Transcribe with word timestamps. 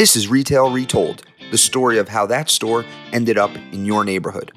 This 0.00 0.16
is 0.16 0.28
Retail 0.28 0.70
Retold, 0.70 1.24
the 1.50 1.58
story 1.58 1.98
of 1.98 2.08
how 2.08 2.24
that 2.24 2.48
store 2.48 2.86
ended 3.12 3.36
up 3.36 3.54
in 3.70 3.84
your 3.84 4.02
neighborhood. 4.02 4.50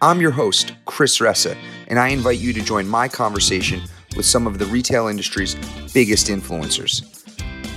I'm 0.00 0.22
your 0.22 0.30
host, 0.30 0.72
Chris 0.86 1.18
Ressa, 1.18 1.54
and 1.88 1.98
I 1.98 2.08
invite 2.08 2.38
you 2.38 2.54
to 2.54 2.62
join 2.62 2.88
my 2.88 3.06
conversation 3.06 3.82
with 4.16 4.24
some 4.24 4.46
of 4.46 4.58
the 4.58 4.64
retail 4.64 5.06
industry's 5.06 5.54
biggest 5.92 6.28
influencers. 6.28 7.02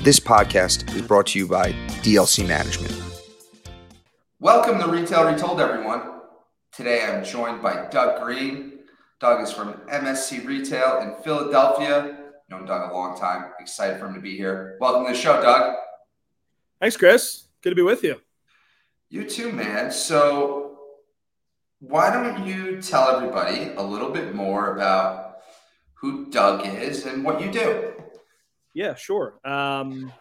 This 0.02 0.18
podcast 0.18 0.96
is 0.96 1.02
brought 1.02 1.28
to 1.28 1.40
you 1.40 1.46
by 1.46 1.74
DLC 2.04 2.48
Management. 2.48 2.96
Welcome 4.40 4.80
to 4.80 4.88
Retail 4.88 5.30
Retold, 5.30 5.60
everyone. 5.60 6.04
Today 6.72 7.04
I'm 7.04 7.22
joined 7.22 7.62
by 7.62 7.90
Doug 7.92 8.24
Green. 8.24 8.80
Doug 9.20 9.44
is 9.44 9.52
from 9.52 9.74
MSC 9.92 10.46
Retail 10.46 11.00
in 11.02 11.22
Philadelphia. 11.22 12.18
Known 12.50 12.66
Doug 12.66 12.90
a 12.90 12.94
long 12.94 13.20
time. 13.20 13.52
Excited 13.60 14.00
for 14.00 14.08
him 14.08 14.14
to 14.14 14.22
be 14.22 14.38
here. 14.38 14.78
Welcome 14.80 15.06
to 15.06 15.12
the 15.12 15.20
show, 15.20 15.42
Doug. 15.42 15.76
Thanks, 16.80 16.96
Chris. 16.96 17.48
Good 17.62 17.72
to 17.72 17.76
be 17.76 17.82
with 17.82 18.04
you. 18.04 18.22
You 19.10 19.28
too, 19.28 19.52
man. 19.52 19.92
So, 19.92 20.80
why 21.80 22.12
don't 22.12 22.46
you 22.46 22.82
tell 22.82 23.16
everybody 23.16 23.72
a 23.76 23.82
little 23.82 24.10
bit 24.10 24.36
more 24.36 24.76
about 24.76 25.38
who 25.94 26.30
Doug 26.30 26.66
is 26.66 27.06
and 27.06 27.24
what 27.24 27.42
you 27.42 27.52
do? 27.52 27.94
Yeah, 28.74 28.94
sure. 28.96 29.40
Um, 29.44 30.12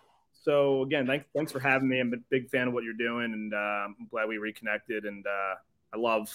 so 0.46 0.82
again, 0.82 1.06
thanks 1.06 1.26
thanks 1.34 1.52
for 1.52 1.60
having 1.60 1.88
me. 1.88 2.00
I'm 2.00 2.14
a 2.14 2.18
big 2.30 2.48
fan 2.48 2.68
of 2.68 2.74
what 2.74 2.84
you're 2.84 2.94
doing, 2.94 3.32
and 3.32 3.52
uh, 3.52 3.56
I'm 3.56 4.08
glad 4.10 4.28
we 4.28 4.38
reconnected. 4.38 5.04
And 5.04 5.26
uh, 5.26 5.54
I 5.92 5.98
love 5.98 6.32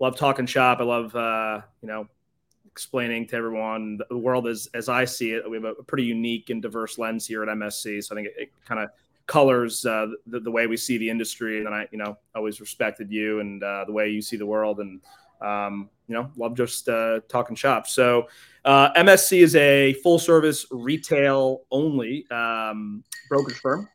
love 0.00 0.16
talking 0.16 0.46
shop. 0.46 0.78
I 0.80 0.84
love 0.84 1.14
uh, 1.14 1.60
you 1.82 1.88
know 1.88 2.08
explaining 2.66 3.26
to 3.26 3.36
everyone 3.36 3.98
the 4.08 4.16
world 4.16 4.48
as 4.48 4.68
as 4.72 4.88
I 4.88 5.04
see 5.04 5.32
it. 5.32 5.48
We 5.48 5.56
have 5.58 5.64
a 5.64 5.82
pretty 5.82 6.04
unique 6.04 6.50
and 6.50 6.62
diverse 6.62 6.98
lens 6.98 7.26
here 7.26 7.42
at 7.42 7.48
MSC, 7.50 8.02
so 8.02 8.14
I 8.14 8.16
think 8.16 8.28
it, 8.28 8.34
it 8.38 8.52
kind 8.64 8.80
of 8.80 8.90
colors 9.28 9.84
uh, 9.86 10.06
the, 10.26 10.40
the 10.40 10.50
way 10.50 10.66
we 10.66 10.76
see 10.76 10.98
the 10.98 11.08
industry. 11.08 11.64
And 11.64 11.72
I, 11.72 11.86
you 11.92 11.98
know, 11.98 12.18
always 12.34 12.60
respected 12.60 13.12
you 13.12 13.38
and 13.38 13.62
uh, 13.62 13.84
the 13.86 13.92
way 13.92 14.08
you 14.08 14.20
see 14.20 14.36
the 14.36 14.46
world. 14.46 14.80
And, 14.80 15.00
um, 15.40 15.88
you 16.08 16.14
know, 16.14 16.30
love 16.36 16.56
just 16.56 16.88
uh, 16.88 17.20
talking 17.28 17.54
shop. 17.54 17.86
So 17.86 18.26
uh, 18.64 18.92
MSC 18.94 19.42
is 19.42 19.54
a 19.54 19.92
full 20.02 20.18
service 20.18 20.66
retail 20.72 21.62
only 21.70 22.28
um, 22.30 23.04
brokerage 23.28 23.58
firm, 23.58 23.88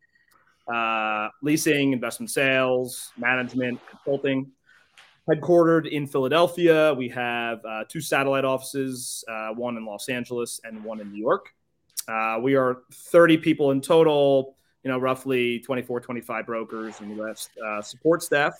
uh, 0.73 1.29
leasing, 1.41 1.91
investment 1.91 2.29
sales, 2.29 3.11
management, 3.17 3.79
consulting. 3.89 4.49
Headquartered 5.27 5.89
in 5.89 6.05
Philadelphia, 6.05 6.93
we 6.93 7.07
have 7.09 7.63
uh, 7.65 7.85
two 7.87 8.01
satellite 8.01 8.43
offices, 8.45 9.23
one 9.55 9.77
in 9.77 9.85
Los 9.85 10.09
Angeles 10.09 10.59
and 10.65 10.83
one 10.83 10.99
in 10.99 11.11
New 11.11 11.19
York. 11.19 11.47
we 12.41 12.55
are 12.55 12.83
30 12.91 13.37
people 13.37 13.71
in 13.71 13.81
total 13.81 14.57
you 14.83 14.91
know, 14.91 14.97
roughly 14.97 15.59
24, 15.59 16.01
25 16.01 16.45
brokers 16.45 16.99
and 16.99 17.17
the 17.17 17.23
rest 17.23 17.51
uh, 17.65 17.81
support 17.81 18.21
staff. 18.21 18.53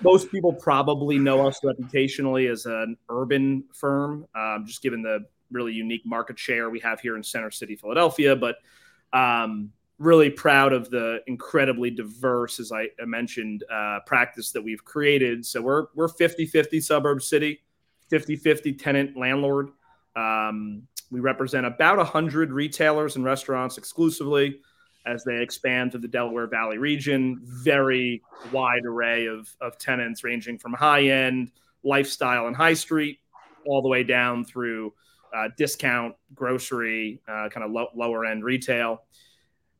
Most 0.00 0.30
people 0.30 0.52
probably 0.52 1.18
know 1.18 1.46
us 1.46 1.60
reputationally 1.62 2.50
as 2.50 2.66
an 2.66 2.96
urban 3.10 3.64
firm, 3.72 4.26
um, 4.34 4.64
just 4.66 4.82
given 4.82 5.02
the 5.02 5.26
really 5.50 5.72
unique 5.72 6.06
market 6.06 6.38
share 6.38 6.70
we 6.70 6.80
have 6.80 7.00
here 7.00 7.16
in 7.16 7.22
Center 7.22 7.50
City, 7.50 7.76
Philadelphia. 7.76 8.34
But 8.34 8.56
um, 9.12 9.72
really 9.98 10.30
proud 10.30 10.72
of 10.72 10.88
the 10.90 11.20
incredibly 11.26 11.90
diverse, 11.90 12.60
as 12.60 12.72
I 12.72 12.88
mentioned, 13.04 13.64
uh, 13.70 14.00
practice 14.06 14.52
that 14.52 14.62
we've 14.62 14.84
created. 14.84 15.44
So 15.44 15.60
we're 15.60 15.86
we're 15.94 16.08
50-50 16.08 16.82
suburb 16.82 17.22
city, 17.22 17.62
50-50 18.10 18.78
tenant 18.82 19.16
landlord. 19.16 19.70
Um, 20.16 20.82
we 21.10 21.20
represent 21.20 21.66
about 21.66 21.98
100 21.98 22.52
retailers 22.52 23.16
and 23.16 23.24
restaurants 23.24 23.78
exclusively 23.78 24.60
as 25.06 25.24
they 25.24 25.42
expand 25.42 25.92
to 25.92 25.98
the 25.98 26.08
Delaware 26.08 26.46
Valley 26.46 26.78
region. 26.78 27.40
Very 27.42 28.22
wide 28.52 28.84
array 28.86 29.26
of, 29.26 29.54
of 29.60 29.78
tenants, 29.78 30.24
ranging 30.24 30.58
from 30.58 30.72
high 30.72 31.08
end 31.08 31.50
lifestyle 31.82 32.46
and 32.46 32.56
high 32.56 32.74
street 32.74 33.18
all 33.66 33.82
the 33.82 33.88
way 33.88 34.02
down 34.02 34.44
through 34.44 34.92
uh, 35.34 35.48
discount, 35.56 36.14
grocery, 36.34 37.20
uh, 37.28 37.48
kind 37.48 37.64
of 37.64 37.72
lo- 37.72 37.90
lower 37.94 38.24
end 38.24 38.44
retail. 38.44 39.02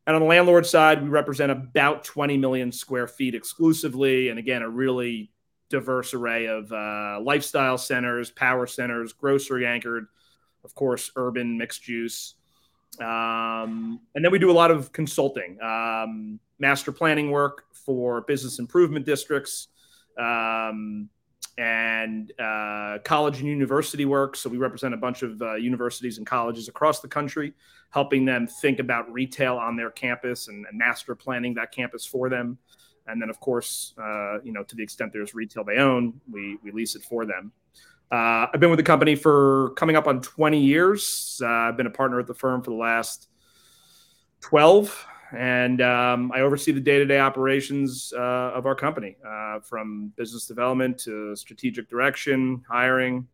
And 0.07 0.15
on 0.15 0.21
the 0.21 0.29
landlord 0.29 0.67
side, 0.67 1.03
we 1.03 1.09
represent 1.09 1.51
about 1.51 2.05
20 2.05 2.37
million 2.37 2.73
square 2.73 3.07
feet 3.07 3.35
exclusively. 3.35 4.29
And 4.29 4.39
again, 4.39 4.63
a 4.63 4.69
really 4.69 5.31
diverse 5.71 6.13
array 6.13 6.47
of 6.47 6.71
uh, 6.73 7.21
lifestyle 7.23 7.79
centers, 7.79 8.31
power 8.31 8.67
centers, 8.67 9.13
grocery 9.13 9.67
anchored, 9.67 10.07
of 10.63 10.75
course, 10.75 11.11
urban 11.17 11.57
mixed 11.57 11.89
use. 11.89 12.35
Um, 13.01 14.01
and 14.15 14.25
then 14.25 14.31
we 14.33 14.39
do 14.39 14.51
a 14.51 14.53
lot 14.53 14.71
of 14.71 14.93
consulting, 14.93 15.59
um, 15.63 16.39
master 16.59 16.93
planning 16.93 17.31
work 17.31 17.65
for 17.73 18.23
business 18.23 18.59
improvement 18.59 19.05
districts, 19.07 19.69
um, 20.19 21.09
and 21.57 22.33
uh, 22.41 22.99
college 23.05 23.39
and 23.39 23.49
university 23.49 24.05
work. 24.05 24.37
So 24.37 24.51
we 24.51 24.57
represent 24.57 24.93
a 24.93 24.97
bunch 24.97 25.23
of 25.23 25.41
uh, 25.41 25.55
universities 25.55 26.19
and 26.19 26.27
colleges 26.27 26.69
across 26.69 27.01
the 27.01 27.09
country, 27.09 27.53
helping 27.91 28.25
them 28.25 28.47
think 28.47 28.81
about 28.81 29.13
retail 29.13 29.57
on 29.57 29.77
their 29.77 29.91
campus 29.91 30.49
and, 30.49 30.67
and 30.67 30.77
master 30.77 31.15
planning 31.15 31.55
that 31.55 31.71
campus 31.71 32.05
for 32.05 32.29
them. 32.29 32.59
And 33.07 33.21
then, 33.21 33.31
of 33.31 33.39
course, 33.39 33.95
uh, 33.99 34.41
you 34.43 34.53
know, 34.53 34.63
to 34.65 34.75
the 34.75 34.83
extent 34.83 35.13
there's 35.13 35.35
retail 35.35 35.63
they 35.63 35.77
own, 35.77 36.21
we 36.31 36.59
we 36.63 36.73
lease 36.73 36.97
it 36.97 37.03
for 37.05 37.27
them. 37.27 37.53
Uh, 38.11 38.47
I've 38.53 38.61
been 38.61 38.71
with 38.71 38.79
the 38.79 38.85
company 38.85 39.15
for 39.15 39.71
coming 39.77 39.97
up 39.97 40.07
on 40.07 40.21
20 40.21 40.59
years. 40.59 41.41
Uh, 41.43 41.49
I've 41.49 41.77
been 41.77 41.87
a 41.87 41.91
partner 41.91 42.21
at 42.21 42.27
the 42.27 42.35
firm 42.35 42.63
for 42.63 42.71
the 42.71 42.77
last 42.77 43.29
12, 44.41 45.07
and 45.37 45.81
um, 45.81 46.31
I 46.33 46.41
oversee 46.41 46.73
the 46.73 46.81
day 46.81 46.99
to 46.99 47.07
day 47.07 47.19
operations 47.19 48.13
uh, 48.17 48.21
of 48.55 48.67
our 48.67 48.75
company 48.75 49.17
uh, 49.27 49.61
from 49.61 50.13
business 50.17 50.47
development 50.47 50.99
to 50.99 51.35
strategic 51.35 51.89
direction, 51.89 52.63
hiring, 52.69 53.27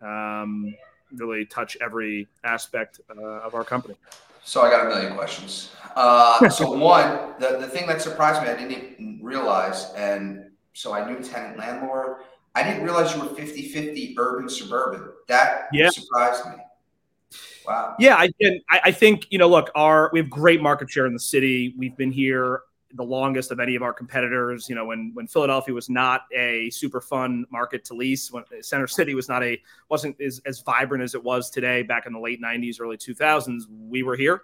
um, 0.00 0.74
really 1.16 1.44
touch 1.44 1.76
every 1.80 2.28
aspect 2.44 3.00
uh, 3.10 3.40
of 3.40 3.54
our 3.54 3.64
company. 3.64 3.96
So 4.44 4.62
I 4.62 4.70
got 4.70 4.86
a 4.86 4.88
million 4.88 5.14
questions. 5.14 5.72
Uh, 5.94 6.48
so 6.48 6.70
one, 6.76 7.34
the, 7.38 7.58
the 7.58 7.68
thing 7.68 7.86
that 7.86 8.00
surprised 8.00 8.42
me, 8.42 8.48
I 8.48 8.54
didn't 8.54 8.72
even 8.72 9.20
realize, 9.22 9.92
and 9.94 10.50
so 10.72 10.92
I 10.92 11.08
knew 11.08 11.22
tenant 11.22 11.58
landlord 11.58 12.18
I 12.54 12.62
didn't 12.62 12.82
realize 12.82 13.14
you 13.14 13.22
were 13.22 13.28
50 13.28 13.68
50 13.68 14.14
urban 14.18 14.48
suburban. 14.48 15.08
That 15.28 15.68
yeah. 15.72 15.88
surprised 15.90 16.44
me. 16.46 16.56
Wow. 17.66 17.94
Yeah, 17.98 18.16
I, 18.16 18.30
I 18.70 18.92
think, 18.92 19.26
you 19.30 19.38
know, 19.38 19.48
look, 19.48 19.70
our 19.74 20.10
we 20.12 20.18
have 20.18 20.28
great 20.28 20.60
market 20.60 20.90
share 20.90 21.06
in 21.06 21.12
the 21.12 21.20
city. 21.20 21.74
We've 21.78 21.96
been 21.96 22.12
here 22.12 22.62
the 22.94 23.02
longest 23.02 23.50
of 23.50 23.60
any 23.60 23.74
of 23.74 23.82
our 23.82 23.92
competitors. 23.92 24.68
You 24.68 24.74
know, 24.74 24.84
when 24.86 25.12
when 25.14 25.26
Philadelphia 25.26 25.74
was 25.74 25.88
not 25.88 26.22
a 26.36 26.70
super 26.70 27.00
fun 27.00 27.46
market 27.50 27.84
to 27.86 27.94
lease, 27.94 28.30
when 28.30 28.44
Center 28.60 28.86
City 28.86 29.14
was 29.14 29.28
not 29.28 29.42
a 29.42 29.60
wasn't 29.88 30.20
as, 30.20 30.40
as 30.44 30.60
vibrant 30.60 31.02
as 31.02 31.14
it 31.14 31.22
was 31.22 31.50
today 31.50 31.82
back 31.82 32.06
in 32.06 32.12
the 32.12 32.20
late 32.20 32.42
'90s, 32.42 32.80
early 32.80 32.96
2000s, 32.96 33.62
we 33.88 34.02
were 34.02 34.16
here 34.16 34.42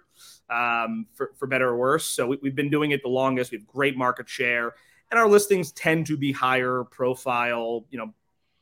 um, 0.49 1.05
for 1.13 1.31
for 1.35 1.47
better 1.47 1.69
or 1.69 1.77
worse. 1.77 2.05
So 2.05 2.27
we, 2.27 2.39
we've 2.41 2.55
been 2.55 2.69
doing 2.69 2.91
it 2.91 3.03
the 3.03 3.09
longest. 3.09 3.51
We 3.51 3.57
have 3.57 3.67
great 3.67 3.97
market 3.97 4.27
share 4.27 4.75
and 5.11 5.19
our 5.19 5.27
listings 5.27 5.71
tend 5.71 6.05
to 6.07 6.17
be 6.17 6.31
higher 6.31 6.83
profile, 6.83 7.85
you 7.89 7.97
know, 7.97 8.13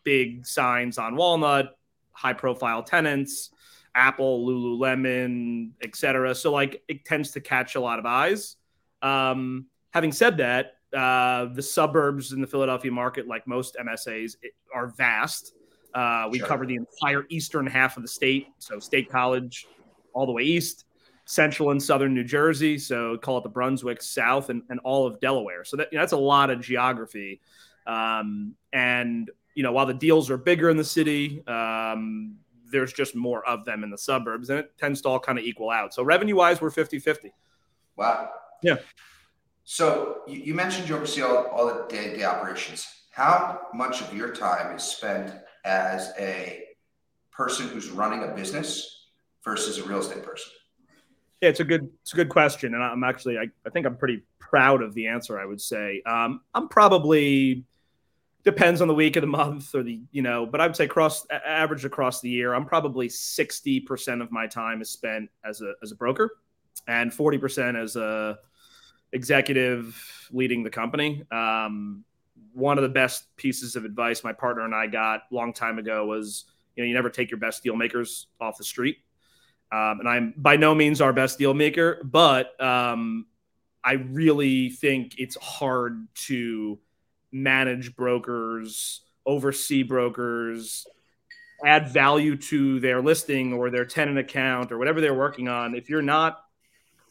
big 0.04 0.46
signs 0.46 0.98
on 0.98 1.16
Walnut, 1.16 1.78
high 2.12 2.34
profile 2.34 2.84
tenants, 2.84 3.52
Apple, 3.96 4.48
Lululemon, 4.48 5.72
etc. 5.84 6.34
So 6.36 6.52
like 6.52 6.84
it 6.88 7.04
tends 7.04 7.32
to 7.32 7.42
catch 7.42 7.76
a 7.76 7.80
lot 7.80 8.00
of 8.00 8.06
eyes. 8.06 8.56
Um, 9.02 9.66
having 9.92 10.12
said 10.12 10.38
that, 10.38 10.74
uh, 10.96 11.46
the 11.54 11.62
suburbs 11.62 12.32
in 12.32 12.40
the 12.40 12.48
Philadelphia 12.48 12.92
market, 12.92 13.28
like 13.28 13.46
most 13.48 13.76
MSAs, 13.76 14.36
are 14.74 14.88
vast. 14.88 15.54
Uh, 15.94 16.28
we 16.32 16.40
sure. 16.40 16.48
cover 16.48 16.66
the 16.66 16.76
entire 16.76 17.26
eastern 17.30 17.66
half 17.66 17.98
of 17.98 18.04
the 18.04 18.10
state, 18.10 18.48
so 18.60 18.80
State 18.80 19.10
College 19.10 19.68
all 20.14 20.26
the 20.26 20.32
way 20.32 20.44
east 20.44 20.86
central 21.28 21.72
and 21.72 21.84
southern 21.84 22.14
New 22.14 22.24
Jersey, 22.24 22.78
so 22.78 23.18
call 23.18 23.38
it 23.38 23.44
the 23.44 23.50
Brunswick 23.50 24.02
South, 24.02 24.50
and, 24.50 24.64
and 24.70 24.80
all 24.80 25.06
of 25.06 25.20
Delaware. 25.20 25.66
So 25.66 25.76
that, 25.76 25.90
you 25.92 25.98
know, 25.98 26.02
that's 26.02 26.14
a 26.14 26.18
lot 26.18 26.50
of 26.50 26.62
geography. 26.62 27.42
Um, 27.86 28.56
and 28.72 29.30
you 29.54 29.62
know, 29.62 29.74
while 29.74 29.86
the 29.86 29.94
deals 29.94 30.30
are 30.30 30.38
bigger 30.38 30.70
in 30.70 30.78
the 30.78 30.86
city, 30.86 31.46
um, 31.48 32.38
there's 32.72 32.94
just 32.94 33.14
more 33.14 33.46
of 33.46 33.66
them 33.66 33.84
in 33.84 33.90
the 33.90 33.98
suburbs, 33.98 34.50
and 34.50 34.60
it 34.60 34.72
tends 34.78 35.02
to 35.02 35.10
all 35.10 35.20
kind 35.20 35.38
of 35.38 35.44
equal 35.44 35.70
out. 35.70 35.94
So 35.94 36.02
revenue 36.02 36.36
wise, 36.36 36.62
we're 36.62 36.70
50 36.70 36.98
50. 36.98 37.34
Wow. 37.98 38.30
Yeah. 38.64 38.78
So 39.66 40.20
you, 40.28 40.40
you 40.40 40.54
mentioned 40.54 40.88
you 40.88 40.96
oversee 40.96 41.24
all, 41.24 41.48
all 41.48 41.68
the 41.68 41.86
day 41.90 42.12
to 42.12 42.18
day 42.18 42.24
operations. 42.24 42.88
How 43.12 43.60
much 43.74 44.02
of 44.02 44.14
your 44.14 44.34
time 44.34 44.74
is 44.76 44.84
spent 44.84 45.34
as 45.66 46.14
a 46.18 46.64
person 47.32 47.68
who's 47.68 47.90
running 47.90 48.24
a 48.24 48.34
business 48.34 49.10
versus 49.44 49.78
a 49.78 49.84
real 49.84 50.00
estate 50.00 50.24
person? 50.24 50.52
Yeah, 51.42 51.50
it's 51.50 51.60
a 51.60 51.64
good 51.64 51.90
it's 52.02 52.14
a 52.14 52.16
good 52.16 52.30
question, 52.30 52.74
and 52.74 52.84
I'm 52.84 53.04
actually 53.04 53.38
I, 53.38 53.50
I 53.66 53.70
think 53.70 53.86
I'm 53.86 53.98
pretty 53.98 54.24
proud 54.40 54.82
of 54.82 54.94
the 54.94 55.08
answer. 55.08 55.40
I 55.40 55.46
would 55.46 55.62
say 55.62 56.02
um, 56.06 56.42
I'm 56.54 56.68
probably 56.68 57.66
depends 58.44 58.82
on 58.82 58.88
the 58.88 58.94
week 58.94 59.18
of 59.18 59.22
the 59.22 59.28
month 59.42 59.76
or 59.76 59.84
the 59.84 60.00
you 60.12 60.22
know, 60.22 60.46
but 60.46 60.62
I 60.62 60.68
would 60.68 60.76
say 60.76 60.86
across 60.86 61.28
average 61.30 61.86
across 61.86 62.22
the 62.22 62.30
year, 62.30 62.54
I'm 62.54 62.66
probably 62.66 63.08
sixty 63.10 63.80
percent 63.80 64.22
of 64.22 64.32
my 64.32 64.48
time 64.48 64.82
is 64.82 64.90
spent 64.90 65.30
as 65.46 65.62
a 65.62 65.74
as 65.84 65.92
a 65.92 65.96
broker, 65.96 66.38
and 66.88 67.14
forty 67.14 67.38
percent 67.38 67.78
as 67.78 67.96
a 67.96 68.40
executive 69.14 69.96
leading 70.32 70.64
the 70.64 70.70
company. 70.70 71.24
Um, 71.32 72.04
one 72.54 72.78
of 72.78 72.82
the 72.82 72.90
best 72.90 73.36
pieces 73.36 73.76
of 73.76 73.86
advice 73.86 74.24
my 74.24 74.34
partner 74.34 74.66
and 74.66 74.74
I 74.74 74.88
got 74.88 75.22
long 75.32 75.54
time 75.54 75.78
ago 75.78 76.06
was, 76.06 76.46
you 76.76 76.84
know, 76.84 76.88
you 76.88 76.94
never 76.94 77.10
take 77.10 77.30
your 77.30 77.40
best 77.40 77.64
deal 77.64 77.76
makers 77.76 78.28
off 78.42 78.58
the 78.58 78.64
street. 78.64 78.98
Um, 79.72 80.00
and 80.00 80.08
I'm 80.08 80.34
by 80.38 80.56
no 80.56 80.74
means 80.74 81.02
our 81.02 81.14
best 81.14 81.38
deal 81.38 81.54
maker, 81.54 82.02
but 82.04 82.60
um, 82.62 83.26
I 83.84 83.94
really 83.94 84.70
think 84.70 85.16
it's 85.18 85.36
hard 85.36 86.08
to 86.28 86.80
manage 87.32 87.96
brokers, 87.96 89.02
oversee 89.26 89.84
brokers, 89.84 90.88
add 91.66 91.90
value 91.90 92.38
to 92.38 92.80
their 92.80 93.02
listing 93.02 93.54
or 93.54 93.70
their 93.70 93.86
tenant 93.86 94.18
account 94.18 94.72
or 94.72 94.78
whatever 94.78 95.02
they're 95.02 95.14
working 95.14 95.48
on 95.48 95.76
if 95.76 95.90
you're 95.90 96.02
not 96.02 96.44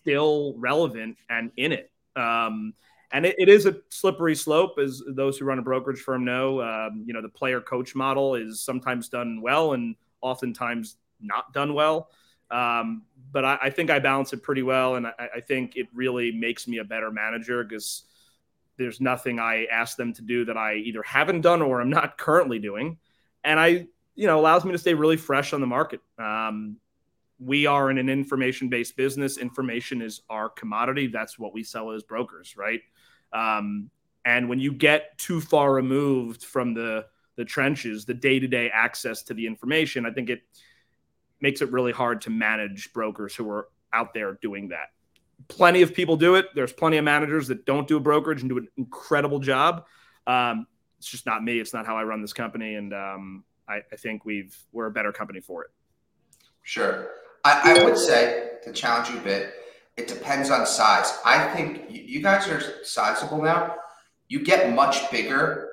still 0.03 0.55
relevant 0.57 1.17
and 1.29 1.51
in 1.57 1.73
it. 1.73 1.91
Um, 2.15 2.73
and 3.13 3.27
it, 3.27 3.37
it 3.39 3.49
is 3.49 3.67
a 3.67 3.77
slippery 3.91 4.35
slope, 4.35 4.79
as 4.79 5.03
those 5.09 5.39
who 5.39 5.45
run 5.45 5.59
a 5.59 5.63
brokerage 5.63 6.01
firm 6.01 6.25
know. 6.25 6.61
Um, 6.61 7.05
you 7.07 7.13
know, 7.13 7.23
the 7.23 7.29
player 7.29 7.61
coach 7.61 7.95
model 7.95 8.35
is 8.35 8.61
sometimes 8.61 9.09
done 9.09 9.41
well 9.43 9.73
and 9.75 9.97
oftentimes 10.21 10.97
not 11.21 11.53
done 11.53 11.75
well. 11.75 12.09
Um, 12.51 13.03
but 13.33 13.45
I, 13.45 13.59
I, 13.63 13.71
think 13.71 13.91
I 13.91 13.99
balance 13.99 14.33
it 14.33 14.43
pretty 14.43 14.63
well, 14.63 14.95
and 14.95 15.07
I, 15.07 15.29
I 15.37 15.41
think 15.41 15.77
it 15.77 15.89
really 15.93 16.31
makes 16.31 16.69
me 16.69 16.79
a 16.79 16.85
better 16.85 17.11
manager 17.11 17.65
because 17.65 18.05
there's 18.77 19.01
nothing 19.01 19.39
I 19.39 19.65
ask 19.67 19.97
them 19.97 20.13
to 20.15 20.23
do 20.23 20.45
that 20.45 20.57
I 20.57 20.75
either 20.75 21.03
haven't 21.03 21.41
done 21.41 21.63
or 21.63 21.81
I'm 21.81 21.91
not 21.91 22.19
currently 22.19 22.59
doing, 22.59 22.99
and 23.45 23.59
I, 23.59 23.87
you 24.15 24.27
know, 24.27 24.39
allows 24.39 24.65
me 24.65 24.73
to 24.73 24.79
stay 24.79 24.95
really 24.95 25.17
fresh 25.17 25.53
on 25.53 25.61
the 25.61 25.67
market. 25.67 26.01
Um, 26.19 26.77
we 27.39 27.67
are 27.67 27.91
in 27.91 27.99
an 27.99 28.09
information 28.09 28.69
based 28.69 28.97
business. 28.97 29.39
Information 29.39 30.01
is 30.01 30.23
our 30.31 30.49
commodity. 30.49 31.09
That's 31.09 31.39
what 31.39 31.53
we 31.53 31.63
sell 31.63 31.91
as 31.91 32.03
brokers, 32.03 32.57
right? 32.57 32.81
Um, 33.33 33.91
and 34.25 34.49
when 34.49 34.59
you 34.59 34.73
get 34.73 35.17
too 35.19 35.41
far 35.41 35.73
removed 35.73 36.45
from 36.45 36.75
the 36.75 37.07
the 37.37 37.45
trenches, 37.45 38.07
the 38.07 38.15
day 38.15 38.41
to 38.41 38.49
day 38.49 38.71
access 38.73 39.23
to 39.25 39.35
the 39.35 39.47
information, 39.47 40.07
I 40.07 40.11
think 40.11 40.31
it 40.31 40.43
makes 41.41 41.61
it 41.61 41.71
really 41.71 41.93
hard 41.93 42.21
to 42.23 42.31
manage 42.31 42.93
brokers 42.93 43.35
who 43.35 43.49
are 43.51 43.69
out 43.93 44.15
there 44.15 44.39
doing 44.41 44.69
that. 44.69 44.91
Plenty 45.49 45.83
of 45.83 45.95
people 45.95 46.17
do 46.17 46.35
it. 46.35 46.47
There's 46.55 46.73
plenty 46.73 46.97
of 46.97 47.05
managers 47.05 47.49
that 47.49 47.67
don't 47.67 47.87
do 47.87 47.97
a 47.97 48.01
brokerage 48.01 48.41
and 48.41 48.49
do 48.49 48.59
an 48.59 48.69
incredible 48.77 49.39
job. 49.39 49.85
Um, 50.27 50.67
it's 50.99 51.09
just 51.09 51.27
not 51.27 51.45
me. 51.45 51.61
It's 51.61 51.75
not 51.75 51.87
how 51.87 51.97
I 51.97 52.05
run 52.05 52.23
this 52.23 52.33
company, 52.33 52.75
and 52.75 52.93
um, 52.95 53.45
I, 53.69 53.81
I, 53.93 53.97
think 53.97 54.25
we've 54.25 54.57
we're 54.73 54.87
a 54.87 54.91
better 54.91 55.13
company 55.13 55.41
for 55.41 55.63
it. 55.65 55.71
Sure, 56.63 57.11
I, 57.45 57.79
I, 57.79 57.85
would 57.85 57.99
say 57.99 58.53
to 58.65 58.73
challenge 58.73 59.11
you 59.11 59.19
a 59.19 59.23
bit. 59.23 59.53
It 59.97 60.09
depends 60.09 60.51
on 60.51 60.67
size. 60.67 61.19
I 61.25 61.49
think 61.55 61.87
you 61.89 62.23
guys 62.23 62.49
are 62.49 62.85
sizable 62.85 63.43
now. 63.43 63.77
You 64.29 64.43
get 64.43 64.75
much 64.75 65.11
bigger. 65.11 65.69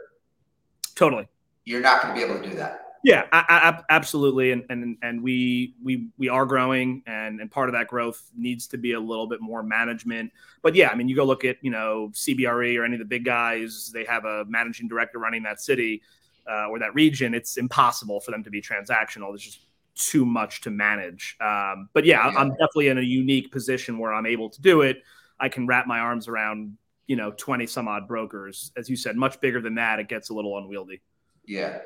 Totally. 0.95 1.27
You're 1.65 1.81
not 1.81 2.01
going 2.01 2.13
to 2.13 2.19
be 2.19 2.31
able 2.31 2.41
to 2.41 2.49
do 2.49 2.55
that. 2.57 2.82
Yeah, 3.03 3.25
I, 3.33 3.43
I, 3.49 3.83
absolutely, 3.89 4.51
and 4.51 4.63
and 4.69 4.97
and 5.01 5.21
we 5.21 5.75
we 5.83 6.07
we 6.17 6.29
are 6.29 6.45
growing, 6.45 7.03
and 7.05 7.41
and 7.41 7.51
part 7.51 7.67
of 7.67 7.73
that 7.73 7.87
growth 7.89 8.31
needs 8.33 8.65
to 8.67 8.77
be 8.77 8.93
a 8.93 8.99
little 8.99 9.27
bit 9.27 9.41
more 9.41 9.61
management. 9.61 10.31
But 10.61 10.73
yeah, 10.73 10.87
I 10.87 10.95
mean, 10.95 11.09
you 11.09 11.15
go 11.15 11.25
look 11.25 11.43
at 11.43 11.57
you 11.61 11.69
know 11.69 12.11
CBRE 12.13 12.79
or 12.79 12.85
any 12.85 12.93
of 12.93 12.99
the 12.99 13.05
big 13.05 13.25
guys, 13.25 13.91
they 13.93 14.05
have 14.05 14.23
a 14.23 14.45
managing 14.45 14.87
director 14.87 15.19
running 15.19 15.43
that 15.43 15.59
city 15.59 16.01
uh, 16.49 16.69
or 16.69 16.79
that 16.79 16.95
region. 16.95 17.33
It's 17.33 17.57
impossible 17.57 18.21
for 18.21 18.31
them 18.31 18.41
to 18.43 18.49
be 18.49 18.61
transactional. 18.61 19.31
There's 19.31 19.43
just 19.43 19.59
too 19.95 20.25
much 20.25 20.61
to 20.61 20.69
manage. 20.69 21.35
Um, 21.41 21.89
but 21.93 22.05
yeah, 22.05 22.31
yeah, 22.31 22.37
I'm 22.37 22.51
definitely 22.51 22.87
in 22.87 22.99
a 22.99 23.01
unique 23.01 23.51
position 23.51 23.99
where 23.99 24.13
I'm 24.13 24.25
able 24.25 24.49
to 24.49 24.61
do 24.61 24.81
it. 24.81 25.03
I 25.41 25.49
can 25.49 25.67
wrap 25.67 25.87
my 25.87 25.99
arms 25.99 26.29
around 26.29 26.77
you 27.07 27.17
know 27.17 27.31
20 27.31 27.67
some 27.67 27.89
odd 27.89 28.07
brokers, 28.07 28.71
as 28.77 28.89
you 28.89 28.95
said, 28.95 29.17
much 29.17 29.41
bigger 29.41 29.59
than 29.59 29.75
that. 29.75 29.99
It 29.99 30.07
gets 30.07 30.29
a 30.29 30.33
little 30.33 30.57
unwieldy. 30.57 31.01
Yeah, 31.45 31.79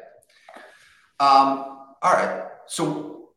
um, 1.20 1.78
all 2.02 2.14
right. 2.14 2.44
So 2.68 3.30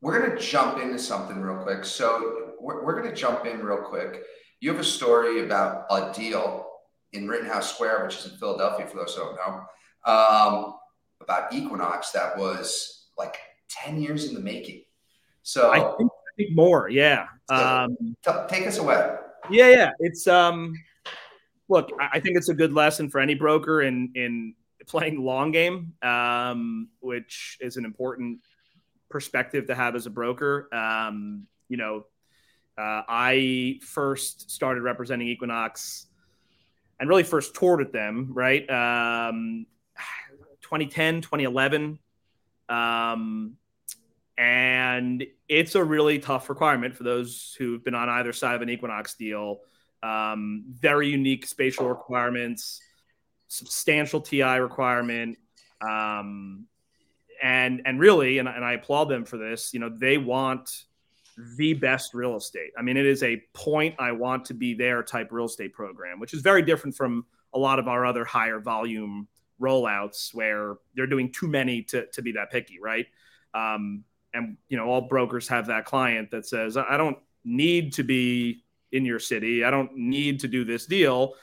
we're 0.00 0.18
going 0.18 0.36
to 0.36 0.42
jump 0.42 0.78
into 0.78 0.98
something 0.98 1.40
real 1.40 1.62
quick. 1.62 1.84
So 1.84 2.54
we're, 2.60 2.84
we're 2.84 3.00
going 3.00 3.12
to 3.12 3.16
jump 3.16 3.46
in 3.46 3.60
real 3.64 3.78
quick. 3.78 4.22
You 4.60 4.70
have 4.70 4.80
a 4.80 4.84
story 4.84 5.44
about 5.44 5.86
a 5.90 6.12
deal 6.12 6.66
in 7.12 7.28
Rittenhouse 7.28 7.74
Square, 7.74 8.04
which 8.04 8.16
is 8.16 8.32
in 8.32 8.38
Philadelphia, 8.38 8.86
for 8.86 8.98
those 8.98 9.14
who 9.14 9.22
don't 9.22 9.36
know, 9.36 10.12
um, 10.12 10.74
about 11.20 11.52
Equinox 11.52 12.10
that 12.10 12.36
was 12.36 13.06
like 13.16 13.36
10 13.68 14.00
years 14.00 14.26
in 14.26 14.34
the 14.34 14.40
making. 14.40 14.82
So 15.42 15.72
I 15.72 15.78
think, 15.96 16.10
I 16.10 16.32
think 16.36 16.56
more. 16.56 16.88
Yeah. 16.88 17.26
Um, 17.48 17.96
t- 18.24 18.32
take 18.48 18.66
us 18.66 18.78
away. 18.78 19.16
Yeah. 19.50 19.68
Yeah. 19.68 19.90
It's, 20.00 20.26
um, 20.26 20.74
look, 21.68 21.90
I 22.00 22.18
think 22.18 22.36
it's 22.36 22.48
a 22.48 22.54
good 22.54 22.72
lesson 22.72 23.08
for 23.10 23.20
any 23.20 23.34
broker 23.34 23.82
in, 23.82 24.10
in, 24.14 24.54
playing 24.86 25.22
long 25.22 25.52
game, 25.52 25.94
um, 26.02 26.88
which 27.00 27.58
is 27.60 27.76
an 27.76 27.84
important 27.84 28.40
perspective 29.10 29.66
to 29.66 29.74
have 29.74 29.94
as 29.94 30.06
a 30.06 30.10
broker. 30.10 30.68
Um, 30.74 31.46
you 31.68 31.76
know, 31.76 32.06
uh, 32.78 33.02
I 33.08 33.80
first 33.82 34.50
started 34.50 34.82
representing 34.82 35.28
Equinox 35.28 36.06
and 36.98 37.08
really 37.08 37.22
first 37.22 37.54
toured 37.54 37.80
with 37.80 37.92
them, 37.92 38.30
right? 38.32 38.68
Um, 38.70 39.66
2010, 40.62 41.20
2011. 41.20 41.98
Um, 42.68 43.56
and 44.38 45.24
it's 45.48 45.74
a 45.74 45.84
really 45.84 46.18
tough 46.18 46.48
requirement 46.48 46.96
for 46.96 47.02
those 47.02 47.54
who've 47.58 47.84
been 47.84 47.94
on 47.94 48.08
either 48.08 48.32
side 48.32 48.54
of 48.54 48.62
an 48.62 48.70
Equinox 48.70 49.14
deal. 49.14 49.60
Um, 50.02 50.64
very 50.68 51.08
unique 51.08 51.46
spatial 51.46 51.88
requirements 51.88 52.80
substantial 53.52 54.20
TI 54.20 54.58
requirement. 54.58 55.36
Um, 55.86 56.66
and 57.42 57.82
and 57.84 58.00
really, 58.00 58.38
and, 58.38 58.48
and 58.48 58.64
I 58.64 58.72
applaud 58.72 59.06
them 59.06 59.24
for 59.24 59.36
this. 59.36 59.74
You 59.74 59.80
know, 59.80 59.90
they 59.90 60.16
want 60.16 60.84
the 61.56 61.74
best 61.74 62.14
real 62.14 62.36
estate. 62.36 62.70
I 62.78 62.82
mean, 62.82 62.96
it 62.96 63.04
is 63.04 63.22
a 63.22 63.42
point 63.52 63.94
I 63.98 64.12
want 64.12 64.46
to 64.46 64.54
be 64.54 64.74
there 64.74 65.02
type 65.02 65.28
real 65.30 65.46
estate 65.46 65.72
program, 65.72 66.18
which 66.18 66.34
is 66.34 66.40
very 66.40 66.62
different 66.62 66.96
from 66.96 67.26
a 67.52 67.58
lot 67.58 67.78
of 67.78 67.88
our 67.88 68.06
other 68.06 68.24
higher 68.24 68.60
volume 68.60 69.28
rollouts 69.60 70.34
where 70.34 70.76
they're 70.94 71.06
doing 71.06 71.30
too 71.30 71.48
many 71.48 71.82
to, 71.82 72.06
to 72.06 72.22
be 72.22 72.32
that 72.32 72.50
picky, 72.50 72.78
right? 72.80 73.06
Um, 73.54 74.04
and 74.32 74.56
you 74.68 74.76
know, 74.76 74.86
all 74.86 75.02
brokers 75.02 75.48
have 75.48 75.66
that 75.66 75.84
client 75.84 76.30
that 76.30 76.46
says, 76.46 76.76
I 76.76 76.96
don't 76.96 77.18
need 77.44 77.92
to 77.94 78.02
be 78.02 78.62
in 78.92 79.04
your 79.04 79.18
city. 79.18 79.64
I 79.64 79.70
don't 79.70 79.94
need 79.94 80.40
to 80.40 80.48
do 80.48 80.64
this 80.64 80.86
deal. 80.86 81.34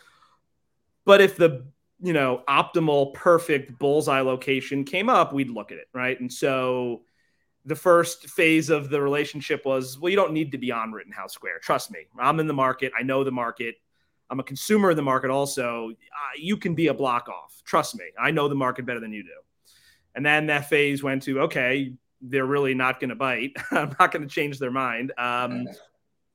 But 1.06 1.22
if 1.22 1.36
the 1.36 1.66
you 2.02 2.14
know, 2.14 2.44
optimal, 2.48 3.14
perfect 3.14 3.78
bullseye 3.78 4.22
location 4.22 4.84
came 4.84 5.10
up, 5.10 5.34
we'd 5.34 5.50
look 5.50 5.72
at 5.72 5.78
it, 5.78 5.88
right? 5.94 6.20
And 6.20 6.32
so 6.32 7.02
the 7.66 7.76
first 7.76 8.30
phase 8.30 8.70
of 8.70 8.90
the 8.90 9.02
relationship 9.02 9.66
was, 9.66 10.00
well, 10.00 10.10
you 10.10 10.16
don't 10.16 10.34
need 10.34 10.52
to 10.54 10.58
be 10.58 10.72
on 10.72 10.92
Rittenhouse 10.92 11.34
Square. 11.34 11.60
Trust 11.60 11.92
me, 11.92 12.00
I'm 12.18 12.40
in 12.40 12.48
the 12.48 12.54
market. 12.54 12.94
I 12.98 13.04
know 13.04 13.24
the 13.24 13.32
market. 13.32 13.76
I'm 14.30 14.40
a 14.40 14.44
consumer 14.44 14.92
in 14.92 14.98
the 14.98 15.04
market 15.04 15.30
also. 15.30 15.92
Uh, 15.92 16.38
you 16.38 16.56
can 16.56 16.74
be 16.74 16.88
a 16.88 16.94
block 16.94 17.28
off. 17.28 17.62
Trust 17.66 17.96
me, 17.96 18.06
I 18.20 18.32
know 18.32 18.48
the 18.48 18.56
market 18.56 18.86
better 18.86 19.00
than 19.00 19.12
you 19.12 19.24
do. 19.24 19.30
And 20.16 20.26
then 20.26 20.48
that 20.48 20.70
phase 20.70 21.04
went 21.04 21.24
to, 21.24 21.42
okay, 21.42 21.94
they're 22.22 22.46
really 22.46 22.74
not 22.74 23.00
going 23.00 23.10
to 23.10 23.16
bite. 23.16 23.54
I'm 23.72 23.96
not 24.00 24.12
going 24.12 24.24
to 24.24 24.28
change 24.28 24.60
their 24.60 24.72
mind. 24.72 25.12
Um, 25.18 25.68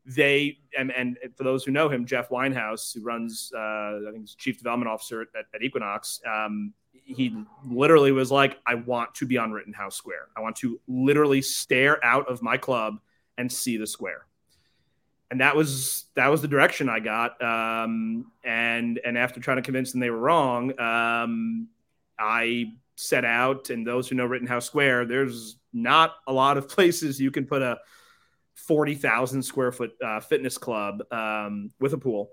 they 0.06 0.58
and, 0.78 0.90
and 0.90 1.16
for 1.36 1.44
those 1.44 1.64
who 1.64 1.70
know 1.70 1.88
him, 1.88 2.04
Jeff 2.04 2.28
Weinhaus, 2.28 2.94
who 2.94 3.02
runs 3.02 3.50
uh, 3.54 3.58
I 3.58 4.10
think 4.12 4.20
he's 4.20 4.34
chief 4.34 4.58
development 4.58 4.90
officer 4.90 5.22
at, 5.22 5.28
at 5.54 5.62
Equinox, 5.62 6.20
um, 6.26 6.72
he 6.92 7.34
literally 7.66 8.12
was 8.12 8.30
like, 8.30 8.58
"I 8.66 8.74
want 8.74 9.14
to 9.16 9.26
be 9.26 9.38
on 9.38 9.52
Rittenhouse 9.52 9.96
Square. 9.96 10.28
I 10.36 10.40
want 10.40 10.56
to 10.56 10.80
literally 10.86 11.42
stare 11.42 12.04
out 12.04 12.28
of 12.28 12.42
my 12.42 12.56
club 12.56 12.98
and 13.38 13.50
see 13.50 13.76
the 13.76 13.86
square." 13.86 14.26
And 15.30 15.40
that 15.40 15.56
was 15.56 16.04
that 16.14 16.28
was 16.28 16.42
the 16.42 16.48
direction 16.48 16.88
I 16.88 17.00
got. 17.00 17.42
Um, 17.42 18.30
and 18.44 19.00
and 19.04 19.16
after 19.16 19.40
trying 19.40 19.56
to 19.56 19.62
convince 19.62 19.92
them 19.92 20.00
they 20.00 20.10
were 20.10 20.18
wrong, 20.18 20.78
um, 20.78 21.68
I 22.18 22.72
set 22.96 23.24
out. 23.24 23.70
And 23.70 23.86
those 23.86 24.08
who 24.08 24.16
know 24.16 24.26
Rittenhouse 24.26 24.66
Square, 24.66 25.06
there's 25.06 25.56
not 25.72 26.16
a 26.26 26.32
lot 26.32 26.58
of 26.58 26.68
places 26.76 27.20
you 27.20 27.30
can 27.30 27.46
put 27.46 27.62
a 27.62 27.78
40,000 28.54 29.42
square 29.42 29.72
foot 29.72 29.92
uh, 30.02 30.20
fitness 30.20 30.58
club 30.58 31.02
um, 31.12 31.70
with 31.80 31.92
a 31.92 31.98
pool. 31.98 32.30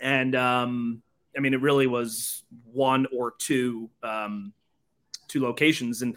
And 0.00 0.34
um, 0.34 1.02
I 1.36 1.40
mean, 1.40 1.54
it 1.54 1.60
really 1.60 1.86
was 1.86 2.44
one 2.72 3.06
or 3.16 3.34
two 3.38 3.90
um, 4.02 4.52
two 5.32 5.42
locations. 5.42 6.02
And, 6.02 6.16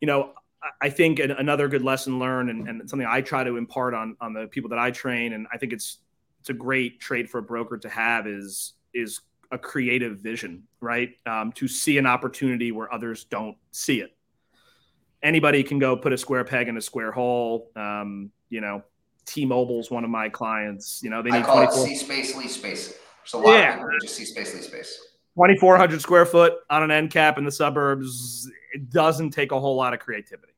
you 0.00 0.06
know, 0.06 0.32
I 0.80 0.90
think 0.90 1.18
another 1.18 1.66
good 1.66 1.82
lesson 1.82 2.20
learned 2.20 2.48
and, 2.48 2.68
and, 2.68 2.88
something 2.88 3.06
I 3.08 3.20
try 3.20 3.42
to 3.42 3.56
impart 3.56 3.94
on, 3.94 4.16
on 4.20 4.32
the 4.32 4.46
people 4.46 4.70
that 4.70 4.78
I 4.78 4.92
train. 4.92 5.32
And 5.32 5.48
I 5.52 5.58
think 5.58 5.72
it's, 5.72 5.98
it's 6.40 6.50
a 6.50 6.54
great 6.54 7.00
trait 7.00 7.28
for 7.28 7.38
a 7.38 7.42
broker 7.42 7.76
to 7.78 7.88
have 7.88 8.28
is, 8.28 8.74
is 8.94 9.20
a 9.50 9.58
creative 9.58 10.18
vision, 10.18 10.62
right? 10.80 11.16
Um, 11.26 11.50
to 11.52 11.66
see 11.66 11.98
an 11.98 12.06
opportunity 12.06 12.70
where 12.70 12.92
others 12.94 13.24
don't 13.24 13.56
see 13.72 14.00
it. 14.00 14.16
Anybody 15.22 15.62
can 15.62 15.78
go 15.78 15.96
put 15.96 16.12
a 16.12 16.18
square 16.18 16.44
peg 16.44 16.68
in 16.68 16.76
a 16.76 16.80
square 16.80 17.12
hole. 17.12 17.70
Um, 17.76 18.30
you 18.48 18.60
know, 18.60 18.82
T-Mobile's 19.24 19.90
one 19.90 20.04
of 20.04 20.10
my 20.10 20.28
clients. 20.28 21.00
You 21.02 21.10
know, 21.10 21.22
they 21.22 21.30
need 21.30 21.38
I 21.38 21.42
call 21.42 21.62
it 21.62 21.66
24 21.66 21.86
C 21.86 21.96
space, 21.96 22.36
lease 22.36 22.54
space. 22.54 22.88
There's 22.88 23.34
a 23.34 23.38
lot 23.38 23.52
Yeah. 23.52 23.74
of 23.74 23.74
people 23.80 23.98
just 24.02 24.16
C 24.16 24.24
space, 24.24 24.54
lease 24.54 24.66
space. 24.66 25.00
2,400 25.36 26.00
square 26.00 26.26
foot 26.26 26.54
on 26.68 26.82
an 26.82 26.90
end 26.90 27.10
cap 27.10 27.38
in 27.38 27.44
the 27.44 27.52
suburbs. 27.52 28.50
It 28.74 28.90
doesn't 28.90 29.30
take 29.30 29.52
a 29.52 29.60
whole 29.60 29.76
lot 29.76 29.94
of 29.94 30.00
creativity. 30.00 30.52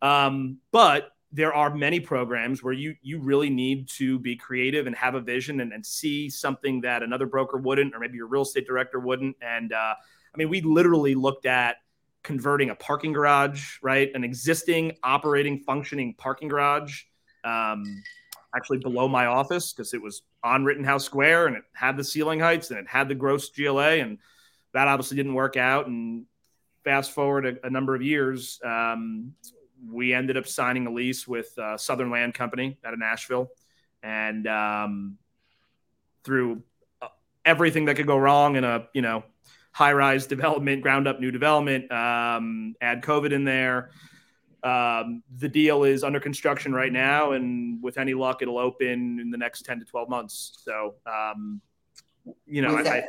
Um, 0.00 0.58
but 0.72 1.10
there 1.30 1.54
are 1.54 1.74
many 1.74 2.00
programs 2.00 2.62
where 2.62 2.74
you 2.74 2.94
you 3.00 3.18
really 3.20 3.48
need 3.48 3.88
to 3.88 4.18
be 4.18 4.36
creative 4.36 4.86
and 4.86 4.96
have 4.96 5.14
a 5.14 5.20
vision 5.20 5.60
and, 5.60 5.72
and 5.72 5.84
see 5.86 6.28
something 6.28 6.80
that 6.82 7.02
another 7.02 7.26
broker 7.26 7.56
wouldn't, 7.58 7.94
or 7.94 8.00
maybe 8.00 8.16
your 8.16 8.26
real 8.26 8.42
estate 8.42 8.66
director 8.66 8.98
wouldn't. 8.98 9.36
And 9.40 9.72
uh, 9.72 9.94
I 10.34 10.36
mean, 10.36 10.48
we 10.48 10.60
literally 10.60 11.14
looked 11.14 11.46
at 11.46 11.76
converting 12.22 12.70
a 12.70 12.74
parking 12.74 13.12
garage, 13.12 13.78
right, 13.82 14.10
an 14.14 14.24
existing 14.24 14.96
operating 15.02 15.58
functioning 15.58 16.14
parking 16.16 16.48
garage, 16.48 17.02
um, 17.44 18.02
actually 18.54 18.78
below 18.78 19.08
my 19.08 19.26
office 19.26 19.72
because 19.72 19.94
it 19.94 20.02
was 20.02 20.22
on 20.44 20.64
Rittenhouse 20.64 21.04
Square 21.04 21.48
and 21.48 21.56
it 21.56 21.64
had 21.72 21.96
the 21.96 22.04
ceiling 22.04 22.40
heights 22.40 22.70
and 22.70 22.78
it 22.78 22.86
had 22.86 23.08
the 23.08 23.14
gross 23.14 23.50
GLA, 23.50 23.96
and 23.96 24.18
that 24.72 24.88
obviously 24.88 25.16
didn't 25.16 25.34
work 25.34 25.56
out. 25.56 25.86
And 25.86 26.26
fast 26.84 27.12
forward 27.12 27.46
a, 27.46 27.66
a 27.66 27.70
number 27.70 27.94
of 27.94 28.02
years, 28.02 28.60
um, 28.64 29.34
we 29.90 30.14
ended 30.14 30.36
up 30.36 30.46
signing 30.46 30.86
a 30.86 30.90
lease 30.90 31.26
with 31.26 31.56
uh, 31.58 31.76
Southern 31.76 32.10
Land 32.10 32.34
Company 32.34 32.78
out 32.84 32.92
of 32.92 32.98
Nashville, 32.98 33.50
and 34.02 34.46
um, 34.46 35.18
through 36.24 36.62
uh, 37.00 37.08
everything 37.44 37.86
that 37.86 37.96
could 37.96 38.06
go 38.06 38.16
wrong 38.16 38.56
in 38.56 38.64
a 38.64 38.86
you 38.92 39.02
know 39.02 39.24
high-rise 39.72 40.26
development, 40.26 40.82
ground-up 40.82 41.18
new 41.18 41.30
development, 41.30 41.90
um, 41.90 42.74
add 42.80 43.02
COVID 43.02 43.32
in 43.32 43.44
there. 43.44 43.90
Um, 44.62 45.22
the 45.38 45.48
deal 45.48 45.82
is 45.82 46.04
under 46.04 46.20
construction 46.20 46.72
right 46.72 46.92
now, 46.92 47.32
and 47.32 47.82
with 47.82 47.98
any 47.98 48.14
luck, 48.14 48.42
it'll 48.42 48.58
open 48.58 49.18
in 49.18 49.30
the 49.30 49.38
next 49.38 49.64
ten 49.64 49.80
to 49.80 49.84
twelve 49.84 50.08
months. 50.08 50.60
So, 50.62 50.94
um, 51.06 51.60
you 52.46 52.62
know, 52.62 52.74
With 52.76 52.86
I, 52.86 53.00
that- 53.00 53.08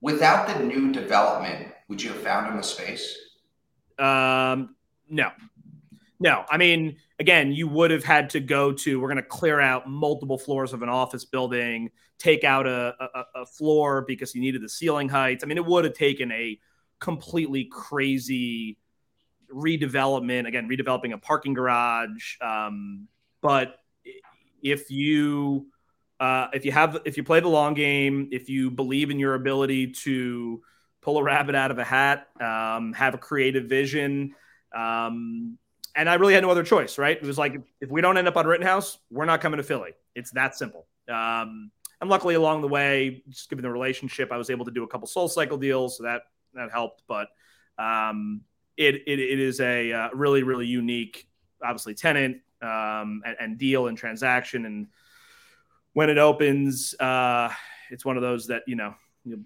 Without 0.00 0.46
the 0.46 0.62
new 0.62 0.92
development, 0.92 1.68
would 1.88 2.02
you 2.02 2.12
have 2.12 2.22
found 2.22 2.46
him 2.48 2.58
a 2.58 2.62
space? 2.62 3.16
Um, 3.98 4.76
no, 5.08 5.30
no. 6.20 6.44
I 6.50 6.58
mean, 6.58 6.96
again, 7.18 7.52
you 7.52 7.68
would 7.68 7.90
have 7.90 8.04
had 8.04 8.30
to 8.30 8.40
go 8.40 8.72
to. 8.72 9.00
We're 9.00 9.08
going 9.08 9.16
to 9.16 9.22
clear 9.22 9.60
out 9.60 9.88
multiple 9.88 10.38
floors 10.38 10.72
of 10.72 10.82
an 10.82 10.88
office 10.88 11.24
building, 11.24 11.90
take 12.18 12.44
out 12.44 12.66
a, 12.66 12.94
a, 13.00 13.24
a 13.42 13.46
floor 13.46 14.04
because 14.06 14.34
you 14.34 14.40
needed 14.40 14.62
the 14.62 14.68
ceiling 14.68 15.08
heights. 15.08 15.42
I 15.42 15.46
mean, 15.46 15.58
it 15.58 15.64
would 15.64 15.84
have 15.84 15.94
taken 15.94 16.30
a 16.32 16.58
completely 16.98 17.64
crazy 17.64 18.78
redevelopment. 19.52 20.46
Again, 20.46 20.68
redeveloping 20.68 21.12
a 21.12 21.18
parking 21.18 21.54
garage. 21.54 22.36
Um, 22.40 23.08
but 23.40 23.76
if 24.62 24.90
you 24.90 25.66
uh, 26.18 26.48
if 26.52 26.64
you 26.64 26.72
have 26.72 26.98
if 27.04 27.16
you 27.16 27.24
play 27.24 27.40
the 27.40 27.48
long 27.48 27.74
game, 27.74 28.28
if 28.32 28.48
you 28.48 28.70
believe 28.70 29.10
in 29.10 29.18
your 29.18 29.34
ability 29.34 29.88
to 29.92 30.62
pull 31.02 31.18
a 31.18 31.22
rabbit 31.22 31.54
out 31.54 31.70
of 31.70 31.78
a 31.78 31.84
hat, 31.84 32.28
um, 32.40 32.92
have 32.94 33.14
a 33.14 33.18
creative 33.18 33.66
vision. 33.66 34.34
Um, 34.74 35.58
and 35.96 36.08
I 36.08 36.14
really 36.14 36.34
had 36.34 36.42
no 36.42 36.50
other 36.50 36.62
choice, 36.62 36.98
right? 36.98 37.16
It 37.16 37.22
was 37.22 37.38
like, 37.38 37.60
if 37.80 37.90
we 37.90 38.00
don't 38.00 38.18
end 38.18 38.28
up 38.28 38.36
on 38.36 38.46
Rittenhouse, 38.46 38.98
we're 39.10 39.24
not 39.24 39.40
coming 39.40 39.56
to 39.56 39.64
Philly. 39.64 39.92
It's 40.14 40.30
that 40.32 40.54
simple. 40.54 40.86
Um, 41.08 41.70
and 42.00 42.10
luckily, 42.10 42.34
along 42.34 42.60
the 42.60 42.68
way, 42.68 43.22
just 43.28 43.48
given 43.48 43.62
the 43.62 43.70
relationship, 43.70 44.30
I 44.30 44.36
was 44.36 44.50
able 44.50 44.66
to 44.66 44.70
do 44.70 44.84
a 44.84 44.86
couple 44.86 45.08
SoulCycle 45.08 45.58
deals, 45.58 45.96
so 45.96 46.04
that 46.04 46.22
that 46.54 46.70
helped. 46.70 47.02
But 47.08 47.28
um, 47.78 48.42
it, 48.76 48.96
it 49.06 49.18
it 49.18 49.40
is 49.40 49.60
a 49.60 49.92
uh, 49.92 50.08
really 50.12 50.42
really 50.42 50.66
unique, 50.66 51.26
obviously 51.64 51.94
tenant 51.94 52.42
um, 52.60 53.22
and, 53.24 53.36
and 53.40 53.58
deal 53.58 53.86
and 53.86 53.96
transaction. 53.96 54.66
And 54.66 54.88
when 55.94 56.10
it 56.10 56.18
opens, 56.18 56.94
uh, 57.00 57.50
it's 57.90 58.04
one 58.04 58.16
of 58.16 58.22
those 58.22 58.48
that 58.48 58.62
you 58.66 58.76
know 58.76 58.94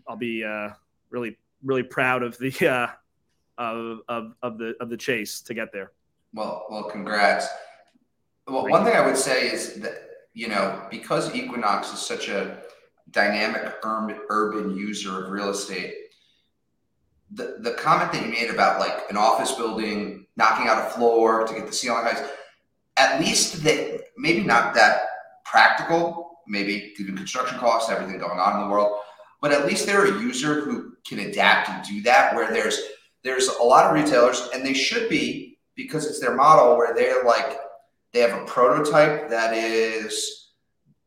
I'll 0.09 0.17
be 0.17 0.43
uh, 0.43 0.71
really 1.11 1.39
really 1.63 1.85
proud 1.85 2.25
of 2.25 2.37
the 2.39 2.69
uh, 2.69 2.89
of, 3.59 4.01
of 4.09 4.35
of 4.43 4.59
the 4.59 4.75
of 4.81 4.91
the 4.91 4.97
chase 4.97 5.41
to 5.43 5.55
get 5.55 5.73
there. 5.73 5.93
Well, 6.33 6.67
well, 6.71 6.85
congrats. 6.85 7.49
Well, 8.47 8.67
one 8.69 8.85
thing 8.85 8.95
I 8.95 9.07
would 9.07 9.17
say 9.17 9.49
is 9.49 9.75
that 9.81 9.95
you 10.35 10.49
know 10.49 10.87
because 10.91 11.35
Equinox 11.35 11.93
is 11.93 12.01
such 12.01 12.29
a 12.29 12.59
dynamic 13.11 13.75
urban 13.83 14.21
urban 14.29 14.77
user 14.77 15.25
of 15.25 15.31
real 15.31 15.51
estate, 15.51 15.95
the 17.33 17.57
the 17.61 17.73
comment 17.73 18.13
that 18.13 18.25
you 18.25 18.31
made 18.31 18.51
about 18.51 18.81
like 18.81 19.11
an 19.11 19.17
office 19.17 19.53
building 19.53 20.27
knocking 20.37 20.69
out 20.69 20.87
a 20.87 20.91
floor 20.91 21.47
to 21.47 21.55
get 21.55 21.67
the 21.67 21.73
ceiling 21.73 22.05
heights, 22.05 22.23
at 22.97 23.21
least 23.21 23.63
that 23.65 24.01
maybe 24.17 24.43
not 24.43 24.75
that 24.75 25.03
practical, 25.45 26.39
maybe 26.47 26.93
due 26.97 27.07
to 27.07 27.13
construction 27.13 27.59
costs, 27.59 27.91
everything 27.91 28.19
going 28.19 28.39
on 28.39 28.61
in 28.61 28.67
the 28.67 28.73
world, 28.73 28.99
but 29.41 29.53
at 29.53 29.67
least 29.67 29.87
they're 29.87 30.07
a 30.07 30.21
user 30.21 30.61
who 30.61 30.93
can 31.07 31.19
adapt 31.21 31.69
and 31.69 31.85
do 31.85 32.03
that. 32.03 32.35
Where 32.35 32.53
there's 32.53 32.81
there's 33.23 33.49
a 33.49 33.63
lot 33.63 33.87
of 33.87 33.95
retailers, 33.95 34.49
and 34.55 34.65
they 34.65 34.75
should 34.75 35.09
be 35.09 35.59
because 35.83 36.07
it's 36.07 36.21
their 36.21 36.35
model 36.35 36.77
where 36.77 36.95
they're 36.95 37.25
like 37.25 37.59
they 38.13 38.21
have 38.21 38.43
a 38.43 38.45
prototype 38.45 39.31
that 39.31 39.55
is 39.55 40.51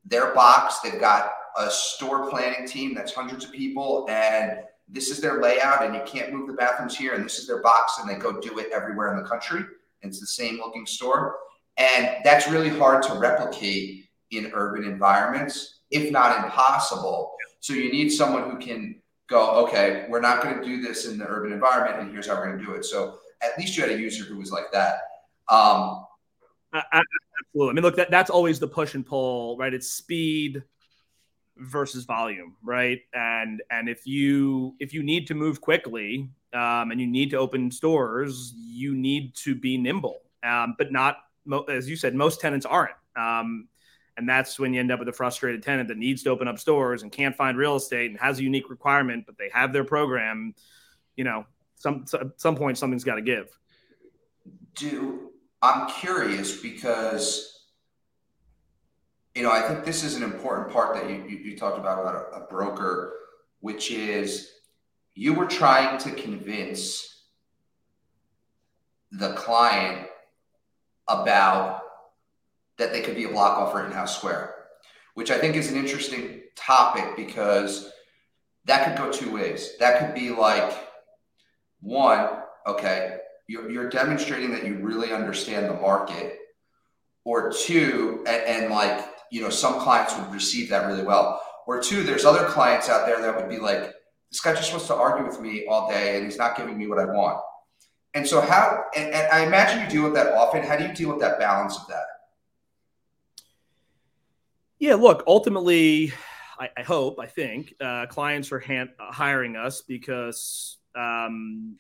their 0.05 0.33
box. 0.33 0.79
They've 0.79 0.99
got 0.99 1.31
a 1.57 1.69
store 1.69 2.29
planning 2.29 2.67
team 2.67 2.93
that's 2.93 3.13
hundreds 3.13 3.45
of 3.45 3.51
people, 3.51 4.07
and 4.09 4.59
this 4.87 5.09
is 5.09 5.19
their 5.19 5.41
layout, 5.41 5.83
and 5.83 5.93
you 5.93 6.01
can't 6.05 6.33
move 6.33 6.47
the 6.47 6.53
bathrooms 6.53 6.97
here, 6.97 7.13
and 7.13 7.23
this 7.23 7.39
is 7.39 7.47
their 7.47 7.61
box, 7.61 7.99
and 7.99 8.09
they 8.09 8.15
go 8.15 8.39
do 8.39 8.57
it 8.59 8.69
everywhere 8.73 9.15
in 9.15 9.21
the 9.21 9.27
country. 9.27 9.63
It's 10.01 10.19
the 10.19 10.27
same 10.27 10.57
looking 10.57 10.85
store, 10.85 11.37
and 11.77 12.17
that's 12.23 12.49
really 12.49 12.69
hard 12.69 13.03
to 13.03 13.13
replicate 13.13 14.05
in 14.31 14.51
urban 14.53 14.83
environments, 14.85 15.79
if 15.91 16.11
not 16.11 16.43
impossible. 16.43 17.33
So 17.59 17.73
you 17.73 17.91
need 17.91 18.09
someone 18.09 18.49
who 18.49 18.57
can 18.57 19.01
go, 19.29 19.65
okay, 19.65 20.05
we're 20.09 20.21
not 20.21 20.41
going 20.41 20.57
to 20.57 20.63
do 20.63 20.81
this 20.81 21.05
in 21.05 21.17
the 21.17 21.25
urban 21.27 21.53
environment, 21.53 22.01
and 22.01 22.11
here's 22.11 22.27
how 22.27 22.35
we're 22.35 22.47
going 22.47 22.59
to 22.59 22.65
do 22.65 22.73
it. 22.73 22.85
So 22.85 23.19
at 23.43 23.57
least 23.57 23.75
you 23.77 23.83
had 23.83 23.91
a 23.91 23.99
user 23.99 24.23
who 24.23 24.37
was 24.37 24.51
like 24.51 24.71
that. 24.71 24.99
Um, 25.49 26.05
absolutely. 26.73 27.69
I 27.69 27.73
mean, 27.73 27.83
look, 27.83 27.95
that, 27.97 28.09
that's 28.09 28.29
always 28.29 28.59
the 28.59 28.67
push 28.67 28.95
and 28.95 29.05
pull, 29.05 29.57
right? 29.57 29.73
It's 29.73 29.89
speed 29.89 30.63
versus 31.57 32.05
volume, 32.05 32.55
right? 32.63 33.01
And 33.13 33.61
and 33.69 33.87
if 33.87 34.07
you 34.07 34.75
if 34.79 34.93
you 34.93 35.03
need 35.03 35.27
to 35.27 35.35
move 35.35 35.61
quickly 35.61 36.29
um, 36.53 36.91
and 36.91 36.99
you 36.99 37.07
need 37.07 37.29
to 37.31 37.37
open 37.37 37.71
stores, 37.71 38.53
you 38.55 38.95
need 38.95 39.35
to 39.35 39.55
be 39.55 39.77
nimble. 39.77 40.21
Um, 40.43 40.75
but 40.77 40.91
not 40.91 41.17
as 41.69 41.89
you 41.89 41.95
said, 41.95 42.15
most 42.15 42.41
tenants 42.41 42.65
aren't. 42.65 42.95
Um, 43.15 43.67
and 44.15 44.29
that's 44.29 44.59
when 44.59 44.73
you 44.73 44.79
end 44.79 44.91
up 44.91 44.99
with 44.99 45.09
a 45.09 45.13
frustrated 45.13 45.63
tenant 45.63 45.87
that 45.89 45.97
needs 45.97 46.23
to 46.23 46.29
open 46.29 46.47
up 46.47 46.59
stores 46.59 47.01
and 47.01 47.11
can't 47.11 47.35
find 47.35 47.57
real 47.57 47.75
estate 47.75 48.11
and 48.11 48.19
has 48.19 48.39
a 48.39 48.43
unique 48.43 48.69
requirement, 48.69 49.25
but 49.25 49.37
they 49.37 49.49
have 49.51 49.73
their 49.73 49.83
program. 49.83 50.53
You 51.15 51.23
know, 51.23 51.45
some 51.75 52.05
at 52.13 52.39
some 52.39 52.55
point 52.55 52.77
something's 52.77 53.03
got 53.03 53.15
to 53.15 53.21
give. 53.21 53.47
do 54.75 55.29
I'm 55.61 55.87
curious 55.89 56.61
because 56.61 57.67
you 59.35 59.43
know 59.43 59.51
I 59.51 59.61
think 59.61 59.85
this 59.85 60.03
is 60.03 60.15
an 60.15 60.23
important 60.23 60.71
part 60.71 60.95
that 60.95 61.09
you 61.09 61.23
you, 61.27 61.37
you 61.37 61.57
talked 61.57 61.79
about 61.79 62.01
about 62.01 62.15
a, 62.15 62.43
a 62.43 62.47
broker, 62.47 63.13
which 63.61 63.91
is 63.91 64.51
you 65.15 65.33
were 65.33 65.45
trying 65.45 65.97
to 65.99 66.11
convince 66.11 67.23
the 69.11 69.33
client 69.33 70.07
about 71.07 71.81
that 72.77 72.91
they 72.91 73.01
could 73.01 73.15
be 73.15 73.25
a 73.25 73.29
block 73.29 73.57
off 73.57 73.75
Rittenhouse 73.75 74.17
Square, 74.17 74.55
which 75.13 75.29
I 75.31 75.37
think 75.37 75.55
is 75.55 75.71
an 75.71 75.77
interesting 75.77 76.41
topic 76.55 77.15
because 77.15 77.91
that 78.65 78.85
could 78.85 78.97
go 78.97 79.11
two 79.11 79.31
ways. 79.31 79.77
That 79.79 79.99
could 79.99 80.15
be 80.15 80.29
like 80.29 80.73
one, 81.83 82.29
okay, 82.65 83.17
you're, 83.47 83.69
you're 83.69 83.89
demonstrating 83.89 84.51
that 84.53 84.65
you 84.65 84.75
really 84.75 85.11
understand 85.11 85.69
the 85.69 85.73
market, 85.75 86.39
or 87.25 87.51
two, 87.51 88.23
and, 88.27 88.43
and 88.43 88.71
like, 88.71 89.05
you 89.31 89.41
know, 89.41 89.49
some 89.49 89.79
clients 89.79 90.17
would 90.17 90.31
receive 90.33 90.69
that 90.69 90.87
really 90.87 91.03
well, 91.03 91.41
or 91.67 91.81
two, 91.81 92.03
there's 92.03 92.25
other 92.25 92.45
clients 92.45 92.89
out 92.89 93.05
there 93.05 93.21
that 93.21 93.35
would 93.35 93.49
be 93.49 93.59
like, 93.59 93.93
this 94.31 94.41
guy 94.41 94.53
just 94.53 94.71
wants 94.71 94.87
to 94.87 94.95
argue 94.95 95.25
with 95.25 95.39
me 95.39 95.65
all 95.67 95.89
day 95.89 96.17
and 96.17 96.25
he's 96.25 96.37
not 96.37 96.57
giving 96.57 96.77
me 96.77 96.87
what 96.87 96.99
I 96.99 97.05
want. 97.05 97.39
And 98.13 98.27
so, 98.27 98.41
how, 98.41 98.83
and, 98.95 99.13
and 99.13 99.31
I 99.31 99.45
imagine 99.45 99.81
you 99.81 99.89
deal 99.89 100.03
with 100.03 100.13
that 100.15 100.33
often. 100.33 100.63
How 100.63 100.75
do 100.75 100.85
you 100.85 100.93
deal 100.93 101.09
with 101.09 101.19
that 101.21 101.39
balance 101.39 101.77
of 101.77 101.87
that? 101.87 102.03
Yeah, 104.79 104.95
look, 104.95 105.23
ultimately, 105.27 106.11
I, 106.59 106.69
I 106.77 106.83
hope, 106.83 107.19
I 107.19 107.27
think 107.27 107.73
uh, 107.79 108.07
clients 108.07 108.51
are 108.51 108.59
hand, 108.59 108.89
uh, 108.99 109.11
hiring 109.11 109.55
us 109.55 109.81
because 109.81 110.77
um, 110.95 111.75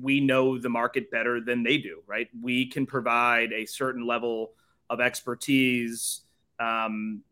we 0.00 0.20
know 0.20 0.58
the 0.58 0.68
market 0.68 1.10
better 1.10 1.40
than 1.40 1.62
they 1.62 1.78
do, 1.78 2.02
right? 2.06 2.28
We 2.40 2.66
can 2.66 2.86
provide 2.86 3.52
a 3.52 3.66
certain 3.66 4.06
level 4.06 4.52
of 4.88 5.00
expertise. 5.00 6.22
Um, 6.58 7.22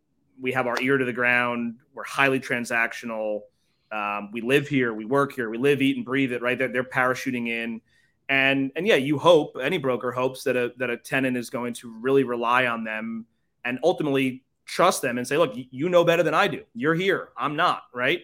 we 0.41 0.53
have 0.53 0.67
our 0.67 0.81
ear 0.81 0.99
to 0.99 1.05
the 1.05 1.13
ground. 1.13 1.77
We're 1.95 2.05
highly 2.05 2.41
transactional. 2.41 3.43
Um, 3.91 4.31
we 4.33 4.41
live 4.41 4.69
here, 4.69 4.93
we 4.93 5.05
work 5.05 5.33
here, 5.33 5.49
we 5.49 5.59
live, 5.59 5.81
eat, 5.81 5.97
and 5.97 6.05
breathe 6.05 6.33
it, 6.33 6.43
right? 6.43 6.59
They're, 6.59 6.69
they're 6.69 6.85
parachuting 6.85 7.49
in. 7.49 7.81
And 8.29 8.71
and 8.77 8.87
yeah, 8.87 8.97
you 8.97 9.19
hope 9.19 9.57
any 9.61 9.79
broker 9.79 10.13
hopes 10.13 10.45
that 10.45 10.55
a 10.55 10.73
that 10.77 10.91
a 10.91 10.99
tenant 10.99 11.39
is 11.39 11.49
going 11.49 11.73
to 11.75 11.91
really 11.91 12.25
rely 12.25 12.67
on 12.67 12.85
them 12.85 13.25
and 13.65 13.79
ultimately 13.83 14.45
trust 14.67 15.01
them 15.01 15.17
and 15.17 15.27
say, 15.27 15.39
look, 15.39 15.55
you 15.55 15.89
know 15.89 16.05
better 16.05 16.23
than 16.23 16.35
I 16.35 16.47
do. 16.47 16.63
You're 16.75 16.95
here. 16.95 17.31
I'm 17.39 17.57
not, 17.57 17.85
right? 17.95 18.21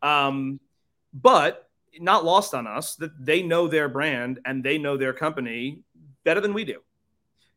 Um, 0.00 0.60
but 1.12 1.67
not 2.00 2.24
lost 2.24 2.54
on 2.54 2.66
us 2.66 2.96
that 2.96 3.12
they 3.24 3.42
know 3.42 3.68
their 3.68 3.88
brand 3.88 4.40
and 4.44 4.62
they 4.62 4.78
know 4.78 4.96
their 4.96 5.12
company 5.12 5.82
better 6.24 6.40
than 6.40 6.54
we 6.54 6.64
do. 6.64 6.80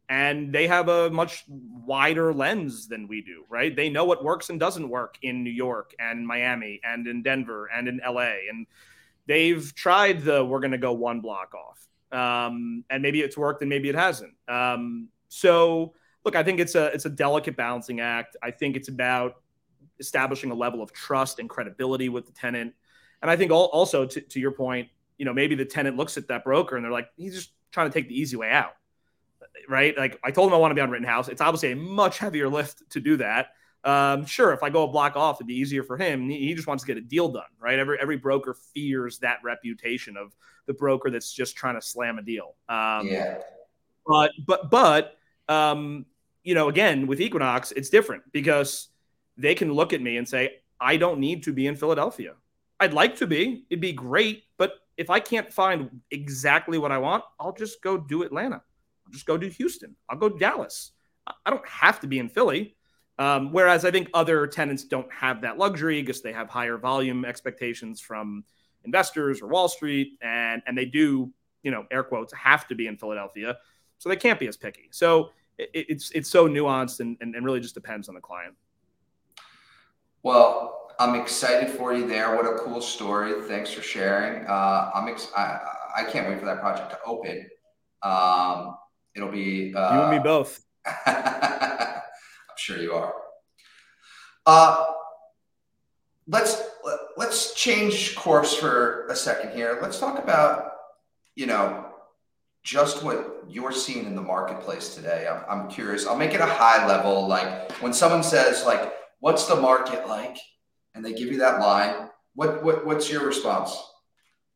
And 0.10 0.54
they 0.54 0.68
have 0.68 0.90
a 0.90 1.10
much 1.10 1.46
wider 1.48 2.34
lens 2.34 2.88
than 2.88 3.08
we 3.08 3.22
do, 3.22 3.46
right? 3.50 3.74
They 3.74 3.90
know 3.90 4.04
what 4.04 4.24
works 4.24 4.50
and 4.50 4.60
doesn't 4.60 4.90
work 4.90 5.18
in 5.22 5.44
New 5.44 5.52
York 5.52 5.94
and 6.00 6.28
Miami 6.28 6.82
and 6.84 7.08
in 7.08 7.24
Denver 7.24 7.70
and 7.74 7.88
in 7.88 8.02
LA. 8.06 8.34
And 8.50 8.68
they've 9.26 9.74
tried 9.74 10.24
the 10.24 10.44
we're 10.44 10.60
going 10.60 10.72
to 10.72 10.78
go 10.78 10.92
one 10.92 11.22
block 11.22 11.54
off. 11.54 11.88
Um, 12.12 12.84
and 12.90 13.02
maybe 13.02 13.22
it's 13.22 13.38
worked 13.38 13.62
and 13.62 13.70
maybe 13.70 13.88
it 13.88 13.96
hasn't. 13.96 14.34
Um, 14.50 15.08
so 15.30 15.94
look, 16.26 16.36
I 16.36 16.44
think 16.44 16.60
it's 16.60 16.76
a 16.76 16.88
it's 16.88 17.06
a 17.06 17.10
delicate 17.10 17.56
balancing 17.56 18.02
act. 18.02 18.36
I 18.44 18.52
think 18.52 18.76
it's 18.76 18.90
about 18.90 19.36
establishing 20.00 20.52
a 20.52 20.56
level 20.56 20.82
of 20.82 20.92
trust 20.92 21.40
and 21.40 21.50
credibility 21.50 22.10
with 22.10 22.26
the 22.26 22.32
tenant. 22.34 22.74
And 23.22 23.30
I 23.30 23.36
think 23.36 23.52
also 23.52 24.06
to, 24.06 24.22
to 24.22 24.40
your 24.40 24.52
point, 24.52 24.90
you 25.18 25.26
know, 25.26 25.34
maybe 25.34 25.56
the 25.56 25.66
tenant 25.66 25.98
looks 25.98 26.18
at 26.18 26.28
that 26.30 26.44
broker 26.44 26.76
and 26.76 26.84
they're 26.84 26.92
like, 26.92 27.10
he's 27.16 27.36
just 27.36 27.52
trying 27.72 27.90
to 27.90 27.94
take 27.94 28.10
the 28.10 28.20
easy 28.20 28.36
way 28.36 28.50
out. 28.50 28.74
Right. 29.70 29.96
Like 29.98 30.20
I 30.24 30.32
told 30.32 30.50
him 30.50 30.56
I 30.56 30.58
want 30.58 30.72
to 30.72 30.76
be 30.76 30.82
on 30.82 30.90
Rittenhouse. 30.90 31.28
It's 31.28 31.42
obviously 31.42 31.72
a 31.72 31.76
much 31.76 32.18
heavier 32.18 32.50
lift 32.50 32.90
to 32.92 33.00
do 33.00 33.18
that. 33.18 33.50
Um, 33.84 34.26
sure, 34.26 34.54
if 34.54 34.62
I 34.62 34.70
go 34.70 34.84
a 34.84 34.88
block 34.88 35.16
off, 35.16 35.38
it'd 35.38 35.48
be 35.48 35.56
easier 35.56 35.84
for 35.84 35.98
him. 35.98 36.30
He 36.30 36.54
just 36.54 36.68
wants 36.68 36.84
to 36.84 36.88
get 36.88 36.98
a 36.98 37.02
deal 37.02 37.30
done, 37.30 37.44
right? 37.60 37.80
Every 37.80 37.98
every 38.00 38.18
broker 38.18 38.56
fears 38.74 39.18
that 39.20 39.40
reputation 39.44 40.18
of 40.18 40.36
the 40.68 40.74
broker 40.74 41.10
that's 41.10 41.34
just 41.34 41.56
trying 41.56 41.76
to 41.76 41.82
slam 41.82 42.20
a 42.20 42.22
deal. 42.22 42.56
Um, 42.70 43.08
yeah. 43.08 43.40
But 44.06 44.32
but 44.46 44.70
but 44.70 45.18
um, 45.50 46.06
you 46.44 46.54
know, 46.54 46.70
again, 46.70 47.08
with 47.08 47.20
Equinox, 47.20 47.72
it's 47.72 47.90
different 47.90 48.24
because 48.32 48.90
they 49.38 49.56
can 49.56 49.74
look 49.74 49.94
at 49.94 50.02
me 50.02 50.18
and 50.18 50.28
say, 50.28 50.58
I 50.80 50.98
don't 50.98 51.20
need 51.20 51.44
to 51.44 51.54
be 51.54 51.68
in 51.68 51.76
Philadelphia. 51.76 52.34
I'd 52.82 52.94
like 52.94 53.16
to 53.18 53.28
be, 53.28 53.66
it'd 53.70 53.80
be 53.80 53.94
great. 53.94 54.44
But 54.58 54.74
if 54.98 55.10
I 55.10 55.20
can't 55.20 55.54
find 55.54 56.02
exactly 56.10 56.78
what 56.78 56.92
I 56.92 56.98
want, 56.98 57.24
I'll 57.40 57.54
just 57.54 57.82
go 57.82 57.98
do 57.98 58.24
Atlanta. 58.24 58.62
I'll 59.06 59.14
just 59.14 59.26
go 59.26 59.38
do 59.38 59.48
Houston. 59.48 59.96
I'll 60.10 60.18
go 60.18 60.28
Dallas. 60.28 60.92
I 61.46 61.50
don't 61.52 61.68
have 61.68 62.00
to 62.02 62.08
be 62.08 62.20
in 62.20 62.28
Philly. 62.28 62.76
Um, 63.20 63.52
whereas 63.52 63.86
I 63.86 63.92
think 63.92 64.10
other 64.16 64.48
tenants 64.48 64.84
don't 64.84 65.12
have 65.14 65.42
that 65.42 65.60
luxury 65.60 66.02
because 66.02 66.24
they 66.24 66.34
have 66.34 66.50
higher 66.50 66.78
volume 66.78 67.24
expectations 67.24 68.02
from 68.02 68.44
investors 68.84 69.44
or 69.44 69.48
Wall 69.48 69.68
Street, 69.68 70.18
and 70.24 70.64
and 70.66 70.76
they 70.76 70.86
do, 70.86 71.32
you 71.62 71.70
know, 71.70 71.86
air 71.92 72.04
quotes, 72.04 72.34
have 72.34 72.68
to 72.70 72.74
be 72.74 72.88
in 72.88 72.98
Philadelphia, 72.98 73.58
so 74.00 74.10
they 74.10 74.16
can't 74.16 74.40
be 74.40 74.48
as 74.48 74.58
picky. 74.58 74.88
So 74.90 75.30
it, 75.60 75.70
it's 75.74 76.10
it's 76.12 76.30
so 76.30 76.48
nuanced 76.48 77.00
and, 77.00 77.16
and, 77.22 77.36
and 77.36 77.46
really 77.46 77.60
just 77.60 77.76
depends 77.76 78.10
on 78.10 78.16
the 78.16 78.22
client. 78.22 78.56
Well, 80.24 80.81
I'm 81.00 81.16
excited 81.16 81.70
for 81.70 81.94
you 81.94 82.08
there. 82.08 82.36
What 82.36 82.46
a 82.46 82.58
cool 82.60 82.82
story. 82.82 83.34
Thanks 83.48 83.72
for 83.72 83.82
sharing. 83.82 84.46
Uh, 84.46 84.92
I'm 84.94 85.08
ex- 85.08 85.32
I, 85.36 85.60
I 85.98 86.04
can't 86.06 86.28
wait 86.28 86.40
for 86.40 86.46
that 86.46 86.60
project 86.60 86.92
to 86.92 87.00
open. 87.06 87.50
Um, 88.04 88.76
it'll 89.16 89.32
be 89.32 89.74
uh, 89.76 89.96
you 89.96 90.02
and 90.02 90.12
me 90.12 90.20
both. 90.20 90.64
I'm 91.06 92.02
sure 92.58 92.78
you 92.78 92.94
are. 92.94 93.14
Uh, 94.46 94.86
let's 96.28 96.62
let's 97.18 97.54
change 97.54 98.16
course 98.16 98.56
for 98.56 99.08
a 99.08 99.16
second 99.16 99.52
here. 99.56 99.80
Let's 99.82 100.00
talk 100.00 100.18
about 100.18 100.72
you 101.36 101.46
know 101.46 101.86
just 102.64 103.04
what 103.04 103.44
you're 103.50 103.72
seeing 103.72 104.06
in 104.06 104.16
the 104.16 104.22
marketplace 104.22 104.96
today. 104.96 105.28
I'm, 105.28 105.44
I'm 105.62 105.70
curious. 105.70 106.06
I'll 106.06 106.18
make 106.18 106.34
it 106.34 106.42
a 106.42 106.46
high 106.46 106.86
level. 106.88 107.28
Like 107.28 107.72
when 107.82 107.94
someone 107.94 108.24
says, 108.24 108.66
like, 108.66 108.94
what's 109.20 109.46
the 109.46 109.56
market 109.56 110.08
like? 110.08 110.38
And 110.96 111.04
they 111.04 111.14
give 111.14 111.32
you 111.32 111.38
that 111.40 111.60
line. 111.60 112.10
What, 112.36 112.64
what 112.64 112.86
what's 112.86 113.12
your 113.12 113.26
response 113.26 113.76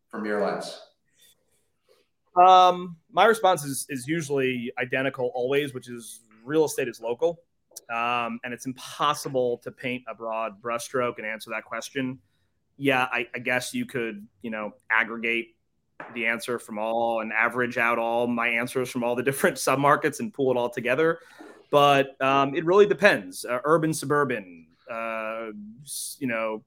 from 0.10 0.26
your 0.26 0.42
lens? 0.44 0.82
Um, 2.36 2.98
my 3.12 3.26
response 3.26 3.64
is 3.64 3.86
is 3.90 4.08
usually 4.08 4.72
identical 4.80 5.32
always, 5.34 5.74
which 5.74 5.90
is 5.90 6.22
real 6.44 6.66
estate 6.66 6.88
is 6.88 7.02
local. 7.02 7.40
Um, 7.90 8.40
and 8.44 8.54
it's 8.54 8.66
impossible 8.66 9.60
to 9.60 9.72
paint 9.72 10.04
a 10.08 10.16
broad 10.16 10.62
brushstroke 10.62 11.18
and 11.18 11.26
answer 11.26 11.50
that 11.52 11.66
question. 11.66 12.20
Yeah, 12.78 13.08
I, 13.12 13.28
I 13.34 13.40
guess 13.40 13.74
you 13.74 13.86
could, 13.86 14.28
you 14.42 14.50
know, 14.50 14.74
aggregate 14.90 15.56
the 16.14 16.26
answer 16.26 16.60
from 16.60 16.78
all 16.78 17.22
and 17.22 17.32
average 17.32 17.78
out 17.78 17.98
all 17.98 18.28
my 18.28 18.48
answers 18.48 18.90
from 18.90 19.04
all 19.04 19.16
the 19.16 19.24
different 19.30 19.58
submarkets 19.58 20.20
and 20.20 20.34
pull 20.34 20.52
it 20.52 20.58
all 20.58 20.70
together. 20.70 21.20
But 21.72 22.20
um, 22.22 22.56
it 22.56 22.66
really 22.66 22.86
depends. 22.86 23.46
Uh, 23.46 23.60
urban, 23.64 23.94
suburban, 23.94 24.65
uh, 24.92 25.48
you 26.20 26.28
know, 26.28 26.64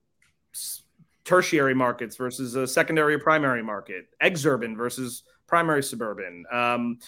tertiary 1.25 1.75
markets 1.75 2.17
versus 2.17 2.55
a 2.55 2.67
secondary 2.67 3.15
or 3.15 3.19
primary 3.19 3.63
market, 3.63 4.07
exurban 4.23 4.77
versus 4.77 5.25
primary 5.47 5.83
suburban. 5.83 6.45
Um, 6.51 6.99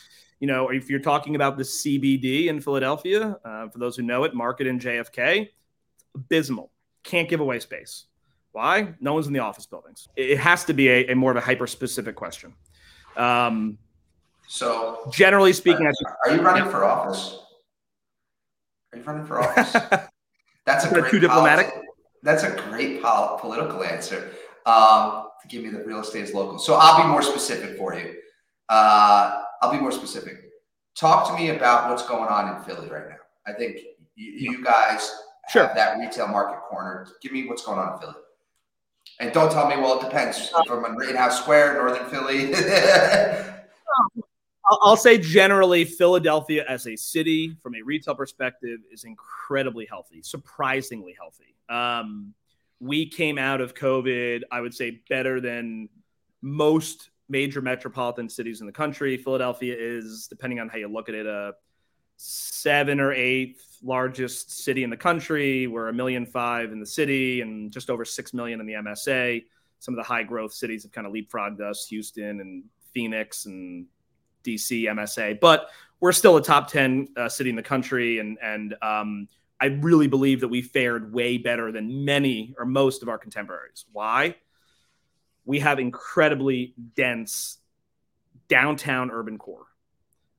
you 0.40 0.46
know, 0.46 0.68
if 0.68 0.90
you're 0.90 1.00
talking 1.00 1.36
about 1.36 1.56
the 1.56 1.62
CBD 1.62 2.46
in 2.46 2.60
Philadelphia, 2.60 3.38
uh, 3.44 3.68
for 3.68 3.78
those 3.78 3.96
who 3.96 4.02
know 4.02 4.24
it, 4.24 4.34
market 4.34 4.66
in 4.66 4.78
JFK, 4.78 5.48
abysmal. 6.14 6.70
Can't 7.02 7.28
give 7.28 7.40
away 7.40 7.60
space. 7.60 8.06
Why? 8.52 8.94
No 9.00 9.14
one's 9.14 9.26
in 9.26 9.32
the 9.32 9.38
office 9.38 9.66
buildings. 9.66 10.08
It 10.16 10.38
has 10.38 10.64
to 10.64 10.74
be 10.74 10.88
a, 10.88 11.12
a 11.12 11.14
more 11.14 11.30
of 11.30 11.36
a 11.36 11.40
hyper 11.40 11.66
specific 11.66 12.16
question. 12.16 12.54
Um, 13.16 13.78
so, 14.48 15.08
generally 15.12 15.52
speaking, 15.52 15.86
are, 15.86 15.92
are 16.26 16.34
you 16.34 16.42
running 16.42 16.68
for 16.70 16.84
office? 16.84 17.38
Are 18.92 18.98
you 18.98 19.04
running 19.04 19.24
for 19.24 19.40
office? 19.40 19.76
That's 20.66 20.84
a 20.84 20.88
great 20.88 21.10
too 21.10 21.20
diplomatic. 21.20 21.72
that's 22.22 22.42
a 22.42 22.50
great 22.68 23.02
pol- 23.02 23.38
political 23.38 23.82
answer. 23.82 24.30
Um, 24.66 25.26
to 25.40 25.48
give 25.48 25.62
me 25.62 25.70
the 25.70 25.82
real 25.84 26.00
estate 26.00 26.24
is 26.24 26.34
local. 26.34 26.58
So 26.58 26.74
I'll 26.74 27.02
be 27.02 27.08
more 27.08 27.22
specific 27.22 27.78
for 27.78 27.94
you. 27.94 28.14
Uh, 28.68 29.42
I'll 29.62 29.72
be 29.72 29.78
more 29.78 29.92
specific. 29.92 30.34
Talk 30.94 31.28
to 31.28 31.34
me 31.34 31.50
about 31.50 31.88
what's 31.88 32.06
going 32.06 32.28
on 32.28 32.54
in 32.54 32.62
Philly 32.62 32.88
right 32.88 33.08
now. 33.08 33.16
I 33.46 33.52
think 33.52 33.78
you, 34.16 34.52
you 34.52 34.64
guys 34.64 35.10
sure. 35.50 35.66
have 35.66 35.74
that 35.76 35.98
retail 35.98 36.28
market 36.28 36.60
corner. 36.68 37.06
Give 37.22 37.32
me 37.32 37.46
what's 37.46 37.64
going 37.64 37.78
on 37.78 37.94
in 37.94 38.00
Philly. 38.00 38.14
And 39.18 39.32
don't 39.32 39.50
tell 39.50 39.68
me, 39.68 39.76
well, 39.76 39.98
it 39.98 40.04
depends. 40.04 40.50
From 40.66 40.84
in 40.84 40.94
Rittenhouse 40.94 41.40
Square, 41.40 41.74
Northern 41.74 42.08
Philly. 42.10 42.52
I'll 44.82 44.96
say 44.96 45.18
generally, 45.18 45.84
Philadelphia 45.84 46.64
as 46.68 46.86
a 46.86 46.96
city, 46.96 47.56
from 47.62 47.74
a 47.74 47.82
retail 47.82 48.14
perspective, 48.14 48.80
is 48.92 49.04
incredibly 49.04 49.86
healthy, 49.86 50.22
surprisingly 50.22 51.16
healthy. 51.18 51.56
Um, 51.68 52.34
we 52.80 53.08
came 53.08 53.38
out 53.38 53.60
of 53.60 53.74
COVID, 53.74 54.42
I 54.50 54.60
would 54.60 54.74
say, 54.74 55.02
better 55.08 55.40
than 55.40 55.88
most 56.42 57.10
major 57.28 57.60
metropolitan 57.60 58.28
cities 58.28 58.60
in 58.60 58.66
the 58.66 58.72
country. 58.72 59.16
Philadelphia 59.16 59.74
is, 59.78 60.26
depending 60.28 60.60
on 60.60 60.68
how 60.68 60.78
you 60.78 60.88
look 60.88 61.08
at 61.08 61.14
it, 61.14 61.26
a 61.26 61.52
seven 62.16 63.00
or 63.00 63.12
eighth 63.12 63.78
largest 63.82 64.64
city 64.64 64.84
in 64.84 64.90
the 64.90 64.96
country. 64.96 65.66
We're 65.66 65.88
a 65.88 65.92
million 65.92 66.26
five 66.26 66.72
in 66.72 66.80
the 66.80 66.86
city 66.86 67.40
and 67.40 67.72
just 67.72 67.88
over 67.88 68.04
six 68.04 68.34
million 68.34 68.60
in 68.60 68.66
the 68.66 68.74
MSA. 68.74 69.44
Some 69.78 69.94
of 69.94 69.96
the 69.96 70.04
high 70.04 70.22
growth 70.22 70.52
cities 70.52 70.82
have 70.82 70.92
kind 70.92 71.06
of 71.06 71.12
leapfrogged 71.12 71.60
us, 71.60 71.86
Houston 71.86 72.40
and 72.40 72.64
Phoenix 72.92 73.46
and 73.46 73.86
DC, 74.44 74.84
MSA. 74.84 75.40
But 75.40 75.70
we're 76.00 76.12
still 76.12 76.36
a 76.36 76.42
top 76.42 76.68
10 76.68 77.08
uh, 77.16 77.28
city 77.28 77.50
in 77.50 77.56
the 77.56 77.62
country. 77.62 78.18
And, 78.18 78.38
and 78.42 78.74
um, 78.82 79.28
I 79.60 79.66
really 79.66 80.06
believe 80.06 80.40
that 80.40 80.48
we 80.48 80.62
fared 80.62 81.12
way 81.12 81.38
better 81.38 81.70
than 81.70 82.04
many 82.04 82.54
or 82.58 82.64
most 82.64 83.02
of 83.02 83.08
our 83.08 83.18
contemporaries. 83.18 83.84
Why? 83.92 84.36
We 85.44 85.60
have 85.60 85.78
incredibly 85.78 86.74
dense 86.96 87.58
downtown 88.48 89.10
urban 89.10 89.38
core. 89.38 89.66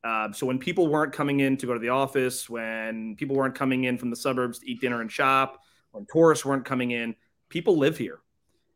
Uh, 0.04 0.32
so 0.32 0.48
when 0.48 0.58
people 0.58 0.88
weren't 0.88 1.14
coming 1.14 1.42
in 1.42 1.58
to 1.58 1.68
go 1.68 1.74
to 1.74 1.80
the 1.80 1.90
office, 1.90 2.50
when 2.50 3.16
people 3.16 3.36
weren't 3.36 3.54
coming 3.54 3.84
in 3.84 3.98
from 3.98 4.10
the 4.10 4.16
suburbs 4.16 4.60
to 4.60 4.70
eat 4.70 4.82
dinner 4.82 5.02
and 5.02 5.12
shop, 5.12 5.62
when 5.92 6.08
tourists 6.12 6.44
weren't 6.44 6.66
coming 6.66 6.92
in, 6.92 7.16
people 7.50 7.78
live 7.78 7.98
here. 7.98 8.20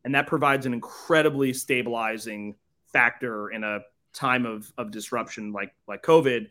And 0.03 0.13
that 0.13 0.27
provides 0.27 0.67
an 0.67 0.73
incredibly 0.73 1.51
stabilizing 1.51 2.55
factor 2.93 3.49
in 3.49 3.63
a 3.63 3.79
time 4.15 4.45
of, 4.45 4.71
of 4.77 4.91
disruption 4.91 5.51
like, 5.51 5.73
like 5.87 6.01
COVID. 6.03 6.47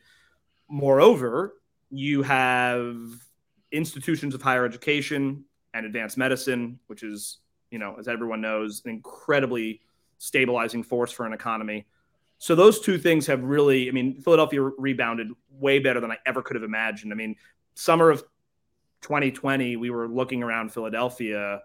Moreover, 0.69 1.55
you 1.91 2.23
have 2.23 2.97
institutions 3.73 4.35
of 4.35 4.43
higher 4.43 4.65
education 4.65 5.45
and 5.75 5.87
advanced 5.87 6.17
medicine, 6.17 6.79
which 6.87 7.03
is, 7.03 7.39
you 7.71 7.79
know, 7.79 7.97
as 7.99 8.07
everyone 8.07 8.41
knows, 8.41 8.83
an 8.85 8.91
incredibly 8.91 9.81
stabilizing 10.19 10.83
force 10.83 11.11
for 11.11 11.27
an 11.27 11.33
economy. 11.33 11.87
So 12.39 12.55
those 12.55 12.81
two 12.81 12.99
things 12.99 13.27
have 13.27 13.43
really, 13.43 13.89
I 13.89 13.93
mean, 13.93 14.21
Philadelphia 14.21 14.63
rebounded 14.63 15.29
way 15.51 15.79
better 15.79 16.01
than 16.01 16.11
I 16.11 16.19
ever 16.27 16.43
could 16.43 16.57
have 16.57 16.63
imagined. 16.63 17.13
I 17.13 17.17
mean, 17.17 17.37
summer 17.75 18.11
of 18.11 18.23
2020, 19.03 19.77
we 19.77 19.91
were 19.91 20.09
looking 20.09 20.43
around 20.43 20.73
Philadelphia, 20.73 21.63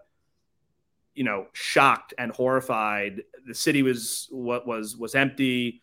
you 1.14 1.24
know, 1.24 1.46
shocked 1.52 2.14
and 2.18 2.32
horrified. 2.32 3.22
The 3.46 3.54
city 3.54 3.82
was 3.82 4.28
what 4.30 4.66
was 4.66 4.96
was 4.96 5.14
empty. 5.14 5.82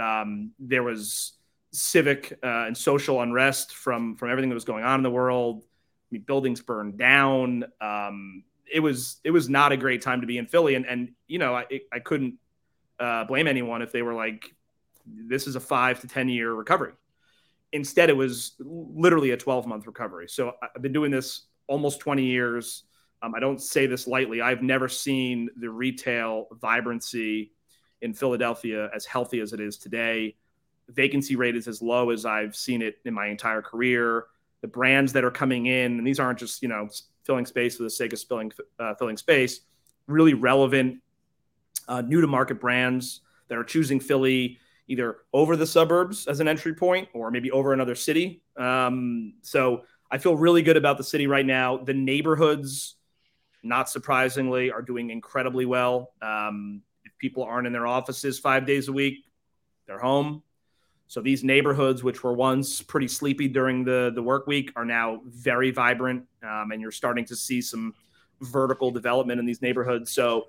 Um, 0.00 0.52
there 0.58 0.82
was 0.82 1.32
civic 1.72 2.38
uh, 2.42 2.66
and 2.66 2.76
social 2.76 3.20
unrest 3.22 3.74
from 3.74 4.16
from 4.16 4.30
everything 4.30 4.50
that 4.50 4.54
was 4.54 4.64
going 4.64 4.84
on 4.84 4.98
in 4.98 5.02
the 5.02 5.10
world. 5.10 5.64
I 5.64 6.08
mean, 6.10 6.22
buildings 6.22 6.60
burned 6.60 6.98
down. 6.98 7.64
Um, 7.80 8.44
it 8.72 8.80
was 8.80 9.18
it 9.24 9.30
was 9.30 9.48
not 9.48 9.72
a 9.72 9.76
great 9.76 10.02
time 10.02 10.20
to 10.20 10.26
be 10.26 10.38
in 10.38 10.46
Philly, 10.46 10.74
and 10.74 10.86
and 10.86 11.12
you 11.26 11.38
know 11.38 11.54
I 11.54 11.66
I 11.92 11.98
couldn't 11.98 12.34
uh, 13.00 13.24
blame 13.24 13.46
anyone 13.46 13.82
if 13.82 13.92
they 13.92 14.02
were 14.02 14.14
like, 14.14 14.54
this 15.06 15.46
is 15.46 15.56
a 15.56 15.60
five 15.60 16.00
to 16.00 16.08
ten 16.08 16.28
year 16.28 16.52
recovery. 16.52 16.92
Instead, 17.72 18.10
it 18.10 18.16
was 18.16 18.52
literally 18.60 19.30
a 19.30 19.36
12 19.36 19.66
month 19.66 19.86
recovery. 19.86 20.28
So 20.28 20.52
I've 20.62 20.82
been 20.82 20.92
doing 20.92 21.10
this 21.10 21.46
almost 21.68 22.00
20 22.00 22.22
years. 22.22 22.82
Um, 23.22 23.34
I 23.34 23.40
don't 23.40 23.62
say 23.62 23.86
this 23.86 24.06
lightly. 24.06 24.42
I've 24.42 24.62
never 24.62 24.88
seen 24.88 25.48
the 25.56 25.70
retail 25.70 26.48
vibrancy 26.60 27.52
in 28.02 28.12
Philadelphia 28.12 28.90
as 28.94 29.06
healthy 29.06 29.40
as 29.40 29.52
it 29.52 29.60
is 29.60 29.78
today. 29.78 30.36
Vacancy 30.88 31.36
rate 31.36 31.56
is 31.56 31.68
as 31.68 31.80
low 31.80 32.10
as 32.10 32.26
I've 32.26 32.54
seen 32.54 32.82
it 32.82 32.96
in 33.04 33.14
my 33.14 33.28
entire 33.28 33.62
career. 33.62 34.26
The 34.60 34.68
brands 34.68 35.12
that 35.14 35.24
are 35.24 35.30
coming 35.30 35.66
in, 35.66 35.98
and 35.98 36.06
these 36.06 36.20
aren't 36.20 36.38
just 36.38 36.62
you 36.62 36.68
know 36.68 36.88
filling 37.24 37.46
space 37.46 37.76
for 37.76 37.84
the 37.84 37.90
sake 37.90 38.12
of 38.12 38.20
filling 38.20 38.52
uh, 38.78 38.94
filling 38.94 39.16
space, 39.16 39.60
really 40.06 40.34
relevant, 40.34 41.00
uh, 41.88 42.02
new 42.02 42.20
to 42.20 42.26
market 42.26 42.60
brands 42.60 43.20
that 43.48 43.56
are 43.56 43.64
choosing 43.64 44.00
Philly 44.00 44.58
either 44.88 45.18
over 45.32 45.56
the 45.56 45.66
suburbs 45.66 46.26
as 46.26 46.40
an 46.40 46.48
entry 46.48 46.74
point 46.74 47.08
or 47.14 47.30
maybe 47.30 47.50
over 47.50 47.72
another 47.72 47.94
city. 47.94 48.42
Um, 48.56 49.34
so 49.42 49.84
I 50.10 50.18
feel 50.18 50.36
really 50.36 50.62
good 50.62 50.76
about 50.76 50.98
the 50.98 51.04
city 51.04 51.26
right 51.26 51.46
now. 51.46 51.78
The 51.78 51.94
neighborhoods, 51.94 52.96
not 53.62 53.88
surprisingly, 53.88 54.70
are 54.70 54.82
doing 54.82 55.10
incredibly 55.10 55.64
well. 55.64 56.12
Um, 56.20 56.82
people 57.22 57.44
aren't 57.44 57.66
in 57.66 57.72
their 57.72 57.86
offices 57.86 58.38
five 58.38 58.66
days 58.66 58.88
a 58.88 58.92
week, 58.92 59.24
they're 59.86 59.98
home. 59.98 60.42
So 61.06 61.20
these 61.20 61.44
neighborhoods, 61.44 62.02
which 62.02 62.22
were 62.22 62.32
once 62.34 62.82
pretty 62.82 63.08
sleepy 63.08 63.48
during 63.48 63.84
the 63.84 64.12
the 64.14 64.22
work 64.22 64.46
week, 64.46 64.72
are 64.76 64.84
now 64.84 65.22
very 65.26 65.70
vibrant, 65.70 66.24
um, 66.42 66.70
and 66.72 66.80
you're 66.80 66.90
starting 66.90 67.24
to 67.26 67.36
see 67.36 67.62
some 67.62 67.94
vertical 68.40 68.90
development 68.90 69.38
in 69.38 69.46
these 69.46 69.62
neighborhoods. 69.62 70.10
So 70.10 70.46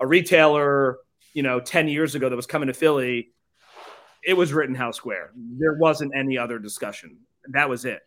a 0.00 0.06
retailer, 0.06 0.98
you 1.32 1.42
know, 1.42 1.60
ten 1.60 1.88
years 1.88 2.14
ago 2.14 2.28
that 2.28 2.36
was 2.36 2.46
coming 2.46 2.68
to 2.68 2.74
Philly, 2.74 3.32
it 4.22 4.34
was 4.34 4.52
Rittenhouse 4.52 4.96
Square. 4.96 5.32
There 5.36 5.74
wasn't 5.74 6.12
any 6.14 6.38
other 6.38 6.58
discussion. 6.58 7.18
That 7.48 7.68
was 7.68 7.84
it. 7.84 8.00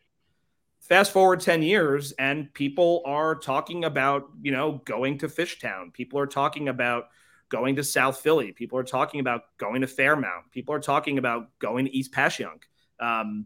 Fast 0.81 1.11
forward 1.11 1.41
10 1.41 1.63
years, 1.63 2.13
and 2.13 2.53
people 2.53 3.01
are 3.05 3.35
talking 3.35 3.83
about, 3.83 4.29
you 4.41 4.51
know, 4.51 4.81
going 4.85 5.17
to 5.17 5.27
Fishtown. 5.27 5.91
People 5.91 6.19
are 6.19 6.27
talking 6.27 6.69
about 6.69 7.07
going 7.49 7.75
to 7.77 7.83
South 7.83 8.17
Philly. 8.19 8.51
People 8.51 8.77
are 8.77 8.83
talking 8.83 9.19
about 9.19 9.43
going 9.57 9.81
to 9.81 9.87
Fairmount. 9.87 10.51
People 10.51 10.73
are 10.73 10.79
talking 10.79 11.17
about 11.17 11.47
going 11.59 11.85
to 11.85 11.95
East 11.95 12.11
Passyunk 12.11 12.63
um, 12.99 13.45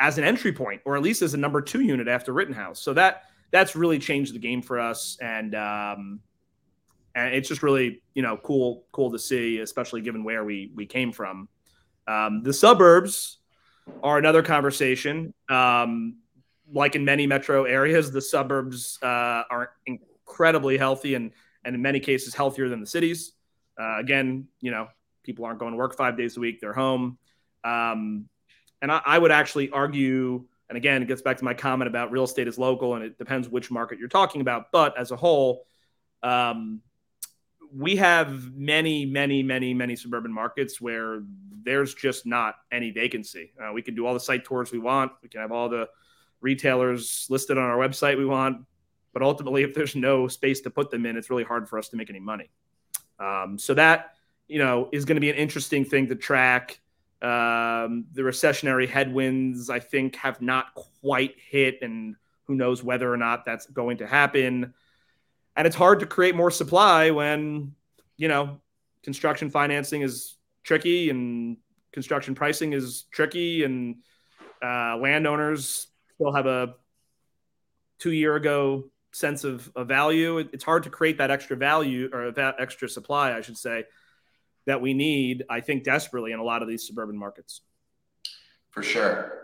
as 0.00 0.18
an 0.18 0.24
entry 0.24 0.52
point, 0.52 0.80
or 0.84 0.96
at 0.96 1.02
least 1.02 1.22
as 1.22 1.34
a 1.34 1.38
number 1.38 1.60
two 1.60 1.80
unit 1.80 2.08
after 2.08 2.32
Rittenhouse. 2.32 2.80
So 2.80 2.92
that 2.94 3.22
that's 3.50 3.74
really 3.74 3.98
changed 3.98 4.34
the 4.34 4.38
game 4.38 4.62
for 4.62 4.78
us, 4.78 5.16
and 5.20 5.54
um, 5.54 6.20
and 7.14 7.34
it's 7.34 7.48
just 7.48 7.62
really 7.62 8.02
you 8.14 8.22
know 8.22 8.36
cool 8.36 8.84
cool 8.92 9.10
to 9.10 9.18
see, 9.18 9.58
especially 9.58 10.00
given 10.00 10.24
where 10.24 10.44
we 10.44 10.72
we 10.74 10.86
came 10.86 11.12
from. 11.12 11.48
Um, 12.06 12.42
the 12.42 12.52
suburbs 12.52 13.38
are 14.02 14.18
another 14.18 14.42
conversation. 14.42 15.32
Um, 15.48 16.18
like 16.72 16.96
in 16.96 17.04
many 17.04 17.26
metro 17.26 17.64
areas, 17.64 18.12
the 18.12 18.20
suburbs 18.20 18.98
uh, 19.02 19.42
are 19.50 19.70
incredibly 19.86 20.76
healthy 20.76 21.14
and 21.14 21.32
and 21.64 21.74
in 21.74 21.82
many 21.82 22.00
cases 22.00 22.34
healthier 22.34 22.68
than 22.68 22.80
the 22.80 22.86
cities. 22.86 23.32
Uh, 23.78 23.98
again, 23.98 24.48
you 24.60 24.70
know, 24.70 24.88
people 25.22 25.44
aren't 25.44 25.58
going 25.58 25.72
to 25.72 25.78
work 25.78 25.96
five 25.96 26.16
days 26.16 26.36
a 26.36 26.40
week; 26.40 26.60
they're 26.60 26.72
home. 26.72 27.18
Um, 27.64 28.28
and 28.80 28.92
I, 28.92 29.00
I, 29.04 29.18
would 29.18 29.32
actually 29.32 29.70
argue, 29.70 30.44
and 30.68 30.76
again, 30.76 31.02
it 31.02 31.08
gets 31.08 31.22
back 31.22 31.38
to 31.38 31.44
my 31.44 31.54
comment 31.54 31.88
about 31.88 32.12
real 32.12 32.24
estate 32.24 32.48
is 32.48 32.58
local, 32.58 32.94
and 32.94 33.04
it 33.04 33.18
depends 33.18 33.48
which 33.48 33.70
market 33.70 33.98
you're 33.98 34.08
talking 34.08 34.40
about. 34.40 34.70
But 34.72 34.96
as 34.98 35.10
a 35.10 35.16
whole, 35.16 35.66
um, 36.22 36.80
we 37.74 37.96
have 37.96 38.54
many, 38.54 39.04
many, 39.04 39.42
many, 39.42 39.74
many 39.74 39.96
suburban 39.96 40.32
markets 40.32 40.80
where 40.80 41.22
there's 41.62 41.94
just 41.94 42.26
not 42.26 42.54
any 42.72 42.90
vacancy. 42.90 43.52
Uh, 43.60 43.72
we 43.72 43.82
can 43.82 43.94
do 43.94 44.06
all 44.06 44.14
the 44.14 44.20
site 44.20 44.44
tours 44.44 44.72
we 44.72 44.78
want. 44.78 45.12
We 45.22 45.28
can 45.28 45.40
have 45.40 45.52
all 45.52 45.68
the 45.68 45.88
retailers 46.40 47.26
listed 47.28 47.58
on 47.58 47.64
our 47.64 47.76
website 47.76 48.16
we 48.16 48.24
want. 48.24 48.64
But 49.12 49.22
ultimately, 49.22 49.62
if 49.64 49.74
there's 49.74 49.96
no 49.96 50.28
space 50.28 50.60
to 50.62 50.70
put 50.70 50.90
them 50.90 51.04
in, 51.04 51.16
it's 51.16 51.30
really 51.30 51.44
hard 51.44 51.68
for 51.68 51.78
us 51.78 51.88
to 51.90 51.96
make 51.96 52.10
any 52.10 52.20
money. 52.20 52.50
Um, 53.18 53.58
so 53.58 53.74
that 53.74 54.14
you 54.46 54.58
know 54.58 54.88
is 54.92 55.04
going 55.04 55.16
to 55.16 55.20
be 55.20 55.30
an 55.30 55.36
interesting 55.36 55.84
thing 55.84 56.06
to 56.08 56.14
track. 56.14 56.80
Um, 57.20 58.06
the 58.12 58.22
recessionary 58.22 58.88
headwinds, 58.88 59.70
I 59.70 59.80
think, 59.80 60.16
have 60.16 60.40
not 60.40 60.74
quite 60.74 61.34
hit, 61.38 61.78
and 61.82 62.16
who 62.44 62.54
knows 62.54 62.82
whether 62.82 63.12
or 63.12 63.16
not 63.16 63.44
that's 63.44 63.66
going 63.66 63.98
to 63.98 64.06
happen. 64.06 64.72
And 65.56 65.66
it's 65.66 65.76
hard 65.76 66.00
to 66.00 66.06
create 66.06 66.36
more 66.36 66.50
supply 66.50 67.10
when 67.10 67.74
you 68.16 68.28
know 68.28 68.60
construction 69.02 69.50
financing 69.50 70.02
is 70.02 70.36
tricky 70.62 71.10
and 71.10 71.56
construction 71.92 72.34
pricing 72.34 72.72
is 72.72 73.04
tricky, 73.10 73.64
and 73.64 73.96
uh, 74.62 74.96
landowners 74.96 75.88
still 76.14 76.32
have 76.32 76.46
a 76.46 76.74
two 77.98 78.12
year 78.12 78.36
ago 78.36 78.84
sense 79.18 79.44
of, 79.44 79.70
of 79.74 79.88
value. 79.88 80.38
It's 80.38 80.64
hard 80.64 80.84
to 80.84 80.90
create 80.90 81.18
that 81.18 81.30
extra 81.30 81.56
value 81.56 82.08
or 82.12 82.32
that 82.32 82.56
extra 82.58 82.88
supply, 82.88 83.36
I 83.36 83.40
should 83.40 83.58
say, 83.58 83.84
that 84.66 84.80
we 84.80 84.94
need, 84.94 85.44
I 85.48 85.60
think, 85.60 85.84
desperately 85.84 86.32
in 86.32 86.38
a 86.38 86.44
lot 86.44 86.62
of 86.62 86.68
these 86.68 86.86
suburban 86.86 87.16
markets. 87.16 87.62
For 88.70 88.82
sure. 88.82 89.38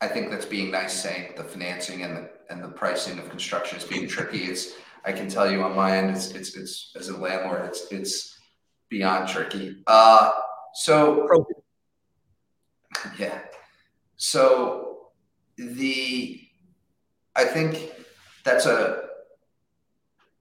I 0.00 0.08
think 0.08 0.30
that's 0.30 0.44
being 0.46 0.70
nice 0.70 0.92
saying 0.92 1.34
the 1.36 1.44
financing 1.44 2.02
and 2.02 2.16
the 2.16 2.30
and 2.50 2.62
the 2.62 2.68
pricing 2.68 3.18
of 3.18 3.30
construction 3.30 3.78
is 3.78 3.84
being 3.84 4.06
tricky. 4.06 4.44
It's 4.44 4.74
I 5.04 5.12
can 5.12 5.28
tell 5.28 5.50
you 5.50 5.62
on 5.62 5.74
my 5.74 5.96
end, 5.96 6.10
it's 6.10 6.32
it's, 6.32 6.56
it's 6.56 6.92
as 6.96 7.08
a 7.08 7.16
landlord, 7.16 7.64
it's 7.64 7.90
it's 7.90 8.38
beyond 8.90 9.28
tricky. 9.28 9.82
Uh 9.86 10.32
so 10.74 11.26
yeah. 13.18 13.38
So 14.16 15.10
the 15.56 16.40
I 17.36 17.44
think 17.44 17.92
that's 18.44 18.66
a 18.66 19.03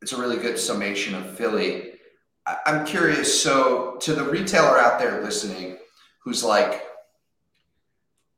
it's 0.04 0.12
a 0.12 0.20
really 0.20 0.36
good 0.36 0.60
summation 0.60 1.16
of 1.16 1.38
Philly. 1.38 1.94
I'm 2.66 2.86
curious. 2.86 3.42
So, 3.42 3.96
to 4.02 4.14
the 4.14 4.26
retailer 4.26 4.78
out 4.78 5.00
there 5.00 5.24
listening, 5.24 5.78
who's 6.26 6.44
like 6.44 6.84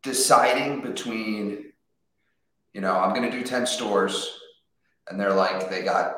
deciding 0.03 0.81
between, 0.81 1.73
you 2.71 2.81
know, 2.81 2.95
I'm 2.95 3.15
going 3.15 3.31
to 3.31 3.35
do 3.35 3.43
ten 3.43 3.65
stores, 3.65 4.37
and 5.09 5.19
they're 5.19 5.33
like, 5.33 5.71
they 5.71 5.81
got 5.81 6.17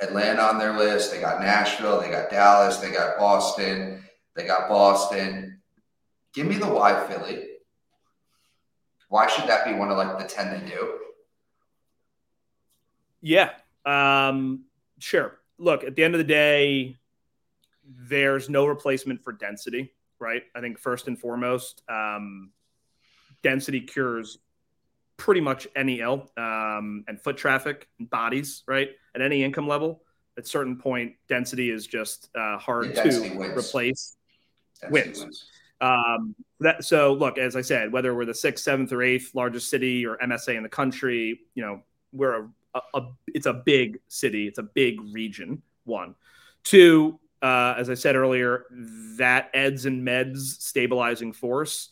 Atlanta 0.00 0.40
on 0.40 0.58
their 0.58 0.78
list, 0.78 1.12
they 1.12 1.20
got 1.20 1.42
Nashville, 1.42 2.00
they 2.00 2.08
got 2.08 2.30
Dallas, 2.30 2.78
they 2.78 2.90
got 2.90 3.18
Boston, 3.18 4.02
they 4.34 4.46
got 4.46 4.70
Boston. 4.70 5.60
Give 6.32 6.46
me 6.46 6.56
the 6.56 6.68
why 6.68 7.06
Philly. 7.06 7.44
Why 9.10 9.26
should 9.26 9.46
that 9.50 9.66
be 9.66 9.74
one 9.74 9.90
of 9.90 9.98
like 9.98 10.18
the 10.18 10.24
10 10.24 10.58
they 10.58 10.70
do? 10.70 10.94
Yeah. 13.20 13.50
Um, 13.84 14.65
sure. 14.98 15.38
Look, 15.58 15.84
at 15.84 15.96
the 15.96 16.04
end 16.04 16.14
of 16.14 16.18
the 16.18 16.24
day, 16.24 16.98
there's 17.84 18.48
no 18.48 18.66
replacement 18.66 19.22
for 19.22 19.32
density, 19.32 19.92
right? 20.18 20.42
I 20.54 20.60
think 20.60 20.78
first 20.78 21.08
and 21.08 21.18
foremost, 21.18 21.82
um, 21.88 22.50
density 23.42 23.80
cures 23.80 24.38
pretty 25.16 25.40
much 25.40 25.66
any 25.74 26.00
ill 26.00 26.30
um, 26.36 27.04
and 27.08 27.20
foot 27.20 27.36
traffic 27.36 27.88
and 27.98 28.08
bodies, 28.10 28.62
right? 28.66 28.90
At 29.14 29.22
any 29.22 29.42
income 29.42 29.68
level, 29.68 30.02
at 30.36 30.44
a 30.44 30.46
certain 30.46 30.76
point, 30.76 31.14
density 31.28 31.70
is 31.70 31.86
just 31.86 32.28
uh, 32.34 32.58
hard 32.58 32.94
to 32.94 33.02
wins. 33.36 33.56
replace. 33.56 34.16
Wins. 34.90 35.20
wins. 35.20 35.44
Um, 35.80 36.34
that 36.60 36.84
so 36.84 37.12
look, 37.12 37.38
as 37.38 37.54
I 37.56 37.60
said, 37.60 37.92
whether 37.92 38.14
we're 38.14 38.24
the 38.24 38.34
sixth, 38.34 38.64
seventh, 38.64 38.92
or 38.92 39.02
eighth 39.02 39.34
largest 39.34 39.68
city 39.70 40.06
or 40.06 40.16
MSA 40.18 40.56
in 40.56 40.62
the 40.62 40.68
country, 40.68 41.40
you 41.54 41.62
know, 41.62 41.82
we're 42.12 42.44
a 42.44 42.48
a, 42.94 43.02
it's 43.28 43.46
a 43.46 43.52
big 43.52 43.98
city, 44.08 44.46
it's 44.46 44.58
a 44.58 44.62
big 44.62 45.00
region. 45.12 45.62
One, 45.84 46.14
two, 46.64 47.18
uh, 47.42 47.74
as 47.76 47.90
I 47.90 47.94
said 47.94 48.16
earlier, 48.16 48.64
that 49.18 49.50
eds 49.54 49.86
and 49.86 50.06
meds 50.06 50.38
stabilizing 50.38 51.32
force. 51.32 51.90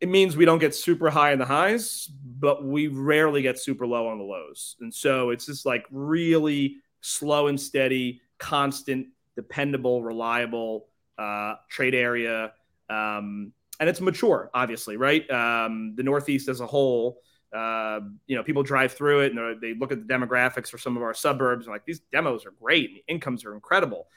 It 0.00 0.08
means 0.08 0.36
we 0.36 0.44
don't 0.44 0.58
get 0.60 0.74
super 0.74 1.10
high 1.10 1.32
in 1.32 1.38
the 1.38 1.44
highs, 1.44 2.08
but 2.40 2.64
we 2.64 2.86
rarely 2.86 3.42
get 3.42 3.58
super 3.58 3.86
low 3.86 4.08
on 4.08 4.18
the 4.18 4.24
lows. 4.24 4.76
And 4.80 4.94
so 4.94 5.30
it's 5.30 5.46
just 5.46 5.66
like 5.66 5.84
really 5.90 6.76
slow 7.00 7.48
and 7.48 7.60
steady, 7.60 8.20
constant, 8.38 9.08
dependable, 9.36 10.02
reliable 10.02 10.86
uh, 11.18 11.54
trade 11.68 11.94
area. 11.94 12.52
Um, 12.88 13.52
and 13.80 13.88
it's 13.88 14.00
mature, 14.00 14.50
obviously, 14.54 14.96
right? 14.96 15.28
Um, 15.30 15.94
the 15.96 16.02
Northeast 16.02 16.48
as 16.48 16.60
a 16.60 16.66
whole 16.66 17.20
uh, 17.52 18.00
you 18.26 18.36
know, 18.36 18.42
people 18.42 18.62
drive 18.62 18.92
through 18.92 19.20
it 19.20 19.32
and 19.34 19.60
they 19.60 19.74
look 19.74 19.92
at 19.92 20.06
the 20.06 20.14
demographics 20.14 20.68
for 20.68 20.78
some 20.78 20.96
of 20.96 21.02
our 21.02 21.14
suburbs 21.14 21.66
and 21.66 21.72
like 21.72 21.84
these 21.84 22.00
demos 22.12 22.44
are 22.44 22.52
great 22.62 22.90
and 22.90 22.98
the 22.98 23.04
incomes 23.08 23.44
are 23.44 23.54
incredible. 23.54 24.08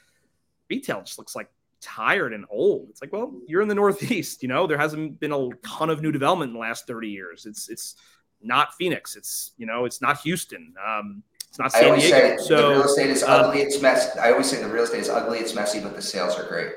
Retail 0.68 1.02
just 1.02 1.18
looks 1.18 1.34
like 1.34 1.50
tired 1.80 2.32
and 2.32 2.44
old. 2.50 2.88
It's 2.90 3.00
like, 3.02 3.12
well, 3.12 3.32
you're 3.46 3.62
in 3.62 3.68
the 3.68 3.74
Northeast, 3.74 4.42
you 4.42 4.48
know, 4.48 4.66
there 4.66 4.78
hasn't 4.78 5.18
been 5.20 5.32
a 5.32 5.48
ton 5.66 5.90
of 5.90 6.02
new 6.02 6.12
development 6.12 6.50
in 6.50 6.54
the 6.54 6.60
last 6.60 6.86
30 6.86 7.08
years. 7.08 7.46
It's 7.46 7.68
it's 7.68 7.96
not 8.42 8.74
Phoenix. 8.74 9.16
It's 9.16 9.52
you 9.56 9.66
know, 9.66 9.84
it's 9.84 10.00
not 10.02 10.20
Houston. 10.20 10.74
Um, 10.84 11.22
it's 11.48 11.58
not 11.58 11.72
San 11.72 11.84
I 11.84 11.88
always 11.88 12.02
Diego. 12.04 12.36
say 12.38 12.44
so 12.44 12.56
the 12.56 12.68
real 12.68 12.84
estate 12.84 13.10
is 13.10 13.22
um, 13.22 13.44
ugly. 13.44 13.60
It's 13.60 13.80
messy. 13.80 14.18
I 14.18 14.32
always 14.32 14.48
say 14.48 14.62
the 14.62 14.68
real 14.68 14.84
estate 14.84 15.00
is 15.00 15.08
ugly. 15.08 15.38
It's 15.38 15.54
messy, 15.54 15.80
but 15.80 15.94
the 15.94 16.02
sales 16.02 16.38
are 16.38 16.48
great. 16.48 16.72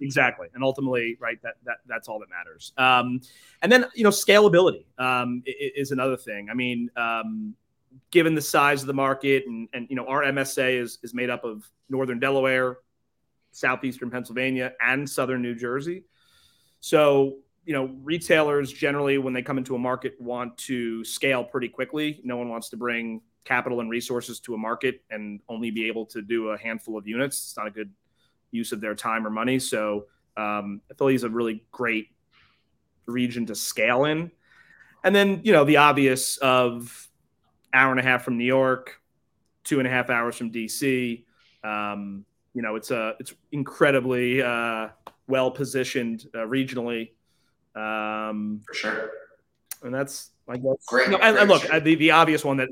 Exactly, 0.00 0.48
and 0.54 0.62
ultimately, 0.64 1.16
right, 1.20 1.40
that 1.42 1.54
that 1.64 1.76
that's 1.86 2.08
all 2.08 2.18
that 2.18 2.28
matters. 2.28 2.72
Um, 2.76 3.20
and 3.62 3.70
then 3.70 3.86
you 3.94 4.04
know, 4.04 4.10
scalability 4.10 4.84
um, 4.98 5.42
is 5.46 5.92
another 5.92 6.16
thing. 6.16 6.48
I 6.50 6.54
mean, 6.54 6.90
um, 6.96 7.54
given 8.10 8.34
the 8.34 8.42
size 8.42 8.82
of 8.82 8.86
the 8.86 8.94
market, 8.94 9.44
and 9.46 9.68
and 9.72 9.86
you 9.88 9.96
know, 9.96 10.06
our 10.06 10.22
MSA 10.22 10.80
is 10.80 10.98
is 11.02 11.14
made 11.14 11.30
up 11.30 11.44
of 11.44 11.68
northern 11.88 12.18
Delaware, 12.18 12.78
southeastern 13.52 14.10
Pennsylvania, 14.10 14.72
and 14.80 15.08
southern 15.08 15.42
New 15.42 15.54
Jersey. 15.54 16.04
So 16.80 17.38
you 17.64 17.72
know, 17.72 17.86
retailers 18.02 18.72
generally, 18.72 19.18
when 19.18 19.32
they 19.32 19.42
come 19.42 19.58
into 19.58 19.74
a 19.74 19.78
market, 19.78 20.20
want 20.20 20.56
to 20.58 21.04
scale 21.04 21.42
pretty 21.44 21.68
quickly. 21.68 22.20
No 22.24 22.36
one 22.36 22.48
wants 22.48 22.68
to 22.70 22.76
bring 22.76 23.22
capital 23.44 23.80
and 23.80 23.90
resources 23.90 24.40
to 24.40 24.54
a 24.54 24.58
market 24.58 25.02
and 25.10 25.40
only 25.48 25.70
be 25.70 25.86
able 25.86 26.06
to 26.06 26.22
do 26.22 26.48
a 26.50 26.58
handful 26.58 26.96
of 26.98 27.06
units. 27.06 27.36
It's 27.38 27.56
not 27.56 27.66
a 27.66 27.70
good 27.70 27.90
use 28.54 28.72
of 28.72 28.80
their 28.80 28.94
time 28.94 29.26
or 29.26 29.30
money. 29.30 29.58
So 29.58 30.06
um, 30.36 30.80
Philly 30.96 31.14
is 31.14 31.24
a 31.24 31.28
really 31.28 31.64
great 31.70 32.08
region 33.06 33.46
to 33.46 33.54
scale 33.54 34.04
in. 34.04 34.30
And 35.02 35.14
then, 35.14 35.40
you 35.44 35.52
know, 35.52 35.64
the 35.64 35.78
obvious 35.78 36.38
of 36.38 37.08
hour 37.72 37.90
and 37.90 38.00
a 38.00 38.02
half 38.02 38.24
from 38.24 38.38
New 38.38 38.44
York, 38.44 39.00
two 39.64 39.78
and 39.78 39.86
a 39.86 39.90
half 39.90 40.08
hours 40.08 40.36
from 40.36 40.50
DC. 40.50 41.24
Um, 41.62 42.24
you 42.54 42.62
know, 42.62 42.76
it's 42.76 42.90
a 42.90 43.14
it's 43.18 43.34
incredibly 43.52 44.40
uh, 44.40 44.88
well 45.26 45.50
positioned 45.50 46.26
uh, 46.34 46.38
regionally. 46.38 47.10
Um, 47.74 48.62
For 48.66 48.74
sure. 48.74 49.10
and 49.82 49.92
that's 49.92 50.30
I 50.48 50.56
guess 50.56 50.84
Great, 50.86 51.10
No, 51.10 51.16
and, 51.16 51.48
look, 51.48 51.68
uh, 51.70 51.80
the 51.80 51.96
the 51.96 52.12
obvious 52.12 52.44
one 52.44 52.58
that 52.58 52.68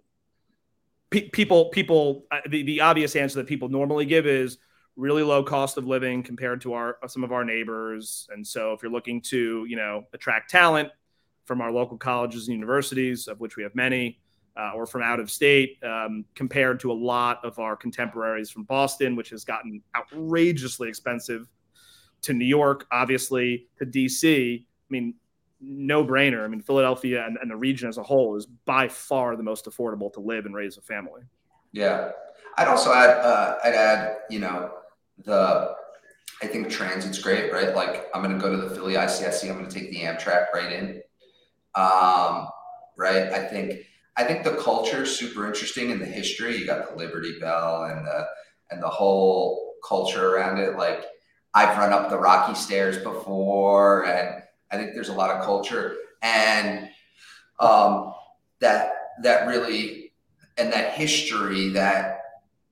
pe- 1.10 1.28
people 1.28 1.66
people 1.66 2.26
uh, 2.30 2.40
the 2.48 2.62
the 2.62 2.80
obvious 2.80 3.16
answer 3.16 3.38
that 3.38 3.46
people 3.46 3.68
normally 3.68 4.06
give 4.06 4.26
is 4.26 4.58
really 4.96 5.22
low 5.22 5.42
cost 5.42 5.78
of 5.78 5.86
living 5.86 6.22
compared 6.22 6.60
to 6.62 6.74
our 6.74 6.98
some 7.06 7.24
of 7.24 7.32
our 7.32 7.44
neighbors. 7.44 8.28
And 8.32 8.46
so, 8.46 8.72
if 8.72 8.82
you're 8.82 8.92
looking 8.92 9.20
to 9.22 9.64
you 9.68 9.76
know 9.76 10.04
attract 10.12 10.50
talent 10.50 10.90
from 11.44 11.60
our 11.60 11.72
local 11.72 11.96
colleges 11.96 12.48
and 12.48 12.54
universities, 12.54 13.28
of 13.28 13.40
which 13.40 13.56
we 13.56 13.62
have 13.62 13.74
many, 13.74 14.20
uh, 14.56 14.72
or 14.74 14.86
from 14.86 15.02
out 15.02 15.18
of 15.18 15.30
state, 15.30 15.78
um, 15.82 16.24
compared 16.34 16.78
to 16.80 16.92
a 16.92 16.94
lot 16.94 17.44
of 17.44 17.58
our 17.58 17.76
contemporaries 17.76 18.50
from 18.50 18.64
Boston, 18.64 19.16
which 19.16 19.30
has 19.30 19.44
gotten 19.44 19.82
outrageously 19.96 20.88
expensive, 20.88 21.48
to 22.22 22.32
New 22.32 22.44
York, 22.44 22.86
obviously, 22.90 23.66
to 23.78 23.86
DC. 23.86 24.60
I 24.60 24.64
mean, 24.88 25.14
no 25.60 26.04
brainer. 26.04 26.44
I 26.44 26.48
mean, 26.48 26.60
Philadelphia 26.60 27.24
and, 27.26 27.36
and 27.40 27.50
the 27.50 27.56
region 27.56 27.88
as 27.88 27.98
a 27.98 28.02
whole 28.02 28.36
is 28.36 28.46
by 28.46 28.88
far 28.88 29.36
the 29.36 29.42
most 29.42 29.66
affordable 29.66 30.12
to 30.14 30.20
live 30.20 30.46
and 30.46 30.54
raise 30.54 30.76
a 30.76 30.80
family. 30.80 31.22
Yeah, 31.72 32.10
I'd 32.58 32.68
also 32.68 32.92
add. 32.92 33.10
Uh, 33.10 33.56
I'd 33.64 33.74
add. 33.74 34.16
You 34.30 34.40
know, 34.40 34.70
the. 35.24 35.74
I 36.42 36.46
think 36.48 36.70
transit's 36.70 37.20
great, 37.20 37.52
right? 37.52 37.74
Like 37.74 38.08
I'm 38.12 38.22
to 38.22 38.38
go 38.38 38.50
to 38.50 38.56
the 38.56 38.74
Philly 38.74 38.94
ICSC. 38.94 39.48
I'm 39.48 39.64
to 39.64 39.72
take 39.72 39.90
the 39.90 40.00
Amtrak 40.00 40.52
right 40.52 40.72
in. 40.72 41.02
Um, 41.74 42.48
right. 42.96 43.32
I 43.32 43.46
think. 43.46 43.80
I 44.14 44.24
think 44.24 44.44
the 44.44 44.56
culture 44.56 45.04
is 45.04 45.16
super 45.16 45.46
interesting 45.46 45.88
in 45.88 45.98
the 45.98 46.04
history. 46.04 46.58
You 46.58 46.66
got 46.66 46.90
the 46.90 46.96
Liberty 46.96 47.38
Bell 47.40 47.84
and 47.84 48.06
the 48.06 48.26
and 48.70 48.82
the 48.82 48.88
whole 48.88 49.74
culture 49.86 50.34
around 50.34 50.58
it. 50.58 50.76
Like 50.76 51.06
I've 51.54 51.78
run 51.78 51.92
up 51.92 52.10
the 52.10 52.18
rocky 52.18 52.54
stairs 52.54 52.98
before, 52.98 54.06
and 54.06 54.42
I 54.70 54.76
think 54.76 54.94
there's 54.94 55.08
a 55.08 55.14
lot 55.14 55.30
of 55.30 55.44
culture 55.44 55.96
and 56.22 56.88
um, 57.58 58.14
that 58.60 58.92
that 59.22 59.46
really 59.46 60.12
and 60.56 60.72
that 60.72 60.92
history 60.92 61.70
that 61.70 62.21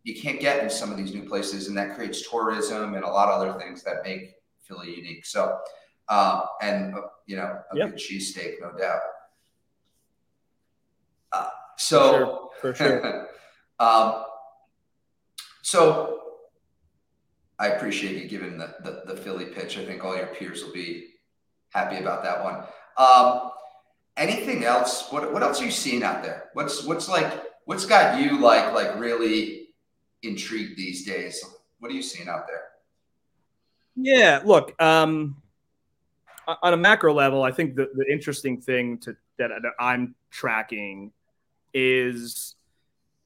you 0.02 0.20
can't 0.20 0.40
get 0.40 0.62
in 0.62 0.70
some 0.70 0.90
of 0.90 0.96
these 0.96 1.12
new 1.14 1.28
places, 1.28 1.68
and 1.68 1.76
that 1.76 1.94
creates 1.94 2.28
tourism 2.30 2.94
and 2.94 3.04
a 3.04 3.08
lot 3.08 3.28
of 3.28 3.40
other 3.40 3.58
things 3.58 3.82
that 3.84 3.96
make 4.04 4.34
Philly 4.62 4.94
unique. 4.96 5.26
So, 5.26 5.58
um, 6.08 6.42
and 6.62 6.94
uh, 6.94 7.02
you 7.26 7.36
know, 7.36 7.58
a 7.70 7.76
Yep. 7.76 7.90
good 7.90 7.98
cheesesteak, 7.98 8.54
no 8.60 8.72
doubt. 8.76 9.00
Uh, 11.32 11.48
so, 11.76 12.50
For 12.60 12.74
sure. 12.74 13.28
um, 13.78 14.24
so 15.62 16.20
I 17.58 17.68
appreciate 17.68 18.20
you 18.22 18.28
giving 18.28 18.56
the, 18.58 18.74
the 18.82 19.02
the 19.14 19.20
Philly 19.20 19.44
pitch. 19.46 19.76
I 19.78 19.84
think 19.84 20.04
all 20.04 20.16
your 20.16 20.26
peers 20.28 20.64
will 20.64 20.72
be 20.72 21.08
happy 21.70 21.96
about 21.98 22.24
that 22.24 22.42
one. 22.42 22.64
Um, 22.96 23.50
anything 24.16 24.64
else? 24.64 25.10
What 25.10 25.32
what 25.32 25.42
else 25.42 25.60
are 25.60 25.66
you 25.66 25.70
seeing 25.70 26.02
out 26.02 26.22
there? 26.22 26.48
What's 26.54 26.84
what's 26.84 27.08
like 27.08 27.30
what's 27.66 27.84
got 27.84 28.18
you 28.20 28.40
like 28.40 28.72
like 28.72 28.98
really 28.98 29.59
intrigued 30.22 30.76
these 30.76 31.04
days? 31.04 31.44
What 31.78 31.90
are 31.90 31.94
you 31.94 32.02
seeing 32.02 32.28
out 32.28 32.46
there? 32.46 32.62
Yeah, 33.96 34.40
look, 34.44 34.80
um, 34.80 35.36
on 36.62 36.72
a 36.72 36.76
macro 36.76 37.12
level, 37.12 37.42
I 37.42 37.52
think 37.52 37.76
the, 37.76 37.90
the 37.94 38.10
interesting 38.10 38.60
thing 38.60 38.98
to 38.98 39.16
that, 39.38 39.50
I'm 39.78 40.14
tracking 40.30 41.12
is, 41.72 42.54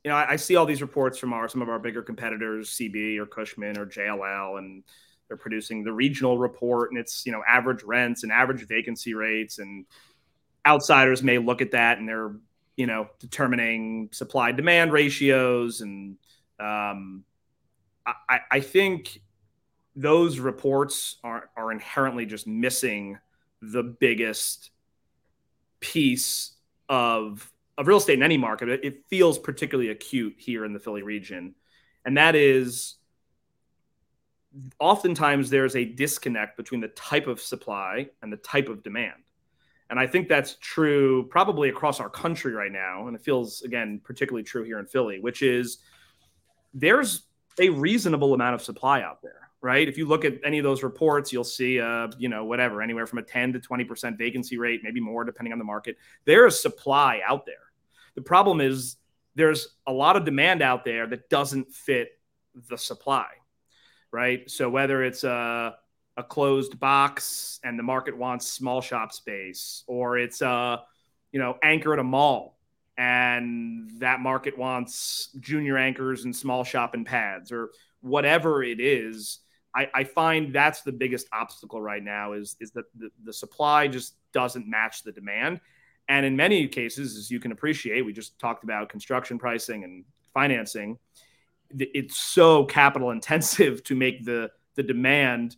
you 0.04 0.10
know, 0.10 0.16
I, 0.16 0.32
I 0.32 0.36
see 0.36 0.56
all 0.56 0.66
these 0.66 0.82
reports 0.82 1.18
from 1.18 1.32
our 1.32 1.48
some 1.48 1.62
of 1.62 1.68
our 1.68 1.78
bigger 1.78 2.02
competitors, 2.02 2.70
CB 2.70 3.18
or 3.18 3.26
Cushman 3.26 3.78
or 3.78 3.86
JLL, 3.86 4.58
and 4.58 4.82
they're 5.28 5.36
producing 5.36 5.84
the 5.84 5.92
regional 5.92 6.38
report, 6.38 6.90
and 6.90 6.98
it's 6.98 7.24
you 7.26 7.32
know 7.32 7.42
average 7.46 7.82
rents 7.82 8.22
and 8.22 8.32
average 8.32 8.66
vacancy 8.66 9.14
rates, 9.14 9.58
and 9.58 9.86
outsiders 10.66 11.22
may 11.22 11.38
look 11.38 11.60
at 11.60 11.72
that 11.72 11.98
and 11.98 12.08
they're 12.08 12.34
you 12.76 12.86
know 12.86 13.08
determining 13.18 14.08
supply 14.12 14.52
demand 14.52 14.92
ratios, 14.92 15.80
and 15.80 16.16
um, 16.60 17.24
I, 18.06 18.40
I- 18.50 18.60
think 18.60 19.20
those 19.96 20.38
reports 20.38 21.16
are 21.22 21.50
are 21.56 21.72
inherently 21.72 22.26
just 22.26 22.46
missing 22.46 23.18
the 23.62 23.82
biggest 23.82 24.70
piece 25.80 26.52
of 26.88 27.50
of 27.78 27.86
real 27.86 27.98
estate 27.98 28.14
in 28.18 28.22
any 28.22 28.36
market. 28.36 28.68
It, 28.68 28.84
it 28.84 29.04
feels 29.08 29.38
particularly 29.38 29.90
acute 29.90 30.34
here 30.38 30.64
in 30.64 30.72
the 30.72 30.80
Philly 30.80 31.02
region, 31.02 31.54
and 32.04 32.16
that 32.16 32.34
is 32.34 32.96
oftentimes 34.78 35.50
there's 35.50 35.76
a 35.76 35.84
disconnect 35.84 36.56
between 36.56 36.80
the 36.80 36.88
type 36.88 37.26
of 37.26 37.40
supply 37.40 38.08
and 38.22 38.32
the 38.32 38.36
type 38.38 38.68
of 38.68 38.82
demand. 38.82 39.14
And 39.90 39.98
I 39.98 40.06
think 40.06 40.28
that's 40.28 40.56
true 40.60 41.26
probably 41.28 41.68
across 41.68 42.00
our 42.00 42.08
country 42.08 42.52
right 42.52 42.72
now. 42.72 43.06
And 43.06 43.16
it 43.16 43.22
feels, 43.22 43.62
again, 43.62 44.00
particularly 44.02 44.42
true 44.42 44.64
here 44.64 44.78
in 44.78 44.86
Philly, 44.86 45.20
which 45.20 45.42
is 45.42 45.78
there's 46.74 47.22
a 47.58 47.70
reasonable 47.70 48.34
amount 48.34 48.54
of 48.54 48.62
supply 48.62 49.02
out 49.02 49.22
there, 49.22 49.48
right? 49.62 49.88
If 49.88 49.96
you 49.96 50.06
look 50.06 50.24
at 50.24 50.34
any 50.44 50.58
of 50.58 50.64
those 50.64 50.82
reports, 50.82 51.32
you'll 51.32 51.44
see, 51.44 51.80
uh, 51.80 52.08
you 52.18 52.28
know, 52.28 52.44
whatever, 52.44 52.82
anywhere 52.82 53.06
from 53.06 53.20
a 53.20 53.22
10 53.22 53.54
to 53.54 53.60
20% 53.60 54.18
vacancy 54.18 54.58
rate, 54.58 54.80
maybe 54.82 55.00
more 55.00 55.24
depending 55.24 55.52
on 55.52 55.58
the 55.58 55.64
market. 55.64 55.96
There 56.24 56.46
is 56.46 56.60
supply 56.60 57.20
out 57.26 57.46
there. 57.46 57.54
The 58.16 58.22
problem 58.22 58.60
is 58.60 58.96
there's 59.36 59.68
a 59.86 59.92
lot 59.92 60.16
of 60.16 60.24
demand 60.24 60.62
out 60.62 60.84
there 60.84 61.06
that 61.06 61.28
doesn't 61.28 61.72
fit 61.72 62.08
the 62.68 62.78
supply, 62.78 63.28
right? 64.10 64.48
So 64.50 64.68
whether 64.68 65.02
it's 65.02 65.24
a 65.24 65.76
a 66.16 66.22
closed 66.22 66.78
box 66.78 67.58
and 67.64 67.76
the 67.76 67.82
market 67.82 68.16
wants 68.16 68.46
small 68.46 68.80
shop 68.80 69.12
space, 69.12 69.82
or 69.86 70.16
it's 70.16 70.42
a 70.42 70.82
you 71.32 71.40
know 71.40 71.58
anchor 71.62 71.92
at 71.92 71.98
a 71.98 72.04
mall 72.04 72.53
and 72.96 73.90
that 73.98 74.20
market 74.20 74.56
wants 74.56 75.30
junior 75.40 75.76
anchors 75.76 76.24
and 76.24 76.34
small 76.34 76.64
shop 76.64 76.94
and 76.94 77.04
pads, 77.04 77.50
or 77.50 77.70
whatever 78.00 78.62
it 78.62 78.80
is. 78.80 79.40
I, 79.76 79.88
I 79.92 80.04
find 80.04 80.54
that's 80.54 80.82
the 80.82 80.92
biggest 80.92 81.26
obstacle 81.32 81.82
right 81.82 82.02
now 82.02 82.32
is 82.32 82.56
is 82.60 82.70
that 82.72 82.84
the, 82.96 83.10
the 83.24 83.32
supply 83.32 83.88
just 83.88 84.14
doesn't 84.32 84.68
match 84.68 85.02
the 85.02 85.12
demand. 85.12 85.60
And 86.08 86.24
in 86.26 86.36
many 86.36 86.68
cases, 86.68 87.16
as 87.16 87.30
you 87.30 87.40
can 87.40 87.50
appreciate, 87.50 88.02
we 88.02 88.12
just 88.12 88.38
talked 88.38 88.62
about 88.62 88.88
construction 88.88 89.38
pricing 89.38 89.84
and 89.84 90.04
financing. 90.32 90.98
It's 91.70 92.18
so 92.18 92.66
capital 92.66 93.10
intensive 93.10 93.82
to 93.84 93.96
make 93.96 94.24
the 94.24 94.50
the 94.76 94.82
demand 94.82 95.56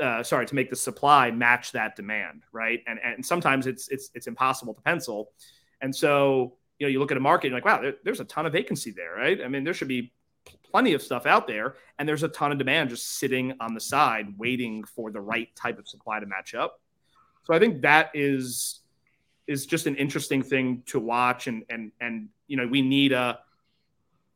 uh, 0.00 0.22
sorry, 0.22 0.46
to 0.46 0.54
make 0.54 0.70
the 0.70 0.76
supply 0.76 1.30
match 1.30 1.72
that 1.72 1.96
demand, 1.96 2.42
right? 2.52 2.80
And 2.86 2.98
and 3.02 3.24
sometimes 3.24 3.66
it's 3.66 3.88
it's 3.88 4.10
it's 4.14 4.26
impossible 4.26 4.74
to 4.74 4.82
pencil. 4.82 5.32
And 5.80 5.94
so 5.94 6.54
you 6.78 6.86
know 6.86 6.90
you 6.90 6.98
look 6.98 7.10
at 7.10 7.16
a 7.16 7.20
market, 7.20 7.48
you're 7.48 7.56
like, 7.56 7.64
wow, 7.64 7.80
there, 7.80 7.94
there's 8.04 8.20
a 8.20 8.24
ton 8.24 8.46
of 8.46 8.52
vacancy 8.52 8.90
there, 8.90 9.14
right? 9.14 9.40
I 9.42 9.48
mean, 9.48 9.64
there 9.64 9.74
should 9.74 9.88
be 9.88 10.12
plenty 10.70 10.94
of 10.94 11.02
stuff 11.02 11.26
out 11.26 11.46
there, 11.46 11.74
and 11.98 12.08
there's 12.08 12.22
a 12.22 12.28
ton 12.28 12.52
of 12.52 12.58
demand 12.58 12.90
just 12.90 13.18
sitting 13.18 13.54
on 13.60 13.74
the 13.74 13.80
side, 13.80 14.38
waiting 14.38 14.84
for 14.84 15.10
the 15.10 15.20
right 15.20 15.54
type 15.56 15.78
of 15.78 15.88
supply 15.88 16.20
to 16.20 16.26
match 16.26 16.54
up. 16.54 16.80
So 17.44 17.54
I 17.54 17.58
think 17.58 17.82
that 17.82 18.10
is 18.14 18.80
is 19.46 19.64
just 19.64 19.86
an 19.86 19.94
interesting 19.96 20.42
thing 20.42 20.82
to 20.86 21.00
watch, 21.00 21.46
and 21.46 21.64
and 21.70 21.92
and 22.00 22.28
you 22.46 22.56
know 22.56 22.66
we 22.66 22.82
need 22.82 23.12
a 23.12 23.38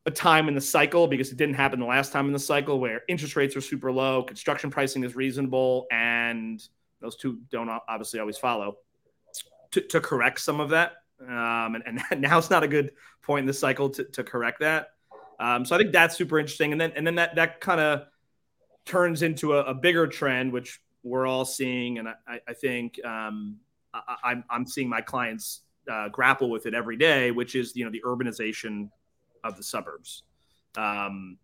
a 0.07 0.11
time 0.11 0.49
in 0.49 0.55
the 0.55 0.61
cycle 0.61 1.07
because 1.07 1.31
it 1.31 1.37
didn't 1.37 1.57
happen 1.57 1.79
the 1.79 1.87
last 1.87 2.11
time 2.11 2.27
in 2.27 2.33
the 2.33 2.39
cycle 2.39 2.81
where 2.81 3.03
interest 3.07 3.37
rates 3.37 3.55
are 3.55 3.61
super 3.61 3.93
low, 3.93 4.23
construction 4.23 4.71
pricing 4.71 5.05
is 5.05 5.15
reasonable, 5.15 5.87
and 5.91 6.67
those 7.01 7.17
two 7.17 7.41
don't 7.51 7.69
obviously 7.69 8.19
always 8.19 8.39
follow 8.39 8.79
to, 9.73 9.81
to 9.81 10.01
correct 10.01 10.41
some 10.41 10.61
of 10.61 10.71
that. 10.71 11.00
Um, 11.29 11.75
and, 11.75 12.01
and 12.11 12.21
now 12.21 12.39
it's 12.39 12.51
not 12.51 12.63
a 12.63 12.69
good 12.69 12.93
point 13.23 13.41
in 13.41 13.47
the 13.47 13.53
cycle 13.53 13.91
to, 13.91 14.05
to 14.05 14.25
correct 14.25 14.61
that. 14.61 14.89
Um, 15.39 15.65
so 15.65 15.75
I 15.75 15.79
think 15.79 15.93
that's 15.93 16.17
super 16.17 16.39
interesting. 16.39 16.73
And 16.73 16.81
then 16.81 16.93
and 16.97 17.07
then 17.07 17.15
that 17.15 17.35
that 17.37 17.61
kind 17.61 17.81
of 17.81 18.07
turns 18.85 19.23
into 19.23 19.55
a, 19.55 19.65
a, 19.65 19.75
bigger 19.75 20.07
trend, 20.07 20.53
which 20.53 20.81
we're 21.03 21.27
all 21.27 21.47
seeing, 21.47 21.99
and 21.99 22.09
I, 22.09 22.41
I 22.47 22.53
think 22.53 23.03
um, 23.05 23.57
I, 23.95 24.17
I'm 24.25 24.45
I'm 24.51 24.67
seeing 24.67 24.89
my 24.89 25.01
clients 25.01 25.63
uh, 25.91 26.09
grapple 26.09 26.51
with 26.51 26.67
it 26.67 26.75
every 26.75 26.97
day, 26.97 27.31
which 27.31 27.55
is 27.55 27.75
you 27.75 27.85
know 27.85 27.91
the 27.91 28.03
urbanization 28.05 28.91
of 29.43 29.57
the 29.57 29.63
suburbs. 29.63 30.25
Um, 30.77 31.39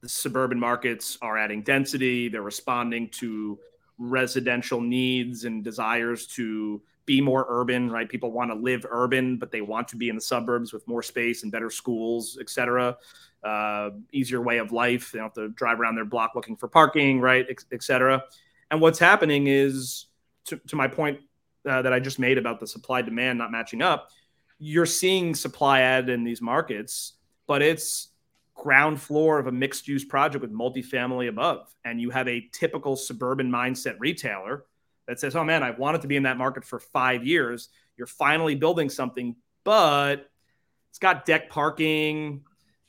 the 0.00 0.08
suburban 0.08 0.58
markets 0.58 1.18
are 1.20 1.36
adding 1.36 1.62
density. 1.62 2.28
They're 2.28 2.42
responding 2.42 3.08
to 3.10 3.58
residential 3.98 4.80
needs 4.80 5.44
and 5.44 5.64
desires 5.64 6.26
to 6.28 6.82
be 7.06 7.20
more 7.20 7.46
urban, 7.48 7.90
right? 7.90 8.08
People 8.08 8.32
want 8.32 8.50
to 8.50 8.54
live 8.54 8.84
urban, 8.90 9.36
but 9.36 9.50
they 9.50 9.60
want 9.60 9.88
to 9.88 9.96
be 9.96 10.08
in 10.08 10.16
the 10.16 10.20
suburbs 10.20 10.72
with 10.72 10.86
more 10.86 11.02
space 11.02 11.44
and 11.44 11.52
better 11.52 11.70
schools, 11.70 12.36
et 12.40 12.50
cetera. 12.50 12.96
Uh, 13.44 13.90
easier 14.12 14.40
way 14.40 14.58
of 14.58 14.72
life. 14.72 15.12
They 15.12 15.18
don't 15.20 15.26
have 15.26 15.34
to 15.34 15.48
drive 15.50 15.78
around 15.78 15.94
their 15.94 16.04
block 16.04 16.32
looking 16.34 16.56
for 16.56 16.66
parking, 16.66 17.20
right, 17.20 17.46
et, 17.48 17.58
et 17.72 17.82
cetera. 17.82 18.24
And 18.72 18.80
what's 18.80 18.98
happening 18.98 19.46
is, 19.46 20.06
to, 20.46 20.56
to 20.66 20.76
my 20.76 20.88
point 20.88 21.20
uh, 21.68 21.82
that 21.82 21.92
I 21.92 22.00
just 22.00 22.18
made 22.18 22.38
about 22.38 22.58
the 22.58 22.66
supply 22.66 23.02
demand 23.02 23.38
not 23.38 23.52
matching 23.52 23.82
up, 23.82 24.10
you're 24.58 24.86
seeing 24.86 25.34
supply 25.34 25.80
add 25.80 26.08
in 26.08 26.24
these 26.24 26.42
markets, 26.42 27.12
but 27.46 27.62
it's 27.62 28.08
ground 28.54 29.00
floor 29.00 29.38
of 29.38 29.46
a 29.46 29.52
mixed 29.52 29.86
use 29.86 30.04
project 30.04 30.42
with 30.42 30.52
multifamily 30.52 31.28
above. 31.28 31.72
And 31.84 32.00
you 32.00 32.10
have 32.10 32.26
a 32.26 32.48
typical 32.52 32.96
suburban 32.96 33.50
mindset 33.50 33.96
retailer 34.00 34.64
that 35.06 35.20
says, 35.20 35.36
oh 35.36 35.44
man, 35.44 35.62
I've 35.62 35.78
wanted 35.78 36.02
to 36.02 36.08
be 36.08 36.16
in 36.16 36.24
that 36.24 36.36
market 36.36 36.64
for 36.64 36.78
five 36.78 37.24
years. 37.24 37.68
You're 37.96 38.06
finally 38.06 38.54
building 38.54 38.90
something, 38.90 39.36
but 39.64 40.28
it's 40.90 40.98
got 40.98 41.24
deck 41.24 41.48
parking 41.48 42.42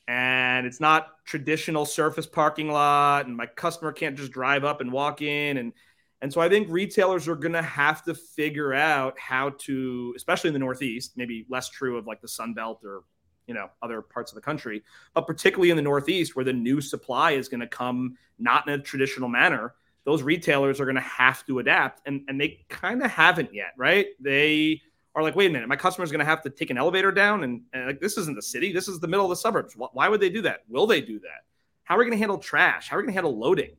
and 0.07 0.65
it's 0.65 0.79
not 0.79 1.23
traditional 1.25 1.85
surface 1.85 2.25
parking 2.25 2.69
lot. 2.69 3.25
And 3.25 3.35
my 3.35 3.45
customer 3.45 3.91
can't 3.91 4.15
just 4.17 4.31
drive 4.31 4.63
up 4.63 4.81
and 4.81 4.91
walk 4.91 5.21
in. 5.21 5.57
And 5.57 5.73
and 6.21 6.33
so 6.33 6.41
I 6.41 6.49
think 6.49 6.67
retailers 6.71 7.27
are 7.27 7.35
going 7.35 7.53
to 7.53 7.61
have 7.61 8.03
to 8.05 8.15
figure 8.15 8.73
out 8.73 9.19
how 9.19 9.51
to, 9.65 10.13
especially 10.17 10.47
in 10.47 10.53
the 10.53 10.59
Northeast, 10.59 11.11
maybe 11.15 11.45
less 11.47 11.69
true 11.69 11.97
of 11.97 12.07
like 12.07 12.21
the 12.21 12.27
Sun 12.27 12.55
Belt 12.55 12.81
or 12.83 13.03
you 13.45 13.53
know 13.53 13.69
other 13.81 14.01
parts 14.01 14.31
of 14.31 14.35
the 14.35 14.41
country, 14.41 14.83
but 15.13 15.27
particularly 15.27 15.69
in 15.69 15.75
the 15.75 15.83
Northeast 15.83 16.35
where 16.35 16.45
the 16.45 16.53
new 16.53 16.81
supply 16.81 17.31
is 17.31 17.47
going 17.47 17.59
to 17.59 17.67
come 17.67 18.17
not 18.39 18.67
in 18.67 18.73
a 18.73 18.81
traditional 18.81 19.29
manner 19.29 19.73
those 20.07 20.23
retailers 20.23 20.79
are 20.79 20.85
going 20.85 20.95
to 20.95 21.01
have 21.01 21.45
to 21.45 21.59
adapt 21.59 21.99
and, 22.07 22.21
and 22.29 22.39
they 22.39 22.65
kind 22.69 23.03
of 23.03 23.11
haven't 23.11 23.53
yet 23.53 23.73
right? 23.77 24.07
They 24.21 24.81
are 25.13 25.21
like 25.21 25.35
wait 25.35 25.49
a 25.49 25.53
minute 25.53 25.67
my 25.67 25.75
customer 25.75 26.05
is 26.05 26.11
going 26.11 26.19
to 26.19 26.25
have 26.25 26.41
to 26.43 26.49
take 26.49 26.69
an 26.69 26.77
elevator 26.77 27.11
down 27.11 27.43
and, 27.43 27.61
and, 27.73 27.87
like 27.87 27.99
this 27.99 28.17
isn't 28.17 28.35
the 28.35 28.41
city 28.41 28.71
this 28.71 28.87
is 28.87 29.01
the 29.01 29.07
middle 29.07 29.25
of 29.25 29.29
the 29.29 29.35
suburbs. 29.35 29.75
Why 29.75 30.07
would 30.07 30.21
they 30.21 30.29
do 30.29 30.41
that? 30.43 30.61
Will 30.69 30.87
they 30.87 31.01
do 31.01 31.19
that? 31.19 31.43
How 31.83 31.95
are 31.95 31.97
we 31.99 32.05
going 32.05 32.13
to 32.13 32.17
handle 32.17 32.37
trash? 32.37 32.87
How 32.87 32.95
are 32.95 32.99
we 32.99 33.03
going 33.03 33.13
to 33.13 33.15
handle 33.15 33.37
loading? 33.37 33.71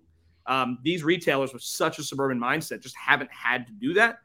Um, 0.45 0.79
these 0.83 1.03
retailers 1.03 1.55
with 1.55 1.63
such 1.63 1.99
a 1.99 2.03
suburban 2.03 2.39
mindset 2.39 2.83
just 2.83 2.97
haven't 2.97 3.33
had 3.33 3.67
to 3.67 3.73
do 3.73 3.95
that 3.95 4.19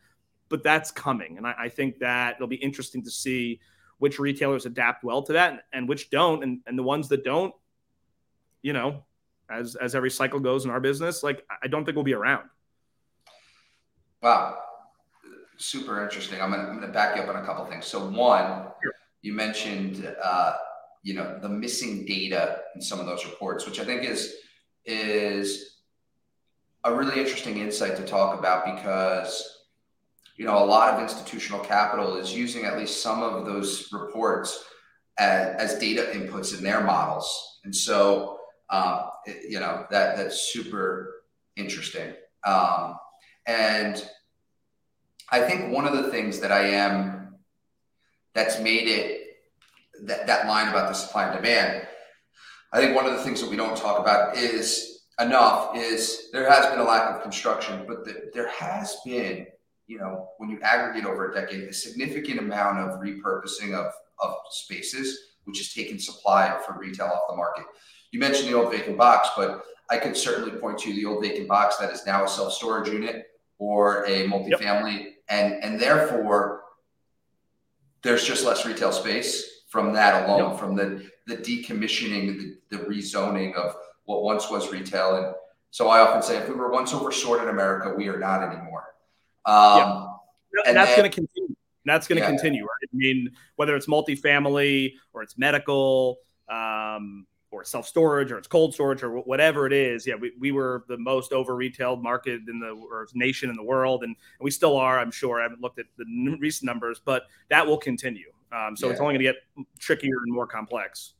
but 0.49 0.61
that's 0.61 0.91
coming 0.91 1.37
and 1.37 1.47
I, 1.47 1.55
I 1.57 1.69
think 1.69 1.99
that 1.99 2.35
it'll 2.35 2.47
be 2.47 2.57
interesting 2.57 3.01
to 3.03 3.11
see 3.11 3.61
which 3.99 4.19
retailers 4.19 4.65
adapt 4.65 5.05
well 5.05 5.23
to 5.23 5.33
that 5.33 5.51
and, 5.51 5.61
and 5.71 5.89
which 5.89 6.09
don't 6.09 6.43
and, 6.43 6.59
and 6.67 6.77
the 6.77 6.83
ones 6.83 7.07
that 7.09 7.23
don't 7.23 7.53
you 8.61 8.73
know 8.73 9.03
as 9.53 9.75
as 9.75 9.95
every 9.95 10.11
cycle 10.11 10.39
goes 10.39 10.65
in 10.65 10.71
our 10.71 10.79
business, 10.79 11.23
like 11.23 11.45
I 11.61 11.67
don't 11.67 11.85
think 11.85 11.95
we'll 11.95 12.03
be 12.03 12.13
around. 12.13 12.49
Wow, 14.21 14.57
super 15.57 16.03
interesting. 16.03 16.41
I'm 16.41 16.51
gonna 16.51 16.63
I'm 16.63 16.79
gonna 16.79 16.91
back 16.91 17.15
you 17.15 17.21
up 17.21 17.29
on 17.29 17.35
a 17.35 17.45
couple 17.45 17.65
things. 17.65 17.85
So 17.85 18.07
one, 18.09 18.67
sure. 18.81 18.93
you 19.21 19.33
mentioned 19.33 20.13
uh, 20.21 20.53
you 21.03 21.13
know 21.13 21.39
the 21.41 21.49
missing 21.49 22.05
data 22.05 22.61
in 22.75 22.81
some 22.81 22.99
of 22.99 23.05
those 23.05 23.25
reports, 23.25 23.65
which 23.65 23.79
I 23.79 23.83
think 23.83 24.03
is 24.03 24.35
is 24.85 25.79
a 26.83 26.93
really 26.93 27.19
interesting 27.19 27.57
insight 27.57 27.95
to 27.97 28.03
talk 28.03 28.37
about 28.37 28.65
because 28.65 29.65
you 30.37 30.45
know 30.45 30.57
a 30.57 30.65
lot 30.65 30.93
of 30.93 31.01
institutional 31.01 31.59
capital 31.59 32.15
is 32.17 32.33
using 32.33 32.65
at 32.65 32.77
least 32.77 33.01
some 33.01 33.21
of 33.21 33.45
those 33.45 33.89
reports 33.91 34.65
as, 35.19 35.73
as 35.73 35.79
data 35.79 36.09
inputs 36.13 36.57
in 36.57 36.63
their 36.63 36.81
models, 36.81 37.59
and 37.65 37.75
so 37.75 38.39
um, 38.69 39.09
you 39.47 39.59
know 39.59 39.85
that 39.91 40.17
that's 40.17 40.51
super 40.51 41.23
interesting. 41.55 42.13
Um, 42.45 42.97
and 43.45 44.05
I 45.31 45.41
think 45.41 45.73
one 45.73 45.85
of 45.87 45.93
the 45.93 46.09
things 46.11 46.39
that 46.39 46.51
I 46.51 46.67
am 46.67 47.35
that's 48.33 48.59
made 48.59 48.87
it 48.87 49.23
that, 50.03 50.27
that 50.27 50.47
line 50.47 50.67
about 50.69 50.89
the 50.89 50.93
supply 50.93 51.25
and 51.25 51.35
demand. 51.35 51.87
I 52.71 52.79
think 52.79 52.95
one 52.95 53.05
of 53.05 53.13
the 53.13 53.23
things 53.23 53.39
that 53.41 53.49
we 53.49 53.55
don't 53.55 53.77
talk 53.77 53.99
about 53.99 54.35
is 54.35 55.03
enough 55.19 55.75
is 55.77 56.29
there 56.31 56.49
has 56.49 56.65
been 56.67 56.79
a 56.79 56.83
lack 56.83 57.15
of 57.15 57.21
construction, 57.21 57.85
but 57.87 58.03
the, 58.03 58.31
there 58.33 58.49
has 58.49 58.97
been, 59.05 59.45
you 59.85 59.99
know, 59.99 60.29
when 60.39 60.49
you 60.49 60.59
aggregate 60.61 61.05
over 61.05 61.31
a 61.31 61.35
decade, 61.35 61.63
a 61.69 61.73
significant 61.73 62.39
amount 62.39 62.79
of 62.79 62.99
repurposing 62.99 63.75
of, 63.75 63.91
of 64.19 64.35
spaces, 64.49 65.19
which 65.43 65.59
has 65.59 65.71
taken 65.73 65.99
supply 65.99 66.59
for 66.65 66.77
retail 66.79 67.07
off 67.07 67.21
the 67.29 67.35
market 67.35 67.65
you 68.13 68.19
mentioned 68.19 68.47
the 68.47 68.53
old 68.53 68.71
vacant 68.71 68.95
box, 68.95 69.29
but 69.35 69.65
I 69.89 69.97
could 69.97 70.15
certainly 70.15 70.51
point 70.51 70.77
to 70.79 70.93
the 70.93 71.03
old 71.03 71.23
vacant 71.23 71.47
box 71.47 71.77
that 71.77 71.91
is 71.91 72.05
now 72.05 72.23
a 72.23 72.27
self 72.27 72.53
storage 72.53 72.87
unit 72.87 73.25
or 73.57 74.05
a 74.05 74.27
multifamily, 74.27 74.99
yep. 74.99 75.13
and 75.29 75.63
and 75.63 75.79
therefore 75.79 76.61
there's 78.03 78.23
just 78.23 78.45
less 78.45 78.65
retail 78.65 78.91
space 78.91 79.63
from 79.67 79.93
that 79.93 80.29
alone, 80.29 80.51
yep. 80.51 80.59
from 80.59 80.75
the 80.75 81.09
the 81.25 81.37
decommissioning, 81.37 82.55
the, 82.69 82.77
the 82.77 82.83
rezoning 82.83 83.55
of 83.55 83.75
what 84.05 84.23
once 84.23 84.49
was 84.49 84.71
retail. 84.71 85.15
And 85.15 85.35
so 85.71 85.89
I 85.89 85.99
often 85.99 86.21
say, 86.21 86.37
if 86.37 86.47
we 86.47 86.53
were 86.53 86.69
once 86.69 86.93
overstored 86.93 87.41
in 87.41 87.49
America, 87.49 87.93
we 87.95 88.09
are 88.09 88.19
not 88.19 88.43
anymore. 88.43 88.93
Um, 89.45 90.09
yep. 90.53 90.65
And 90.67 90.77
that's 90.77 90.95
going 90.95 91.09
to 91.09 91.15
continue. 91.15 91.55
That's 91.85 92.07
going 92.07 92.17
to 92.17 92.23
yeah. 92.23 92.29
continue. 92.29 92.61
Right? 92.61 92.89
I 92.93 92.95
mean, 92.95 93.31
whether 93.55 93.75
it's 93.75 93.87
multifamily 93.87 94.93
or 95.13 95.23
it's 95.23 95.37
medical, 95.37 96.19
um, 96.47 97.25
or 97.53 97.63
self 97.63 97.87
storage 97.87 98.31
or 98.31 98.37
it's 98.37 98.47
cold 98.47 98.73
storage 98.73 99.03
or 99.03 99.19
whatever 99.19 99.67
it 99.67 99.73
is. 99.73 100.07
Yeah, 100.07 100.15
we, 100.15 100.33
we 100.39 100.51
were 100.51 100.83
the 100.87 100.97
most 100.97 101.31
over 101.31 101.55
retailed 101.55 102.01
market 102.01 102.41
in 102.47 102.59
the 102.59 102.69
or 102.69 103.07
nation 103.13 103.49
in 103.49 103.55
the 103.55 103.63
world, 103.63 104.03
and, 104.03 104.15
we 104.41 104.51
still 104.51 104.75
are. 104.75 104.99
I'm 104.99 105.11
sure. 105.11 105.39
I 105.39 105.43
haven't 105.43 105.61
looked 105.61 105.79
at 105.79 105.85
the 105.97 106.03
n- 106.05 106.37
recent 106.41 106.65
numbers, 106.65 106.99
but 107.03 107.23
that 107.49 107.65
will 107.65 107.77
continue. 107.77 108.31
Um, 108.51 108.75
so 108.75 108.87
yeah. 108.87 108.91
it's 108.91 109.01
only 109.01 109.13
going 109.13 109.25
to 109.25 109.33
get 109.33 109.65
trickier 109.79 110.17
and 110.25 110.33
more 110.33 110.47
complex. 110.47 111.13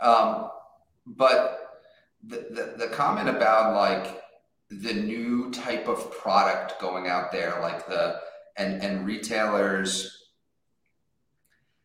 Um, 0.00 0.50
but 1.06 1.82
the, 2.26 2.46
the 2.50 2.86
the 2.86 2.94
comment 2.94 3.28
about 3.28 3.76
like 3.76 4.22
the 4.70 4.92
new 4.92 5.50
type 5.52 5.86
of 5.86 6.10
product 6.10 6.80
going 6.80 7.06
out 7.06 7.30
there, 7.30 7.60
like 7.60 7.86
the 7.86 8.20
and 8.56 8.82
and 8.82 9.06
retailers 9.06 10.24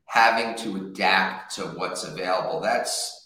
having 0.06 0.56
to 0.56 0.88
adapt 0.88 1.56
to 1.56 1.62
what's 1.62 2.04
available. 2.04 2.60
That's 2.60 3.19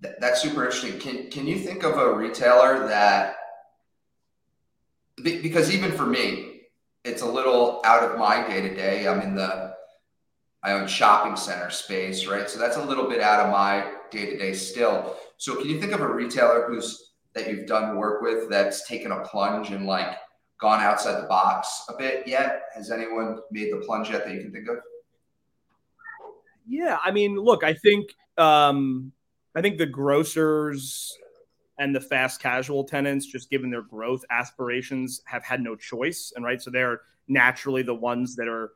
that's 0.00 0.42
super 0.42 0.64
interesting. 0.64 0.98
Can 0.98 1.30
can 1.30 1.46
you 1.46 1.58
think 1.58 1.82
of 1.82 1.96
a 1.96 2.12
retailer 2.12 2.86
that 2.88 3.36
because 5.22 5.74
even 5.74 5.92
for 5.92 6.06
me, 6.06 6.62
it's 7.04 7.22
a 7.22 7.26
little 7.26 7.82
out 7.84 8.02
of 8.02 8.18
my 8.18 8.46
day 8.46 8.60
to 8.62 8.74
day. 8.74 9.06
I'm 9.06 9.20
in 9.20 9.34
the 9.34 9.74
I 10.62 10.72
own 10.72 10.86
shopping 10.86 11.36
center 11.36 11.70
space, 11.70 12.26
right? 12.26 12.48
So 12.48 12.58
that's 12.58 12.76
a 12.76 12.84
little 12.84 13.08
bit 13.08 13.20
out 13.20 13.46
of 13.46 13.52
my 13.52 13.92
day 14.10 14.26
to 14.26 14.36
day 14.36 14.52
still. 14.52 15.16
So 15.38 15.56
can 15.56 15.68
you 15.68 15.80
think 15.80 15.92
of 15.92 16.00
a 16.00 16.08
retailer 16.08 16.66
who's 16.68 17.12
that 17.34 17.48
you've 17.48 17.66
done 17.66 17.96
work 17.96 18.22
with 18.22 18.50
that's 18.50 18.86
taken 18.86 19.12
a 19.12 19.20
plunge 19.22 19.70
and 19.70 19.86
like 19.86 20.16
gone 20.60 20.80
outside 20.80 21.22
the 21.22 21.28
box 21.28 21.84
a 21.88 21.96
bit 21.96 22.26
yet? 22.26 22.62
Has 22.74 22.90
anyone 22.90 23.38
made 23.50 23.72
the 23.72 23.78
plunge 23.78 24.10
yet 24.10 24.24
that 24.26 24.34
you 24.34 24.42
can 24.42 24.52
think 24.52 24.68
of? 24.68 24.76
Yeah, 26.66 26.98
I 27.02 27.10
mean, 27.10 27.36
look, 27.36 27.64
I 27.64 27.74
think 27.74 28.14
um, 28.36 29.12
I 29.54 29.60
think 29.60 29.78
the 29.78 29.86
grocers 29.86 31.16
and 31.78 31.94
the 31.94 32.00
fast 32.00 32.40
casual 32.40 32.84
tenants, 32.84 33.26
just 33.26 33.50
given 33.50 33.70
their 33.70 33.82
growth 33.82 34.24
aspirations, 34.30 35.22
have 35.24 35.42
had 35.42 35.62
no 35.62 35.74
choice. 35.74 36.32
And 36.36 36.44
right, 36.44 36.60
so 36.60 36.70
they're 36.70 37.00
naturally 37.26 37.82
the 37.82 37.94
ones 37.94 38.36
that 38.36 38.48
are 38.48 38.72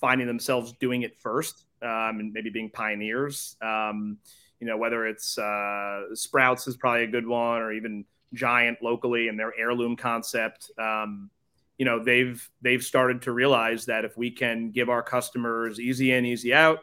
finding 0.00 0.26
themselves 0.26 0.72
doing 0.80 1.02
it 1.02 1.16
first 1.20 1.66
um, 1.82 2.20
and 2.20 2.32
maybe 2.32 2.50
being 2.50 2.70
pioneers. 2.70 3.56
Um, 3.62 4.18
you 4.60 4.66
know, 4.66 4.76
whether 4.76 5.06
it's 5.06 5.38
uh, 5.38 6.14
Sprouts 6.14 6.66
is 6.66 6.76
probably 6.76 7.04
a 7.04 7.08
good 7.08 7.26
one, 7.26 7.60
or 7.62 7.72
even 7.72 8.04
Giant 8.34 8.82
locally 8.82 9.28
and 9.28 9.38
their 9.38 9.54
heirloom 9.56 9.96
concept. 9.96 10.70
Um, 10.78 11.30
you 11.78 11.84
know, 11.84 12.02
they've 12.02 12.50
they've 12.60 12.82
started 12.82 13.22
to 13.22 13.32
realize 13.32 13.86
that 13.86 14.04
if 14.04 14.16
we 14.16 14.32
can 14.32 14.72
give 14.72 14.88
our 14.88 15.02
customers 15.02 15.78
easy 15.78 16.12
in, 16.12 16.26
easy 16.26 16.52
out, 16.52 16.80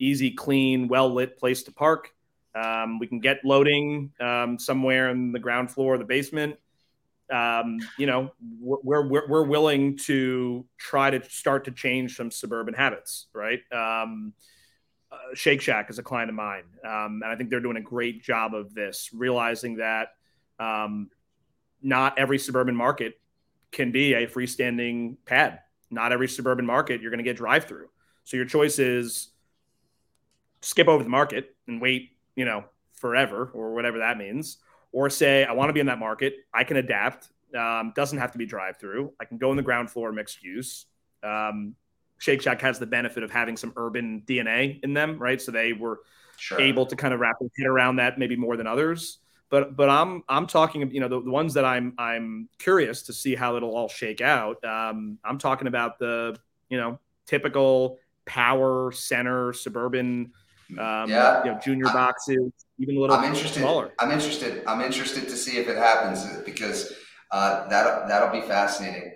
easy, 0.00 0.32
clean, 0.32 0.88
well 0.88 1.12
lit 1.14 1.38
place 1.38 1.62
to 1.62 1.72
park, 1.72 2.12
Um, 2.56 2.98
we 2.98 3.06
can 3.06 3.20
get 3.20 3.44
loading 3.44 4.12
um, 4.20 4.58
somewhere 4.58 5.10
in 5.10 5.32
the 5.32 5.38
ground 5.38 5.70
floor, 5.70 5.98
the 5.98 6.04
basement. 6.04 6.56
Um, 7.30 7.78
you 7.98 8.06
know, 8.06 8.30
we're, 8.60 9.06
we're, 9.08 9.28
we're 9.28 9.44
willing 9.44 9.98
to 10.04 10.64
try 10.78 11.10
to 11.10 11.22
start 11.28 11.64
to 11.64 11.72
change 11.72 12.16
some 12.16 12.30
suburban 12.30 12.72
habits, 12.72 13.26
right? 13.34 13.60
Um, 13.72 14.32
uh, 15.10 15.34
Shake 15.34 15.60
Shack 15.60 15.90
is 15.90 15.98
a 15.98 16.02
client 16.02 16.30
of 16.30 16.36
mine, 16.36 16.64
um, 16.84 17.20
and 17.22 17.26
I 17.26 17.36
think 17.36 17.50
they're 17.50 17.60
doing 17.60 17.76
a 17.76 17.82
great 17.82 18.22
job 18.22 18.54
of 18.54 18.74
this, 18.74 19.10
realizing 19.12 19.76
that 19.76 20.14
um, 20.58 21.10
not 21.82 22.18
every 22.18 22.38
suburban 22.38 22.74
market 22.74 23.20
can 23.70 23.92
be 23.92 24.14
a 24.14 24.26
freestanding 24.26 25.16
pad. 25.26 25.60
Not 25.90 26.12
every 26.12 26.28
suburban 26.28 26.66
market 26.66 27.00
you're 27.00 27.10
going 27.10 27.18
to 27.18 27.24
get 27.24 27.36
drive 27.36 27.64
through. 27.64 27.88
So 28.24 28.36
your 28.36 28.46
choice 28.46 28.78
is 28.78 29.28
skip 30.62 30.88
over 30.88 31.04
the 31.04 31.10
market 31.10 31.54
and 31.68 31.80
wait, 31.80 32.15
you 32.36 32.44
know, 32.44 32.64
forever 32.92 33.50
or 33.52 33.74
whatever 33.74 33.98
that 33.98 34.18
means, 34.18 34.58
or 34.92 35.10
say 35.10 35.44
I 35.44 35.52
want 35.52 35.68
to 35.68 35.72
be 35.72 35.80
in 35.80 35.86
that 35.86 35.98
market. 35.98 36.34
I 36.54 36.64
can 36.64 36.76
adapt. 36.76 37.28
Um, 37.56 37.92
doesn't 37.96 38.18
have 38.18 38.32
to 38.32 38.38
be 38.38 38.46
drive 38.46 38.76
through. 38.78 39.12
I 39.20 39.24
can 39.24 39.38
go 39.38 39.50
in 39.50 39.56
the 39.56 39.62
ground 39.62 39.90
floor 39.90 40.12
mixed 40.12 40.42
use. 40.42 40.86
Um, 41.22 41.74
Shake 42.18 42.42
Shack 42.42 42.60
has 42.62 42.78
the 42.78 42.86
benefit 42.86 43.22
of 43.22 43.30
having 43.30 43.56
some 43.56 43.72
urban 43.76 44.22
DNA 44.26 44.82
in 44.82 44.94
them, 44.94 45.18
right? 45.18 45.40
So 45.40 45.52
they 45.52 45.72
were 45.72 46.00
sure. 46.36 46.60
able 46.60 46.86
to 46.86 46.96
kind 46.96 47.12
of 47.12 47.20
wrap 47.20 47.36
their 47.40 47.48
head 47.58 47.66
around 47.66 47.96
that 47.96 48.18
maybe 48.18 48.36
more 48.36 48.56
than 48.56 48.66
others. 48.66 49.18
But 49.48 49.76
but 49.76 49.88
I'm 49.88 50.22
I'm 50.28 50.46
talking, 50.46 50.90
you 50.90 51.00
know, 51.00 51.08
the, 51.08 51.22
the 51.22 51.30
ones 51.30 51.54
that 51.54 51.64
I'm 51.64 51.94
I'm 51.98 52.48
curious 52.58 53.02
to 53.02 53.12
see 53.12 53.34
how 53.34 53.56
it'll 53.56 53.76
all 53.76 53.88
shake 53.88 54.20
out. 54.20 54.62
Um, 54.64 55.18
I'm 55.24 55.38
talking 55.38 55.68
about 55.68 55.98
the 55.98 56.36
you 56.68 56.78
know 56.78 56.98
typical 57.26 57.98
power 58.24 58.90
center 58.90 59.52
suburban 59.52 60.32
um, 60.70 61.08
yeah. 61.08 61.44
you 61.44 61.52
know, 61.52 61.58
junior 61.62 61.86
boxes, 61.86 62.52
even 62.78 62.96
a 62.96 63.00
little 63.00 63.16
I'm 63.16 63.24
interested, 63.24 63.60
smaller. 63.60 63.92
I'm 63.98 64.10
interested. 64.10 64.64
I'm 64.66 64.80
interested 64.80 65.28
to 65.28 65.36
see 65.36 65.58
if 65.58 65.68
it 65.68 65.76
happens 65.76 66.24
because 66.44 66.92
uh, 67.30 67.68
that 67.68 68.08
that'll 68.08 68.32
be 68.40 68.46
fascinating. 68.46 69.14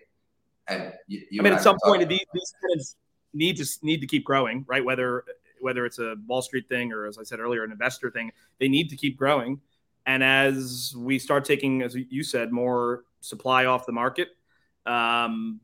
And 0.69 0.93
you, 1.09 1.23
you 1.31 1.41
I 1.41 1.45
mean, 1.45 1.53
at 1.53 1.63
some 1.63 1.77
point, 1.85 2.09
these, 2.09 2.25
these 2.33 2.97
need 3.33 3.57
to 3.57 3.67
need 3.83 4.01
to 4.01 4.07
keep 4.07 4.25
growing, 4.25 4.65
right? 4.69 4.85
Whether 4.85 5.25
whether 5.61 5.85
it's 5.85 5.99
a 5.99 6.17
Wall 6.27 6.43
Street 6.43 6.69
thing 6.69 6.93
or, 6.93 7.07
as 7.07 7.19
I 7.19 7.23
said 7.23 7.39
earlier, 7.39 7.65
an 7.65 7.73
investor 7.73 8.11
thing, 8.11 8.33
they 8.59 8.69
need 8.69 8.89
to 8.91 8.97
keep 8.97 9.17
growing. 9.17 9.61
And 10.07 10.25
as 10.25 10.95
we 10.97 11.19
start 11.19 11.45
taking, 11.45 11.83
as 11.83 11.95
you 11.95 12.23
said, 12.23 12.51
more 12.51 13.05
supply 13.21 13.67
off 13.67 13.85
the 13.85 13.93
market, 13.93 14.29
um, 14.87 15.61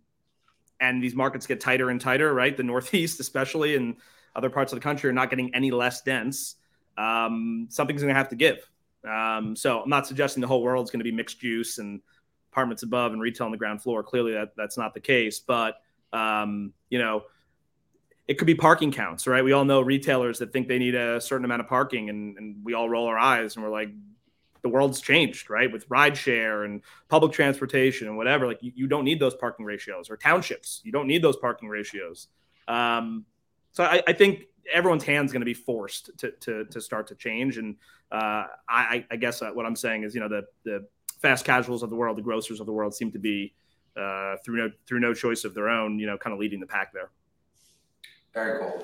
and 0.79 1.03
these 1.03 1.15
markets 1.15 1.47
get 1.47 1.61
tighter 1.61 1.89
and 1.89 2.01
tighter, 2.01 2.35
right? 2.35 2.55
The 2.57 2.63
Northeast, 2.63 3.21
especially, 3.21 3.77
and 3.77 3.97
other 4.37 4.51
parts 4.51 4.73
of 4.73 4.77
the 4.77 4.83
country, 4.83 5.11
are 5.11 5.13
not 5.13 5.31
getting 5.31 5.53
any 5.55 5.73
less 5.73 6.03
dense. 6.03 6.57
Um, 6.97 7.67
something's 7.71 8.03
going 8.03 8.15
to 8.15 8.19
have 8.19 8.29
to 8.29 8.37
give. 8.37 8.59
Um, 9.09 9.57
so 9.57 9.81
I'm 9.81 9.89
not 9.89 10.07
suggesting 10.07 10.41
the 10.41 10.47
whole 10.47 10.63
world 10.63 10.85
is 10.85 10.91
going 10.91 11.01
to 11.01 11.05
be 11.05 11.13
mixed 11.13 11.43
use 11.43 11.79
and 11.79 12.01
apartments 12.53 12.83
above 12.83 13.13
and 13.13 13.21
retail 13.21 13.47
on 13.47 13.51
the 13.51 13.59
ground 13.59 13.83
floor. 13.83 14.03
Clearly, 14.03 14.33
that 14.33 14.53
that's 14.57 14.79
not 14.79 14.95
the 14.95 15.01
case. 15.01 15.41
But 15.41 15.81
um, 16.13 16.73
you 16.91 16.99
know, 16.99 17.25
it 18.29 18.39
could 18.39 18.47
be 18.47 18.55
parking 18.55 18.93
counts, 18.93 19.27
right? 19.27 19.45
We 19.45 19.53
all 19.53 19.65
know 19.65 19.81
retailers 19.81 20.39
that 20.41 20.53
think 20.53 20.69
they 20.69 20.79
need 20.79 20.95
a 20.95 21.21
certain 21.21 21.45
amount 21.45 21.61
of 21.61 21.69
parking, 21.69 22.09
and, 22.11 22.37
and 22.37 22.57
we 22.65 22.75
all 22.75 22.89
roll 22.89 23.07
our 23.07 23.19
eyes 23.19 23.57
and 23.57 23.65
we're 23.65 23.71
like, 23.71 23.91
the 24.63 24.69
world's 24.69 25.01
changed, 25.01 25.49
right? 25.49 25.73
With 25.73 25.89
rideshare 25.89 26.65
and 26.65 26.83
public 27.09 27.31
transportation 27.31 28.09
and 28.09 28.17
whatever. 28.17 28.49
Like, 28.49 28.63
you, 28.63 28.73
you 28.75 28.87
don't 28.89 29.05
need 29.05 29.21
those 29.21 29.35
parking 29.37 29.65
ratios 29.65 30.11
or 30.11 30.17
townships. 30.17 30.81
You 30.83 30.91
don't 30.91 31.07
need 31.07 31.23
those 31.23 31.37
parking 31.37 31.69
ratios. 31.69 32.27
Um, 32.67 33.25
so 33.77 33.85
I, 33.85 34.03
I 34.09 34.15
think 34.15 34.47
everyone's 34.73 35.05
hands 35.05 35.33
going 35.33 35.43
to 35.43 35.47
be 35.47 35.53
forced 35.53 36.11
to, 36.17 36.31
to, 36.31 36.65
to 36.65 36.81
start 36.81 37.07
to 37.09 37.15
change. 37.15 37.59
And 37.59 37.77
uh, 38.11 38.45
I, 38.67 39.05
I 39.11 39.17
guess 39.17 39.43
uh, 39.43 39.51
what 39.51 39.67
I'm 39.67 39.77
saying 39.77 40.05
is, 40.05 40.15
you 40.15 40.21
know, 40.23 40.31
the, 40.31 40.47
the 40.65 40.87
fast 41.21 41.45
casuals 41.45 41.83
of 41.83 41.91
the 41.91 41.97
world, 41.97 42.17
the 42.17 42.23
grocers 42.23 42.59
of 42.59 42.65
the 42.65 42.73
world 42.73 42.95
seem 42.95 43.13
to 43.13 43.19
be 43.19 43.53
uh, 43.95 44.37
through 44.43 44.57
no 44.57 44.71
through 44.87 45.01
no 45.01 45.13
choice 45.13 45.45
of 45.45 45.53
their 45.53 45.69
own, 45.69 45.99
you 45.99 46.07
know, 46.07 46.17
kind 46.17 46.33
of 46.33 46.41
leading 46.41 46.59
the 46.59 46.67
pack 46.67 46.91
there. 46.95 47.11
Very 48.33 48.61
cool. 48.61 48.83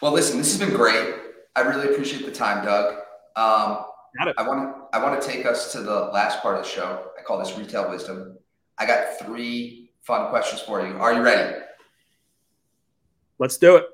Well, 0.00 0.12
listen, 0.12 0.38
this 0.38 0.56
has 0.56 0.64
been 0.64 0.76
great. 0.76 1.16
I 1.56 1.62
really 1.62 1.92
appreciate 1.92 2.24
the 2.24 2.30
time, 2.30 2.64
Doug. 2.64 2.98
Um, 3.34 3.84
I 4.36 4.46
want 4.46 4.76
to 4.92 4.96
I 4.96 5.02
want 5.02 5.20
to 5.20 5.28
take 5.28 5.44
us 5.44 5.72
to 5.72 5.80
the 5.80 6.04
last 6.12 6.40
part 6.40 6.56
of 6.56 6.62
the 6.62 6.68
show. 6.68 7.10
I 7.18 7.22
call 7.22 7.40
this 7.40 7.58
retail 7.58 7.90
wisdom. 7.90 8.38
I 8.78 8.86
got 8.86 9.18
three 9.18 9.90
fun 10.02 10.30
questions 10.30 10.60
for 10.60 10.86
you. 10.86 10.94
Are 10.98 11.12
you 11.12 11.22
ready? 11.22 11.64
Let's 13.38 13.56
do 13.56 13.76
it. 13.76 13.86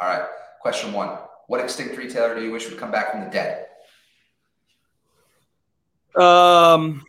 All 0.00 0.08
right. 0.08 0.26
Question 0.60 0.92
one: 0.92 1.18
What 1.46 1.60
extinct 1.60 1.96
retailer 1.96 2.34
do 2.34 2.42
you 2.42 2.50
wish 2.50 2.68
would 2.68 2.78
come 2.78 2.90
back 2.90 3.12
from 3.12 3.20
the 3.22 3.30
dead? 3.30 3.66
Um, 6.16 7.04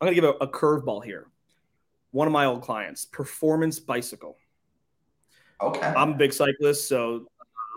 I'm 0.00 0.06
gonna 0.06 0.14
give 0.14 0.24
a, 0.24 0.30
a 0.40 0.48
curveball 0.48 1.04
here. 1.04 1.26
One 2.12 2.28
of 2.28 2.32
my 2.32 2.44
old 2.44 2.62
clients, 2.62 3.04
Performance 3.04 3.80
Bicycle. 3.80 4.36
Okay. 5.60 5.86
I'm 5.86 6.12
a 6.12 6.16
big 6.16 6.32
cyclist, 6.32 6.88
so 6.88 7.26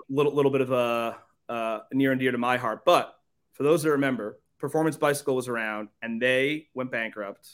a 0.10 0.14
little 0.14 0.34
little 0.34 0.52
bit 0.52 0.62
of 0.62 0.72
a 0.72 1.18
uh, 1.50 1.80
near 1.94 2.12
and 2.12 2.20
dear 2.20 2.32
to 2.32 2.38
my 2.38 2.58
heart. 2.58 2.86
But 2.86 3.16
for 3.54 3.64
those 3.64 3.84
that 3.84 3.92
remember, 3.92 4.40
Performance 4.60 4.98
Bicycle 4.98 5.36
was 5.36 5.48
around, 5.48 5.90
and 6.02 6.22
they 6.22 6.68
went 6.74 6.92
bankrupt 6.92 7.50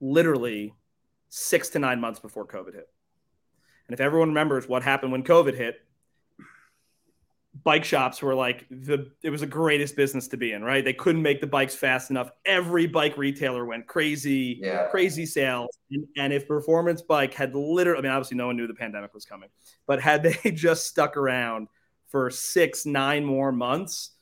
literally 0.00 0.74
six 1.28 1.70
to 1.70 1.78
nine 1.78 2.00
months 2.00 2.20
before 2.20 2.46
COVID 2.46 2.74
hit. 2.74 2.88
And 3.88 3.94
if 3.94 4.00
everyone 4.00 4.28
remembers 4.28 4.68
what 4.68 4.82
happened 4.82 5.12
when 5.12 5.22
COVID 5.22 5.56
hit, 5.56 5.80
bike 7.64 7.84
shops 7.84 8.22
were 8.22 8.34
like 8.34 8.66
the 8.70 9.10
it 9.22 9.30
was 9.30 9.40
the 9.40 9.46
greatest 9.46 9.96
business 9.96 10.28
to 10.28 10.36
be 10.36 10.52
in, 10.52 10.62
right? 10.62 10.84
They 10.84 10.92
couldn't 10.92 11.22
make 11.22 11.40
the 11.40 11.46
bikes 11.46 11.74
fast 11.74 12.10
enough. 12.10 12.30
Every 12.44 12.86
bike 12.86 13.16
retailer 13.16 13.64
went 13.64 13.86
crazy, 13.86 14.58
yeah. 14.60 14.88
crazy 14.88 15.26
sales. 15.26 15.70
And, 15.90 16.06
and, 16.16 16.32
if 16.32 16.48
Performance 16.48 17.02
Bike 17.02 17.32
had 17.32 17.54
literally, 17.54 17.98
I 17.98 18.02
mean, 18.02 18.12
obviously 18.12 18.36
no 18.36 18.46
one 18.46 18.56
knew 18.56 18.66
the 18.66 18.74
pandemic 18.74 19.14
was 19.14 19.24
coming, 19.24 19.48
but 19.86 20.00
had 20.00 20.22
they 20.44 20.50
just 20.50 20.86
stuck 20.86 21.16
around 21.16 21.68
for 22.08 22.30
six, 22.30 22.86
nine 22.86 23.24
more 23.24 23.52
months, 23.52 24.12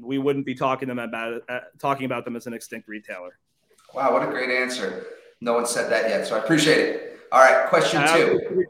we 0.00 0.18
wouldn't 0.18 0.46
be 0.46 0.54
talking 0.54 0.88
them 0.88 0.98
about 0.98 1.42
uh, 1.48 1.60
talking 1.78 2.06
about 2.06 2.24
them 2.24 2.36
as 2.36 2.46
an 2.46 2.54
extinct 2.54 2.88
retailer. 2.88 3.38
Wow, 3.94 4.12
what 4.12 4.22
a 4.22 4.26
great 4.26 4.50
answer! 4.50 5.06
No 5.40 5.54
one 5.54 5.66
said 5.66 5.90
that 5.90 6.08
yet, 6.08 6.26
so 6.26 6.36
I 6.36 6.38
appreciate 6.38 6.78
it. 6.78 7.18
All 7.30 7.40
right, 7.40 7.68
question 7.68 8.06
two 8.06 8.64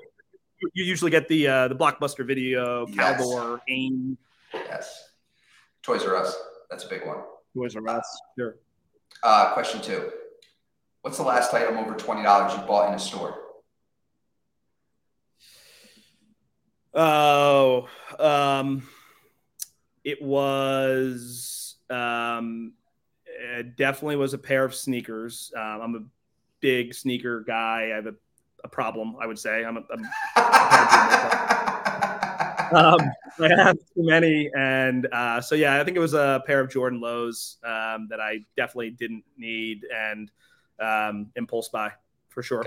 you 0.72 0.84
usually 0.84 1.10
get 1.10 1.28
the 1.28 1.46
uh, 1.46 1.68
the 1.68 1.74
blockbuster 1.74 2.26
video, 2.26 2.86
yes. 2.88 3.22
Ames. 3.68 4.18
Yes. 4.54 5.10
Toys 5.82 6.04
R 6.04 6.16
Us. 6.16 6.36
That's 6.70 6.84
a 6.84 6.88
big 6.88 7.06
one. 7.06 7.18
Toys 7.54 7.76
R 7.76 7.88
Us. 7.88 8.20
Sure. 8.38 8.56
Uh, 9.22 9.52
question 9.52 9.80
two. 9.80 10.10
What's 11.02 11.16
the 11.16 11.24
last 11.24 11.52
item 11.52 11.76
over 11.78 11.94
twenty 11.94 12.22
dollars 12.22 12.52
you 12.56 12.66
bought 12.66 12.88
in 12.88 12.94
a 12.94 12.98
store? 12.98 13.38
Oh, 16.94 17.88
um, 18.18 18.86
it 20.04 20.22
was 20.22 21.76
um, 21.90 22.74
it 23.26 23.76
definitely 23.76 24.16
was 24.16 24.34
a 24.34 24.38
pair 24.38 24.64
of 24.64 24.74
sneakers. 24.74 25.52
Um, 25.56 25.80
I'm 25.82 25.94
a 25.94 26.04
big 26.60 26.94
sneaker 26.94 27.40
guy. 27.40 27.90
I 27.92 27.96
have 27.96 28.06
a 28.06 28.14
a 28.64 28.68
problem. 28.68 29.16
I 29.20 29.26
would 29.26 29.38
say 29.38 29.64
I'm. 29.64 29.76
A, 29.76 29.82
I'm 29.92 30.04
um, 32.74 33.00
I 33.40 33.48
have 33.56 33.76
too 33.76 34.02
many, 34.02 34.50
and 34.56 35.06
uh, 35.12 35.40
so 35.40 35.54
yeah, 35.54 35.80
I 35.80 35.84
think 35.84 35.96
it 35.96 36.00
was 36.00 36.14
a 36.14 36.42
pair 36.46 36.60
of 36.60 36.70
Jordan 36.70 37.00
lows 37.00 37.58
um, 37.64 38.06
that 38.10 38.20
I 38.20 38.44
definitely 38.56 38.90
didn't 38.90 39.24
need, 39.36 39.86
and 39.94 40.30
um, 40.80 41.30
impulse 41.36 41.68
buy 41.68 41.92
for 42.28 42.42
sure. 42.42 42.64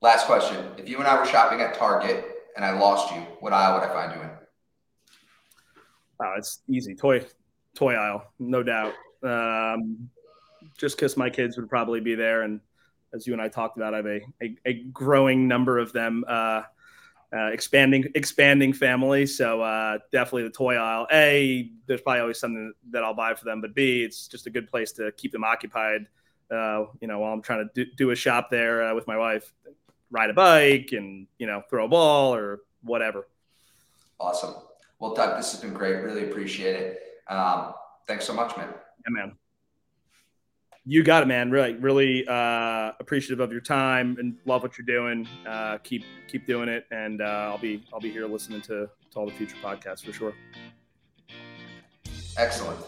Last 0.00 0.26
question: 0.26 0.64
If 0.76 0.88
you 0.88 0.98
and 0.98 1.06
I 1.06 1.18
were 1.18 1.26
shopping 1.26 1.60
at 1.60 1.74
Target 1.74 2.24
and 2.56 2.64
I 2.64 2.78
lost 2.78 3.14
you, 3.14 3.20
what 3.40 3.52
aisle 3.52 3.74
would 3.80 3.88
I 3.88 3.92
find 3.92 4.14
you 4.14 4.22
in? 4.22 4.30
Oh, 6.20 6.34
it's 6.36 6.60
easy. 6.68 6.94
Toy, 6.94 7.24
toy 7.74 7.94
aisle, 7.94 8.32
no 8.38 8.62
doubt. 8.62 8.94
Um, 9.22 10.08
just 10.78 10.96
because 10.96 11.16
my 11.16 11.30
kids 11.30 11.56
would 11.56 11.68
probably 11.68 12.00
be 12.00 12.14
there, 12.14 12.42
and 12.42 12.60
as 13.14 13.26
you 13.26 13.32
and 13.32 13.40
I 13.40 13.48
talked 13.48 13.76
about, 13.76 13.94
I 13.94 13.98
have 13.98 14.06
a, 14.06 14.20
a, 14.42 14.56
a 14.66 14.72
growing 14.84 15.46
number 15.46 15.78
of 15.78 15.92
them, 15.92 16.24
uh, 16.26 16.62
uh, 17.32 17.46
expanding 17.46 18.04
expanding 18.14 18.72
family. 18.72 19.26
So 19.26 19.60
uh, 19.62 19.98
definitely 20.12 20.44
the 20.44 20.50
toy 20.50 20.76
aisle. 20.76 21.06
A, 21.12 21.70
there's 21.86 22.00
probably 22.00 22.20
always 22.20 22.38
something 22.38 22.72
that 22.90 23.02
I'll 23.02 23.14
buy 23.14 23.34
for 23.34 23.44
them, 23.44 23.60
but 23.60 23.74
B, 23.74 24.02
it's 24.02 24.28
just 24.28 24.46
a 24.46 24.50
good 24.50 24.70
place 24.70 24.92
to 24.92 25.10
keep 25.12 25.32
them 25.32 25.44
occupied. 25.44 26.06
Uh, 26.50 26.84
you 27.00 27.08
know, 27.08 27.20
while 27.20 27.32
I'm 27.32 27.42
trying 27.42 27.68
to 27.68 27.84
do, 27.84 27.90
do 27.96 28.10
a 28.10 28.16
shop 28.16 28.50
there 28.50 28.84
uh, 28.84 28.94
with 28.94 29.06
my 29.06 29.16
wife, 29.16 29.52
ride 30.10 30.30
a 30.30 30.34
bike 30.34 30.90
and 30.92 31.26
you 31.38 31.46
know 31.46 31.62
throw 31.68 31.86
a 31.86 31.88
ball 31.88 32.34
or 32.34 32.60
whatever. 32.82 33.26
Awesome. 34.20 34.54
Well, 35.00 35.14
Doug, 35.14 35.36
this 35.36 35.52
has 35.52 35.60
been 35.60 35.74
great. 35.74 35.96
Really 35.96 36.30
appreciate 36.30 36.76
it. 36.76 37.02
Um, 37.28 37.74
thanks 38.06 38.24
so 38.24 38.32
much, 38.32 38.56
man. 38.56 38.68
Yeah, 38.68 39.10
man. 39.10 39.36
You 40.86 41.02
got 41.02 41.22
it, 41.22 41.26
man. 41.26 41.50
Really, 41.50 41.74
really 41.74 42.26
uh, 42.28 42.92
appreciative 43.00 43.40
of 43.40 43.50
your 43.50 43.62
time 43.62 44.16
and 44.18 44.36
love 44.44 44.62
what 44.62 44.76
you're 44.76 44.84
doing. 44.84 45.26
Uh, 45.46 45.78
keep 45.78 46.04
keep 46.28 46.46
doing 46.46 46.68
it, 46.68 46.86
and 46.90 47.22
uh, 47.22 47.50
I'll 47.50 47.58
be 47.58 47.84
I'll 47.92 48.00
be 48.00 48.10
here 48.10 48.26
listening 48.26 48.60
to, 48.62 48.90
to 49.10 49.18
all 49.18 49.24
the 49.24 49.32
future 49.32 49.56
podcasts 49.62 50.04
for 50.04 50.12
sure. 50.12 50.34
Excellent. 52.36 52.78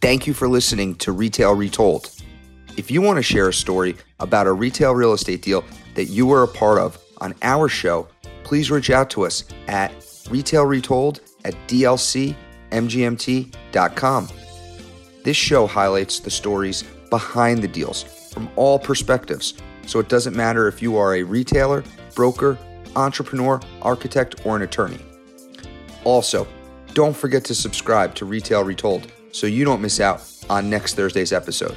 Thank 0.00 0.26
you 0.26 0.34
for 0.34 0.48
listening 0.48 0.94
to 0.96 1.10
Retail 1.12 1.54
Retold. 1.54 2.14
If 2.76 2.90
you 2.90 3.00
want 3.00 3.16
to 3.16 3.22
share 3.22 3.48
a 3.48 3.54
story 3.54 3.96
about 4.20 4.46
a 4.46 4.52
retail 4.52 4.94
real 4.94 5.14
estate 5.14 5.42
deal 5.42 5.64
that 5.94 6.04
you 6.06 6.26
were 6.26 6.42
a 6.42 6.48
part 6.48 6.78
of 6.78 6.98
on 7.18 7.34
our 7.42 7.68
show, 7.68 8.06
please 8.44 8.70
reach 8.70 8.90
out 8.90 9.10
to 9.10 9.24
us 9.24 9.44
at 9.66 9.92
retailretold 10.26 11.20
at 11.44 11.54
dlcmgmt.com. 11.68 12.34
This 15.24 15.38
show 15.38 15.66
highlights 15.66 16.20
the 16.20 16.30
stories 16.30 16.84
behind 17.08 17.62
the 17.62 17.68
deals 17.68 18.02
from 18.30 18.50
all 18.56 18.78
perspectives, 18.78 19.54
so 19.86 19.98
it 19.98 20.10
doesn't 20.10 20.36
matter 20.36 20.68
if 20.68 20.82
you 20.82 20.98
are 20.98 21.14
a 21.14 21.22
retailer, 21.22 21.82
broker, 22.14 22.58
entrepreneur, 22.94 23.58
architect, 23.80 24.44
or 24.44 24.54
an 24.54 24.62
attorney. 24.62 24.98
Also, 26.04 26.46
don't 26.92 27.16
forget 27.16 27.42
to 27.44 27.54
subscribe 27.54 28.14
to 28.16 28.26
Retail 28.26 28.64
Retold 28.64 29.10
so 29.32 29.46
you 29.46 29.64
don't 29.64 29.80
miss 29.80 29.98
out 29.98 30.22
on 30.50 30.68
next 30.68 30.94
Thursday's 30.94 31.32
episode. 31.32 31.76